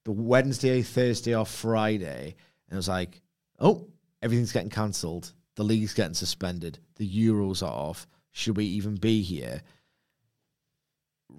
the 0.04 0.12
Wednesday, 0.12 0.82
Thursday, 0.82 1.34
or 1.34 1.44
Friday, 1.46 2.34
and 2.68 2.72
it 2.72 2.76
was 2.76 2.88
like, 2.88 3.20
oh, 3.58 3.86
everything's 4.22 4.52
getting 4.52 4.70
cancelled. 4.70 5.32
The 5.56 5.64
league's 5.64 5.94
getting 5.94 6.14
suspended. 6.14 6.78
The 6.96 7.08
Euros 7.08 7.62
are 7.62 7.72
off. 7.72 8.06
Should 8.32 8.56
we 8.56 8.64
even 8.66 8.96
be 8.96 9.22
here? 9.22 9.62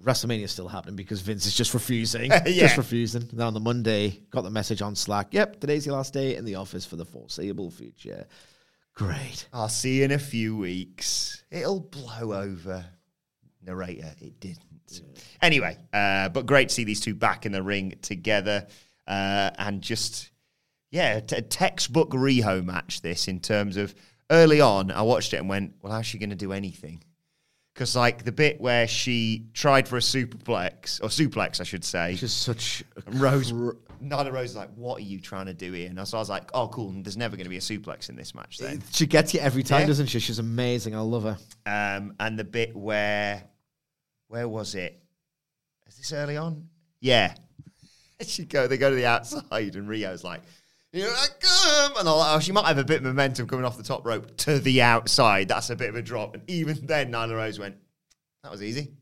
WrestleMania's 0.02 0.52
still 0.52 0.68
happening 0.68 0.96
because 0.96 1.20
Vince 1.20 1.46
is 1.46 1.54
just 1.54 1.74
refusing. 1.74 2.30
Yeah. 2.46 2.66
Just 2.66 2.76
refusing. 2.76 3.22
And 3.22 3.38
then 3.38 3.46
on 3.46 3.54
the 3.54 3.60
Monday, 3.60 4.22
got 4.30 4.42
the 4.42 4.50
message 4.50 4.82
on 4.82 4.94
Slack. 4.94 5.28
Yep, 5.32 5.60
today's 5.60 5.86
your 5.86 5.96
last 5.96 6.12
day 6.12 6.36
in 6.36 6.44
the 6.44 6.54
office 6.54 6.84
for 6.86 6.96
the 6.96 7.04
foreseeable 7.04 7.70
future. 7.70 8.26
Great. 8.94 9.46
I'll 9.52 9.68
see 9.68 9.98
you 9.98 10.04
in 10.04 10.10
a 10.12 10.18
few 10.18 10.56
weeks. 10.56 11.42
It'll 11.50 11.80
blow 11.80 12.32
over. 12.32 12.84
Narrator, 13.64 14.14
it 14.20 14.40
didn't. 14.40 15.02
Anyway, 15.42 15.76
uh, 15.92 16.28
but 16.30 16.46
great 16.46 16.68
to 16.70 16.74
see 16.74 16.84
these 16.84 17.00
two 17.00 17.14
back 17.14 17.44
in 17.44 17.52
the 17.52 17.62
ring 17.62 17.94
together. 18.02 18.66
Uh, 19.06 19.50
and 19.58 19.82
just, 19.82 20.30
yeah, 20.90 21.20
t- 21.20 21.36
a 21.36 21.42
textbook 21.42 22.10
Riho 22.10 22.64
match, 22.64 23.02
this, 23.02 23.28
in 23.28 23.40
terms 23.40 23.76
of 23.76 23.94
early 24.30 24.60
on, 24.60 24.90
I 24.90 25.02
watched 25.02 25.34
it 25.34 25.38
and 25.38 25.48
went, 25.48 25.74
well, 25.82 25.92
how's 25.92 26.06
she 26.06 26.18
going 26.18 26.30
to 26.30 26.36
do 26.36 26.52
anything? 26.52 27.02
Because, 27.78 27.94
like, 27.94 28.24
the 28.24 28.32
bit 28.32 28.60
where 28.60 28.88
she 28.88 29.46
tried 29.54 29.86
for 29.86 29.96
a 29.98 30.00
superplex, 30.00 31.00
or 31.00 31.06
suplex, 31.06 31.60
I 31.60 31.62
should 31.62 31.84
say. 31.84 32.16
Just 32.16 32.42
such 32.42 32.82
a 33.06 33.08
Rose, 33.12 33.52
cr- 33.52 33.70
Nyla 34.02 34.32
Rose 34.32 34.50
is 34.50 34.56
like, 34.56 34.70
what 34.74 34.96
are 34.98 35.04
you 35.04 35.20
trying 35.20 35.46
to 35.46 35.54
do 35.54 35.70
here? 35.70 35.88
And 35.88 36.08
so 36.08 36.18
I 36.18 36.20
was 36.20 36.28
like, 36.28 36.50
oh, 36.54 36.66
cool. 36.66 36.90
There's 36.90 37.16
never 37.16 37.36
going 37.36 37.44
to 37.44 37.50
be 37.50 37.56
a 37.56 37.60
suplex 37.60 38.08
in 38.08 38.16
this 38.16 38.34
match 38.34 38.58
then. 38.58 38.82
She 38.90 39.06
gets 39.06 39.32
you 39.32 39.38
every 39.38 39.62
time, 39.62 39.82
Yeah. 39.82 39.86
doesn't 39.86 40.06
she? 40.06 40.18
She's 40.18 40.40
amazing. 40.40 40.96
I 40.96 41.00
love 41.02 41.22
her. 41.22 41.38
Um, 41.66 42.16
and 42.18 42.36
the 42.36 42.42
bit 42.42 42.74
where, 42.74 43.44
where 44.26 44.48
was 44.48 44.74
it? 44.74 45.00
Is 45.86 45.98
this 45.98 46.12
early 46.12 46.36
on? 46.36 46.66
Yeah. 47.00 47.32
She 48.26 48.44
go, 48.44 48.66
they 48.66 48.76
go 48.78 48.90
to 48.90 48.96
the 48.96 49.06
outside, 49.06 49.76
and 49.76 49.88
Riho's 49.88 50.24
like, 50.24 50.40
"Here 50.92 51.08
I 51.10 51.26
come!" 51.40 51.96
And 51.98 52.08
all, 52.08 52.22
oh, 52.22 52.40
she 52.40 52.52
might 52.52 52.66
have 52.66 52.78
a 52.78 52.84
bit 52.84 52.98
of 52.98 53.04
momentum 53.04 53.46
coming 53.46 53.64
off 53.64 53.76
the 53.76 53.82
top 53.82 54.06
rope 54.06 54.36
to 54.38 54.58
the 54.58 54.82
outside. 54.82 55.48
That's 55.48 55.70
a 55.70 55.76
bit 55.76 55.88
of 55.88 55.96
a 55.96 56.02
drop. 56.02 56.34
And 56.34 56.48
even 56.48 56.86
then, 56.86 57.12
Nyla 57.12 57.36
Rose 57.36 57.58
went, 57.58 57.76
"That 58.42 58.52
was 58.52 58.62
easy." 58.62 58.92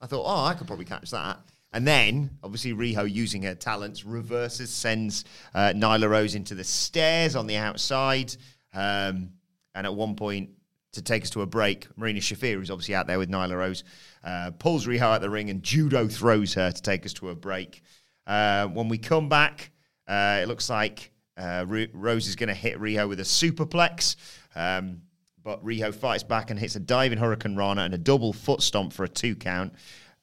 I 0.00 0.06
thought, 0.06 0.24
"Oh, 0.26 0.44
I 0.44 0.54
could 0.54 0.66
probably 0.66 0.84
catch 0.84 1.10
that." 1.10 1.40
And 1.72 1.86
then, 1.86 2.30
obviously, 2.42 2.72
Riho 2.72 3.10
using 3.10 3.42
her 3.42 3.54
talents 3.54 4.04
reverses, 4.04 4.70
sends 4.70 5.24
uh, 5.54 5.72
Nyla 5.74 6.08
Rose 6.08 6.34
into 6.34 6.54
the 6.54 6.64
stairs 6.64 7.36
on 7.36 7.46
the 7.46 7.56
outside. 7.56 8.34
Um, 8.72 9.30
and 9.74 9.86
at 9.86 9.94
one 9.94 10.16
point, 10.16 10.50
to 10.92 11.02
take 11.02 11.22
us 11.22 11.30
to 11.30 11.42
a 11.42 11.46
break, 11.46 11.86
Marina 11.96 12.20
Shafir, 12.20 12.54
who's 12.54 12.70
obviously 12.70 12.94
out 12.94 13.06
there 13.06 13.18
with 13.18 13.30
Nyla 13.30 13.56
Rose, 13.56 13.84
uh, 14.24 14.50
pulls 14.58 14.86
Riho 14.86 15.00
out 15.00 15.20
the 15.20 15.30
ring 15.30 15.50
and 15.50 15.62
judo 15.62 16.08
throws 16.08 16.54
her 16.54 16.72
to 16.72 16.82
take 16.82 17.04
us 17.04 17.12
to 17.14 17.28
a 17.28 17.34
break. 17.34 17.82
Uh, 18.26 18.66
when 18.68 18.88
we 18.88 18.98
come 18.98 19.28
back, 19.28 19.70
uh, 20.08 20.40
it 20.42 20.48
looks 20.48 20.68
like 20.70 21.12
uh, 21.36 21.64
Rose 21.92 22.26
is 22.26 22.34
going 22.36 22.48
to 22.48 22.54
hit 22.54 22.78
Riho 22.80 23.08
with 23.08 23.20
a 23.20 23.24
superplex. 23.24 24.16
Um, 24.56 25.02
but 25.44 25.64
Riho 25.64 25.94
fights 25.94 26.24
back 26.24 26.50
and 26.50 26.58
hits 26.58 26.74
a 26.76 26.80
diving 26.80 27.18
hurricanrana 27.18 27.84
and 27.84 27.94
a 27.94 27.98
double 27.98 28.32
foot 28.32 28.60
stomp 28.62 28.92
for 28.92 29.04
a 29.04 29.08
two 29.08 29.34
count. 29.36 29.72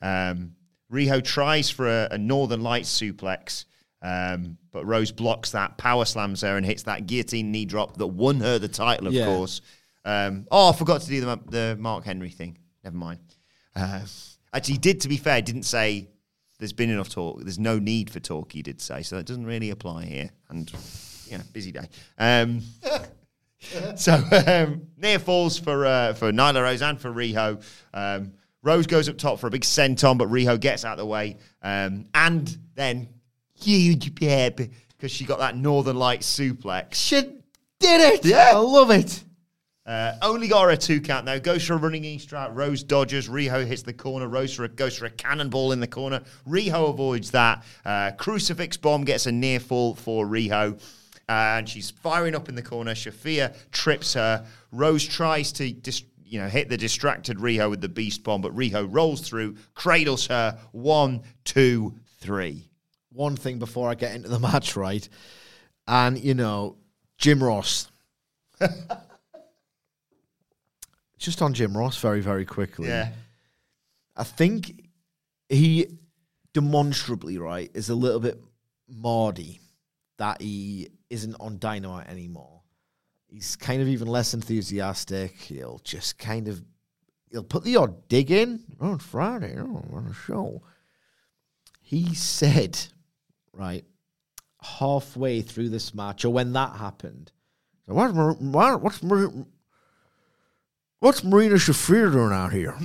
Um, 0.02 0.56
Riho 0.92 1.24
tries 1.24 1.70
for 1.70 1.88
a, 1.88 2.10
a 2.12 2.18
Northern 2.18 2.62
Lights 2.62 2.90
suplex, 2.90 3.66
um, 4.02 4.58
but 4.72 4.86
Rose 4.86 5.12
blocks 5.12 5.52
that, 5.52 5.78
power 5.78 6.06
slams 6.06 6.42
her, 6.42 6.58
and 6.58 6.66
hits 6.66 6.84
that 6.84 7.08
guillotine 7.08 7.52
knee 7.52 7.66
drop 7.66 7.98
that 7.98 8.08
won 8.08 8.40
her 8.42 8.60
the 8.60 8.68
title, 8.68 9.08
of 9.08 9.14
Yeah. 9.14 9.26
course. 9.26 9.62
Um, 10.04 10.46
oh, 10.52 10.70
I 10.70 10.74
forgot 10.74 11.02
to 11.02 11.08
do 11.08 11.22
the, 11.22 11.40
the 11.50 11.78
Mark 11.80 12.04
Henry 12.06 12.30
thing. 12.30 12.60
Never 12.84 12.98
mind. 12.98 13.20
Uh, 13.76 14.02
actually, 14.54 14.78
did, 14.78 15.02
to 15.02 15.08
be 15.10 15.18
fair, 15.18 15.42
didn't 15.42 15.64
say 15.64 16.08
there's 16.60 16.74
been 16.74 16.90
enough 16.90 17.10
talk. 17.10 17.42
There's 17.42 17.60
no 17.60 17.80
need 17.80 18.10
for 18.10 18.20
talk, 18.20 18.52
he 18.52 18.62
did 18.62 18.82
say. 18.82 19.02
So 19.02 19.18
that 19.18 19.26
doesn't 19.26 19.46
really 19.46 19.70
apply 19.70 20.06
here. 20.06 20.30
And, 20.50 20.72
you 21.28 21.38
know, 21.38 21.44
busy 21.54 21.72
day. 21.72 21.88
Um, 22.18 22.62
so 23.96 24.22
um, 24.48 24.88
near 24.98 25.20
falls 25.20 25.58
for 25.58 25.86
uh, 25.86 26.14
for 26.14 26.32
Nyla 26.32 26.64
Rose 26.64 26.82
and 26.82 27.00
for 27.00 27.12
Riho. 27.12 27.64
Um, 27.94 28.34
Rose 28.64 28.88
goes 28.88 29.10
up 29.10 29.18
top 29.18 29.40
for 29.40 29.48
a 29.48 29.52
big 29.52 29.62
senton, 29.62 30.18
but 30.18 30.30
Riho 30.30 30.60
gets 30.60 30.86
out 30.86 30.94
of 30.94 30.98
the 30.98 31.06
way. 31.06 31.38
Um, 31.62 32.06
and 32.16 32.58
then 32.76 33.10
huge 33.54 34.16
because 34.16 35.12
she 35.12 35.26
got 35.26 35.40
that 35.40 35.56
Northern 35.56 35.98
Light 35.98 36.22
suplex. 36.22 36.96
She 36.96 37.22
did 37.80 38.02
it. 38.02 38.26
Yeah. 38.26 38.52
I 38.54 38.58
love 38.58 38.92
it. 38.92 39.24
Uh, 39.86 40.14
only 40.24 40.48
got 40.48 40.64
her 40.64 40.72
a 40.72 40.78
two 40.78 41.00
count 41.00 41.26
though. 41.26 41.40
Goes 41.40 41.64
for 41.66 41.74
a 41.74 41.78
running 41.78 42.02
knee 42.02 42.18
strike. 42.18 42.50
Rose 42.54 42.82
dodges. 42.82 43.30
Riho 43.30 43.66
hits 43.66 43.84
the 43.84 43.94
corner. 43.94 44.28
Rose 44.28 44.54
for 44.54 44.64
a, 44.64 44.68
goes 44.68 44.98
for 44.98 45.06
a 45.06 45.12
cannonball 45.12 45.74
in 45.74 45.80
the 45.80 45.88
corner. 45.88 46.22
Riho 46.48 46.90
avoids 46.90 47.32
that. 47.32 47.64
Uh, 47.86 48.12
crucifix 48.18 48.78
bomb 48.78 49.04
gets 49.04 49.28
a 49.28 49.32
near 49.32 49.60
fall 49.60 49.94
for 49.94 50.26
Riho. 50.26 50.74
Uh, 51.28 51.32
and 51.32 51.70
she's 51.70 51.92
firing 51.92 52.36
up 52.36 52.50
in 52.50 52.56
the 52.56 52.64
corner. 52.64 52.94
Shafir 52.94 53.56
trips 53.72 54.14
her. 54.14 54.46
Rose 54.72 55.06
tries 55.06 55.52
to 55.54 55.72
dis- 55.72 56.04
you 56.24 56.40
know 56.40 56.48
hit 56.48 56.68
the 56.70 56.78
distracted 56.78 57.38
Riho 57.38 57.70
with 57.70 57.82
the 57.82 57.90
beast 57.90 58.24
bomb, 58.24 58.42
but 58.42 58.56
Riho 58.56 58.88
rolls 58.90 59.22
through, 59.22 59.56
cradles 59.76 60.26
her. 60.28 60.58
One, 60.72 61.22
two, 61.44 61.94
three. 62.20 62.70
One 63.12 63.36
thing 63.36 63.60
before 63.60 63.90
I 63.90 63.94
get 63.94 64.16
into 64.16 64.30
the 64.30 64.40
match, 64.52 64.76
right? 64.76 65.08
And 65.88 66.18
you 66.18 66.34
know, 66.34 66.78
Jim 67.20 67.44
Ross. 67.44 67.92
Just 71.26 71.42
on 71.42 71.56
Jim 71.56 71.76
Ross, 71.76 71.98
very 71.98 72.22
very 72.22 72.46
quickly. 72.46 72.88
Yeah. 72.88 73.10
I 74.16 74.24
think 74.24 74.90
he 75.50 75.88
demonstrably 76.54 77.40
right 77.40 77.72
is 77.74 77.90
a 77.90 77.96
little 77.96 78.20
bit 78.20 78.40
mardy 78.88 79.60
that 80.18 80.40
he 80.40 80.90
isn't 81.10 81.36
on 81.40 81.58
Dynamite 81.58 82.08
anymore. 82.08 82.62
He's 83.26 83.56
kind 83.56 83.82
of 83.82 83.88
even 83.88 84.08
less 84.08 84.36
enthusiastic. 84.36 85.34
He'll 85.42 85.82
just 85.84 86.20
kind 86.20 86.48
of 86.48 86.64
he'll 87.32 87.44
put 87.44 87.64
the 87.64 87.78
odd 87.78 88.08
dig 88.08 88.30
in 88.30 88.64
on 88.80 89.00
Friday 89.00 89.56
oh, 89.58 89.84
on 89.94 90.06
a 90.06 90.14
show. 90.14 90.62
He 91.82 92.14
said, 92.14 92.78
right, 93.52 93.84
halfway 94.62 95.42
through 95.42 95.70
this 95.70 95.96
match, 95.96 96.24
or 96.24 96.30
when 96.30 96.54
that 96.54 96.76
happened, 96.76 97.32
so 97.88 97.96
what's 97.96 98.14
what's 98.14 99.02
what's 101.06 101.24
Marina 101.24 101.56
Shafir 101.56 102.12
doing 102.12 102.34
out 102.34 102.52
here? 102.52 102.76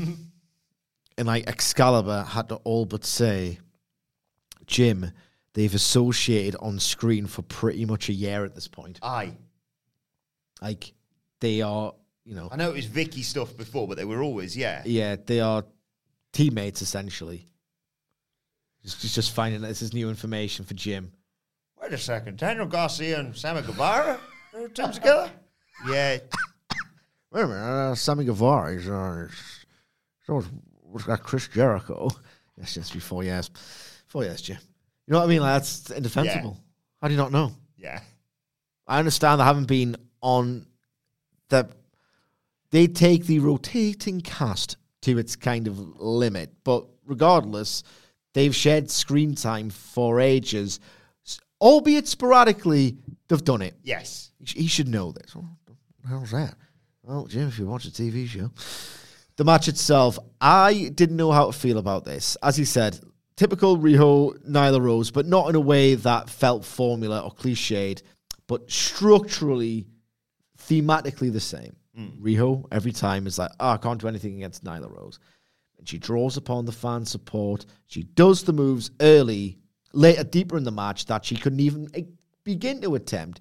and 1.19 1.27
like 1.27 1.49
Excalibur 1.49 2.23
had 2.23 2.51
to 2.51 2.57
all 2.57 2.85
but 2.85 3.05
say, 3.05 3.59
Jim, 4.67 5.11
they've 5.55 5.75
associated 5.75 6.55
on 6.61 6.79
screen 6.79 7.27
for 7.27 7.41
pretty 7.41 7.87
much 7.87 8.11
a 8.11 8.13
year 8.13 8.45
at 8.45 8.55
this 8.55 8.69
point. 8.69 8.99
Aye. 9.03 9.33
Like 10.61 10.93
they 11.41 11.63
are, 11.63 11.95
you 12.27 12.35
know, 12.35 12.51
I 12.53 12.57
know 12.57 12.69
it 12.69 12.75
was 12.75 12.87
Vickie 12.87 13.25
stuff 13.25 13.57
before, 13.57 13.89
but 13.89 13.97
they 13.97 14.05
were 14.05 14.23
always 14.23 14.55
yeah. 14.55 14.83
yeah, 14.85 15.17
they 15.25 15.41
are 15.41 15.65
teammates 16.35 16.83
essentially. 16.83 17.49
Just, 18.83 19.01
just, 19.01 19.15
just 19.15 19.33
finding 19.33 19.63
that 19.63 19.69
this 19.69 19.81
is 19.81 19.95
new 19.95 20.11
information 20.11 20.67
for 20.67 20.75
Jim. 20.75 21.13
Wait 21.81 21.93
a 21.93 21.99
second. 21.99 22.37
Daniel 22.37 22.67
Garcia 22.67 23.19
and 23.19 23.35
Sammy 23.35 23.63
Guevara 23.63 24.21
are 24.55 24.69
team 24.69 24.93
together? 24.93 25.31
Yeah. 25.89 26.19
Wait 27.33 27.43
a 27.43 27.47
minute, 27.47 27.61
uh, 27.61 27.95
Sammy 27.95 28.25
Guevara 28.25 28.73
is 28.73 28.89
uh, 28.89 29.29
was 30.29 31.05
that 31.07 31.23
Chris 31.23 31.49
Jericho. 31.49 32.11
Yes, 32.59 32.75
just 32.75 32.93
be 32.93 33.01
four 33.01 33.25
years. 33.25 33.51
Four 34.07 34.25
years, 34.25 34.43
Jim. 34.43 34.59
You 35.07 35.13
know 35.13 35.21
what 35.21 35.25
I 35.25 35.29
mean? 35.29 35.41
Like, 35.41 35.55
that's 35.55 35.91
indefensible. 35.91 36.59
How 37.01 37.09
do 37.09 37.15
you 37.15 37.19
not 37.19 37.33
know? 37.33 37.53
Yeah. 37.79 38.01
I 38.87 38.99
understand 38.99 39.41
they 39.41 39.45
haven't 39.45 39.65
been 39.65 39.97
on 40.21 40.67
the. 41.49 41.71
They 42.71 42.87
take 42.87 43.25
the 43.25 43.39
rotating 43.39 44.21
cast 44.21 44.77
to 45.03 45.17
its 45.17 45.37
kind 45.37 45.69
of 45.69 45.79
limit, 45.99 46.53
but 46.65 46.85
regardless, 47.07 47.83
they've 48.35 48.55
shared 48.55 48.91
screen 48.91 49.35
time 49.35 49.71
for 49.71 50.21
ages, 50.21 50.81
albeit 51.63 52.09
sporadically. 52.09 52.99
They've 53.29 53.43
done 53.43 53.63
it. 53.63 53.75
Yes. 53.83 54.33
He 54.39 54.63
He 54.63 54.67
should 54.67 54.89
know 54.89 55.13
this. 55.13 55.35
What 55.35 55.47
the 56.03 56.09
hell's 56.09 56.33
that? 56.33 56.57
Well, 57.03 57.27
Jim, 57.27 57.49
if 57.49 57.59
you 57.59 57.67
watch 57.67 57.87
a 57.87 57.91
TV 57.91 58.27
show. 58.27 58.51
The 59.37 59.45
match 59.45 59.69
itself, 59.69 60.19
I 60.41 60.91
didn't 60.95 61.17
know 61.17 61.33
how 61.33 61.47
to 61.47 61.53
feel 61.53 61.79
about 61.79 62.05
this. 62.05 62.37
As 62.43 62.57
he 62.57 62.65
said, 62.67 63.01
typical 63.37 63.79
Riho, 63.79 64.37
Nyla 64.47 64.83
Rose, 64.83 65.11
but 65.11 65.27
not 65.27 65.49
in 65.49 65.55
a 65.55 65.61
way 65.61 65.95
that 65.95 66.29
felt 66.29 66.65
formula 66.65 67.21
or 67.21 67.33
cliched, 67.33 68.03
but 68.47 68.71
structurally, 68.71 69.87
thematically 70.59 71.33
the 71.33 71.41
same. 71.41 71.75
Riho, 72.23 72.67
every 72.71 72.93
time, 72.93 73.27
is 73.27 73.39
like, 73.39 73.51
oh, 73.61 73.71
I 73.71 73.77
can't 73.79 74.01
do 74.01 74.09
anything 74.09 74.37
against 74.37 74.65
Nyla 74.65 74.95
Rose. 74.95 75.19
And 75.79 75.89
she 75.89 75.99
draws 75.99 76.37
upon 76.37 76.67
the 76.67 76.73
fan 76.73 77.07
support. 77.07 77.65
She 77.87 78.03
does 78.03 78.43
the 78.43 78.53
moves 78.53 78.91
early, 79.01 79.59
later, 79.95 80.25
deeper 80.25 80.59
in 80.59 80.65
the 80.65 80.71
match 80.71 81.07
that 81.07 81.25
she 81.25 81.37
couldn't 81.37 81.61
even 81.61 81.89
eh, 81.95 82.03
begin 82.45 82.81
to 82.83 82.95
attempt. 82.95 83.41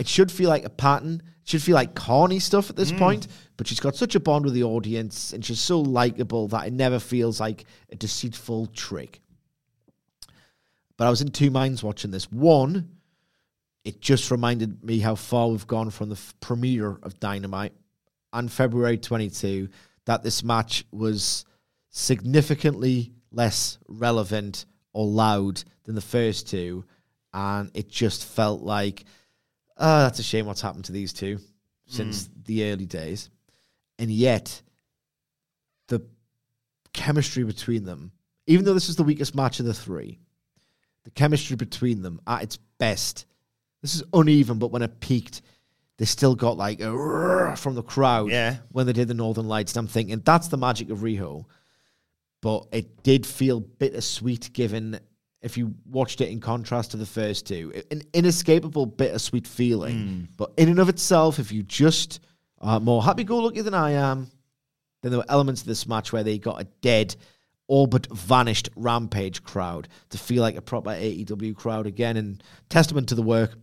It 0.00 0.08
should 0.08 0.32
feel 0.32 0.48
like 0.48 0.64
a 0.64 0.70
pattern. 0.70 1.22
It 1.42 1.48
should 1.50 1.62
feel 1.62 1.74
like 1.74 1.94
corny 1.94 2.38
stuff 2.38 2.70
at 2.70 2.76
this 2.76 2.90
mm. 2.90 2.98
point, 2.98 3.28
but 3.58 3.66
she's 3.66 3.80
got 3.80 3.94
such 3.94 4.14
a 4.14 4.20
bond 4.20 4.46
with 4.46 4.54
the 4.54 4.64
audience 4.64 5.34
and 5.34 5.44
she's 5.44 5.60
so 5.60 5.78
likable 5.78 6.48
that 6.48 6.66
it 6.66 6.72
never 6.72 6.98
feels 6.98 7.38
like 7.38 7.66
a 7.92 7.96
deceitful 7.96 8.68
trick. 8.68 9.20
But 10.96 11.06
I 11.06 11.10
was 11.10 11.20
in 11.20 11.30
two 11.30 11.50
minds 11.50 11.82
watching 11.82 12.10
this. 12.10 12.32
One, 12.32 12.96
it 13.84 14.00
just 14.00 14.30
reminded 14.30 14.82
me 14.82 15.00
how 15.00 15.16
far 15.16 15.48
we've 15.48 15.66
gone 15.66 15.90
from 15.90 16.08
the 16.08 16.14
f- 16.14 16.34
premiere 16.40 16.98
of 17.02 17.20
Dynamite 17.20 17.74
on 18.32 18.48
February 18.48 18.96
22 18.96 19.68
that 20.06 20.22
this 20.22 20.42
match 20.42 20.86
was 20.92 21.44
significantly 21.90 23.12
less 23.32 23.76
relevant 23.86 24.64
or 24.94 25.06
loud 25.06 25.62
than 25.84 25.94
the 25.94 26.00
first 26.00 26.48
two. 26.48 26.86
And 27.34 27.70
it 27.74 27.90
just 27.90 28.24
felt 28.24 28.62
like, 28.62 29.04
oh, 29.80 30.02
that's 30.02 30.18
a 30.18 30.22
shame 30.22 30.46
what's 30.46 30.60
happened 30.60 30.84
to 30.84 30.92
these 30.92 31.12
two 31.12 31.38
since 31.86 32.26
hmm. 32.26 32.32
the 32.44 32.70
early 32.70 32.86
days. 32.86 33.30
And 33.98 34.10
yet, 34.10 34.62
the 35.88 36.02
chemistry 36.92 37.44
between 37.44 37.84
them, 37.84 38.12
even 38.46 38.64
though 38.64 38.74
this 38.74 38.88
is 38.88 38.96
the 38.96 39.02
weakest 39.02 39.34
match 39.34 39.60
of 39.60 39.66
the 39.66 39.74
three, 39.74 40.18
the 41.04 41.10
chemistry 41.10 41.56
between 41.56 42.02
them 42.02 42.20
at 42.26 42.42
its 42.42 42.56
best. 42.78 43.26
This 43.82 43.94
is 43.94 44.02
uneven, 44.12 44.58
but 44.58 44.70
when 44.70 44.82
it 44.82 45.00
peaked, 45.00 45.42
they 45.98 46.04
still 46.04 46.34
got 46.34 46.56
like 46.56 46.80
a 46.80 47.54
from 47.56 47.74
the 47.74 47.82
crowd 47.82 48.30
Yeah. 48.30 48.58
when 48.70 48.86
they 48.86 48.92
did 48.92 49.08
the 49.08 49.14
Northern 49.14 49.48
Lights. 49.48 49.72
And 49.72 49.80
I'm 49.80 49.86
thinking 49.86 50.20
that's 50.24 50.48
the 50.48 50.56
magic 50.56 50.90
of 50.90 50.98
Riho. 50.98 51.44
But 52.40 52.68
it 52.72 53.02
did 53.02 53.26
feel 53.26 53.60
bittersweet 53.60 54.52
given 54.52 54.98
if 55.42 55.56
you 55.56 55.74
watched 55.86 56.20
it 56.20 56.28
in 56.28 56.40
contrast 56.40 56.90
to 56.90 56.96
the 56.96 57.06
first 57.06 57.46
two. 57.46 57.72
An 57.90 58.02
inescapable 58.12 58.86
bittersweet 58.86 59.46
feeling. 59.46 60.28
But 60.36 60.52
in 60.56 60.68
and 60.68 60.78
of 60.78 60.88
itself, 60.88 61.38
if 61.38 61.50
you 61.50 61.62
just 61.62 62.20
are 62.60 62.80
more 62.80 63.02
happy 63.02 63.24
go 63.24 63.38
lucky 63.38 63.62
than 63.62 63.74
I 63.74 63.92
am, 63.92 64.30
then 65.02 65.10
there 65.10 65.18
were 65.18 65.30
elements 65.30 65.62
of 65.62 65.66
this 65.66 65.86
match 65.86 66.12
where 66.12 66.22
they 66.22 66.38
got 66.38 66.60
a 66.60 66.64
dead, 66.82 67.16
all 67.68 67.86
but 67.86 68.06
vanished 68.06 68.68
Rampage 68.76 69.42
crowd 69.42 69.88
to 70.10 70.18
feel 70.18 70.42
like 70.42 70.56
a 70.56 70.62
proper 70.62 70.90
AEW 70.90 71.56
crowd 71.56 71.86
again, 71.86 72.16
and 72.16 72.42
testament 72.68 73.08
to 73.08 73.14
the 73.14 73.22
work. 73.22 73.54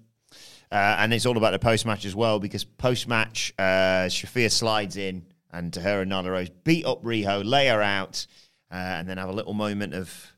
Uh, 0.72 0.98
and 1.00 1.14
it's 1.14 1.26
all 1.26 1.38
about 1.38 1.52
the 1.52 1.60
post 1.60 1.86
match 1.86 2.06
as 2.06 2.16
well 2.16 2.40
because 2.40 2.66
post 2.66 3.08
match, 3.08 3.54
uh, 3.58 4.08
Shafir 4.10 4.52
slides 4.52 4.98
in 4.98 5.26
and 5.52 5.72
to 5.74 5.82
her 5.82 6.02
and 6.02 6.12
Nyla 6.12 6.32
Rose 6.32 6.50
beat 6.50 6.86
up 6.86 7.04
Riho, 7.04 7.46
lay 7.46 7.68
her 7.68 7.82
out, 7.82 8.28
uh, 8.72 8.76
and 8.76 9.08
then 9.08 9.18
have 9.18 9.30
a 9.30 9.34
little 9.34 9.54
moment 9.54 9.94
of 9.94 10.34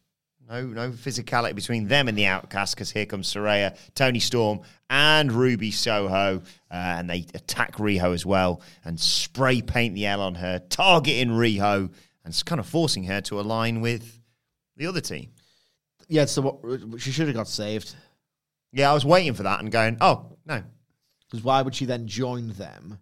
no 0.49 0.65
no 0.65 0.89
physicality 0.91 1.55
between 1.55 1.87
them 1.87 2.07
and 2.07 2.17
the 2.17 2.25
Outcast 2.25 2.75
because 2.75 2.91
here 2.91 3.05
comes 3.05 3.31
Saraya, 3.31 3.77
Toni 3.95 4.19
Storm, 4.19 4.61
and 4.89 5.31
Ruby 5.31 5.71
Soho, 5.71 6.37
uh, 6.37 6.73
and 6.73 7.09
they 7.09 7.25
attack 7.33 7.75
Riho 7.75 8.13
as 8.13 8.25
well 8.25 8.61
and 8.83 8.99
spray 8.99 9.61
paint 9.61 9.95
the 9.95 10.07
L 10.07 10.21
on 10.21 10.35
her, 10.35 10.59
targeting 10.69 11.29
Riho 11.29 11.89
and 12.29 12.33
it's 12.33 12.43
kind 12.43 12.59
of 12.59 12.67
forcing 12.67 13.03
her 13.05 13.21
to 13.21 13.39
align 13.39 13.81
with 13.81 14.19
the 14.75 14.87
other 14.87 15.01
team. 15.01 15.31
Yeah, 16.07 16.25
so 16.25 16.41
what, 16.41 17.01
she 17.01 17.11
should 17.11 17.27
have 17.27 17.35
got 17.35 17.47
saved. 17.47 17.95
Yeah, 18.71 18.91
I 18.91 18.93
was 18.93 19.05
waiting 19.05 19.33
for 19.33 19.43
that 19.43 19.59
and 19.61 19.71
going, 19.71 19.97
oh 20.01 20.37
no, 20.45 20.63
Because 21.27 21.43
why 21.43 21.61
would 21.61 21.75
she 21.75 21.85
then 21.85 22.07
join 22.07 22.49
them? 22.53 22.99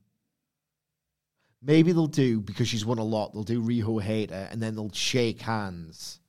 Maybe 1.62 1.92
they'll 1.92 2.08
do 2.08 2.40
because 2.40 2.68
she's 2.68 2.86
won 2.86 3.00
a 3.00 3.04
lot. 3.04 3.34
They'll 3.34 3.44
do 3.44 3.62
Riho 3.62 4.02
hate 4.02 4.30
her, 4.30 4.48
and 4.52 4.62
then 4.62 4.76
they'll 4.76 4.92
shake 4.92 5.42
hands, 5.42 6.20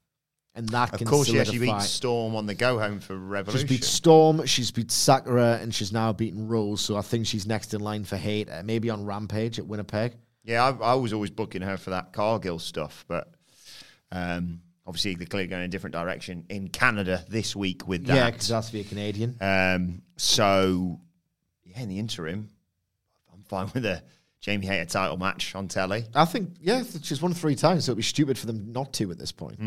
and 0.58 0.68
that 0.70 0.92
Of 0.92 0.98
can 0.98 1.06
course, 1.06 1.30
yeah, 1.30 1.44
she 1.44 1.58
beat 1.58 1.80
Storm 1.80 2.34
on 2.36 2.44
the 2.46 2.54
go 2.54 2.78
home 2.78 3.00
for 3.00 3.16
Revolution. 3.16 3.66
She's 3.66 3.78
beat 3.78 3.84
Storm, 3.84 4.44
she's 4.44 4.70
beat 4.70 4.90
Sakura, 4.90 5.58
and 5.62 5.74
she's 5.74 5.92
now 5.92 6.12
beaten 6.12 6.48
Rose. 6.48 6.80
So 6.82 6.96
I 6.96 7.00
think 7.02 7.26
she's 7.26 7.46
next 7.46 7.72
in 7.74 7.80
line 7.80 8.04
for 8.04 8.16
hate. 8.16 8.50
Uh, 8.50 8.62
maybe 8.64 8.90
on 8.90 9.04
Rampage 9.06 9.58
at 9.58 9.66
Winnipeg. 9.66 10.12
yeah, 10.44 10.64
I, 10.64 10.92
I 10.92 10.94
was 10.94 11.12
always 11.14 11.30
booking 11.30 11.62
her 11.62 11.76
for 11.78 11.90
that 11.90 12.12
Cargill 12.12 12.58
stuff, 12.58 13.04
but 13.08 13.32
um, 14.12 14.60
obviously 14.86 15.14
they're 15.14 15.26
clearly 15.26 15.48
going 15.48 15.62
in 15.62 15.66
a 15.66 15.70
different 15.70 15.94
direction 15.94 16.44
in 16.48 16.68
Canada 16.68 17.24
this 17.28 17.54
week 17.54 17.86
with 17.86 18.06
Yeah, 18.06 18.14
that. 18.16 18.32
because 18.32 18.48
that's 18.48 18.70
for 18.70 18.78
a 18.78 18.84
Canadian. 18.84 19.36
um, 19.40 20.02
so, 20.16 21.00
yeah, 21.64 21.80
in 21.80 21.88
the 21.88 21.98
interim, 21.98 22.48
I'm 23.32 23.42
fine 23.44 23.70
with 23.74 23.84
a 23.86 24.02
Jamie 24.40 24.66
Hayter 24.66 24.86
title 24.86 25.16
match 25.16 25.54
on 25.54 25.68
telly. 25.68 26.04
I 26.14 26.24
think, 26.24 26.56
yeah, 26.60 26.82
she's 27.02 27.20
won 27.22 27.34
three 27.34 27.54
times, 27.54 27.84
so 27.84 27.90
it'd 27.92 27.96
be 27.98 28.02
stupid 28.02 28.38
for 28.38 28.46
them 28.46 28.72
not 28.72 28.92
to 28.94 29.10
at 29.10 29.18
this 29.18 29.30
point. 29.32 29.58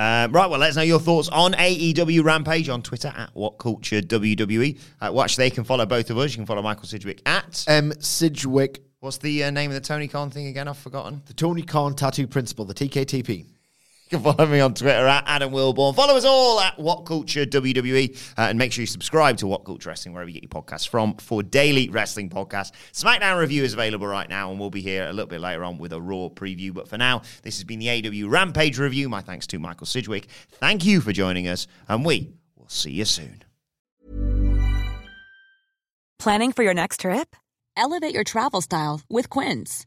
Um, 0.00 0.32
right, 0.32 0.48
well, 0.48 0.58
let 0.58 0.70
us 0.70 0.76
know 0.76 0.82
your 0.82 0.98
thoughts 0.98 1.28
on 1.28 1.52
AEW 1.52 2.24
Rampage 2.24 2.70
on 2.70 2.80
Twitter 2.80 3.12
at 3.14 3.28
What 3.34 3.58
Culture 3.58 4.00
WWE. 4.00 4.80
Uh, 4.98 5.10
watch, 5.12 5.36
they 5.36 5.50
can 5.50 5.62
follow 5.62 5.84
both 5.84 6.08
of 6.08 6.16
us. 6.16 6.30
You 6.30 6.38
can 6.38 6.46
follow 6.46 6.62
Michael 6.62 6.84
Sidgwick 6.84 7.20
at. 7.26 7.62
M. 7.68 7.92
Sidgwick, 8.00 8.82
What's 9.00 9.18
the 9.18 9.44
uh, 9.44 9.50
name 9.50 9.70
of 9.70 9.74
the 9.74 9.80
Tony 9.82 10.08
Khan 10.08 10.30
thing 10.30 10.46
again? 10.46 10.68
I've 10.68 10.78
forgotten. 10.78 11.20
the 11.26 11.34
Tony 11.34 11.60
Khan 11.60 11.94
tattoo 11.94 12.26
Principle, 12.26 12.64
the 12.64 12.72
TKTP. 12.72 13.44
You 14.10 14.18
can 14.18 14.34
follow 14.34 14.50
me 14.50 14.58
on 14.58 14.74
Twitter 14.74 15.06
at 15.06 15.22
Adam 15.28 15.52
Wilborn. 15.52 15.94
Follow 15.94 16.16
us 16.16 16.24
all 16.24 16.58
at 16.58 16.76
What 16.76 17.06
Culture 17.06 17.46
WWE. 17.46 18.16
Uh, 18.36 18.40
and 18.40 18.58
make 18.58 18.72
sure 18.72 18.82
you 18.82 18.86
subscribe 18.88 19.36
to 19.36 19.46
What 19.46 19.64
Culture 19.64 19.88
Wrestling 19.88 20.14
wherever 20.14 20.28
you 20.28 20.40
get 20.40 20.52
your 20.52 20.62
podcasts 20.62 20.88
from 20.88 21.14
for 21.14 21.44
daily 21.44 21.88
wrestling 21.90 22.28
podcasts. 22.28 22.72
SmackDown 22.92 23.38
review 23.38 23.62
is 23.62 23.72
available 23.72 24.08
right 24.08 24.28
now, 24.28 24.50
and 24.50 24.58
we'll 24.58 24.68
be 24.68 24.80
here 24.80 25.04
a 25.04 25.12
little 25.12 25.28
bit 25.28 25.40
later 25.40 25.62
on 25.62 25.78
with 25.78 25.92
a 25.92 26.00
Raw 26.00 26.28
preview. 26.28 26.74
But 26.74 26.88
for 26.88 26.98
now, 26.98 27.22
this 27.44 27.58
has 27.58 27.62
been 27.62 27.78
the 27.78 27.86
AEW 27.86 28.28
Rampage 28.28 28.80
review. 28.80 29.08
My 29.08 29.20
thanks 29.20 29.46
to 29.46 29.60
Michael 29.60 29.86
Sidgwick. 29.86 30.26
Thank 30.54 30.84
you 30.84 31.00
for 31.00 31.12
joining 31.12 31.46
us, 31.46 31.68
and 31.86 32.04
we 32.04 32.32
will 32.56 32.68
see 32.68 32.90
you 32.90 33.04
soon. 33.04 33.44
Planning 36.18 36.50
for 36.50 36.64
your 36.64 36.74
next 36.74 37.00
trip? 37.00 37.36
Elevate 37.76 38.12
your 38.12 38.24
travel 38.24 38.60
style 38.60 39.02
with 39.08 39.30
Quince. 39.30 39.86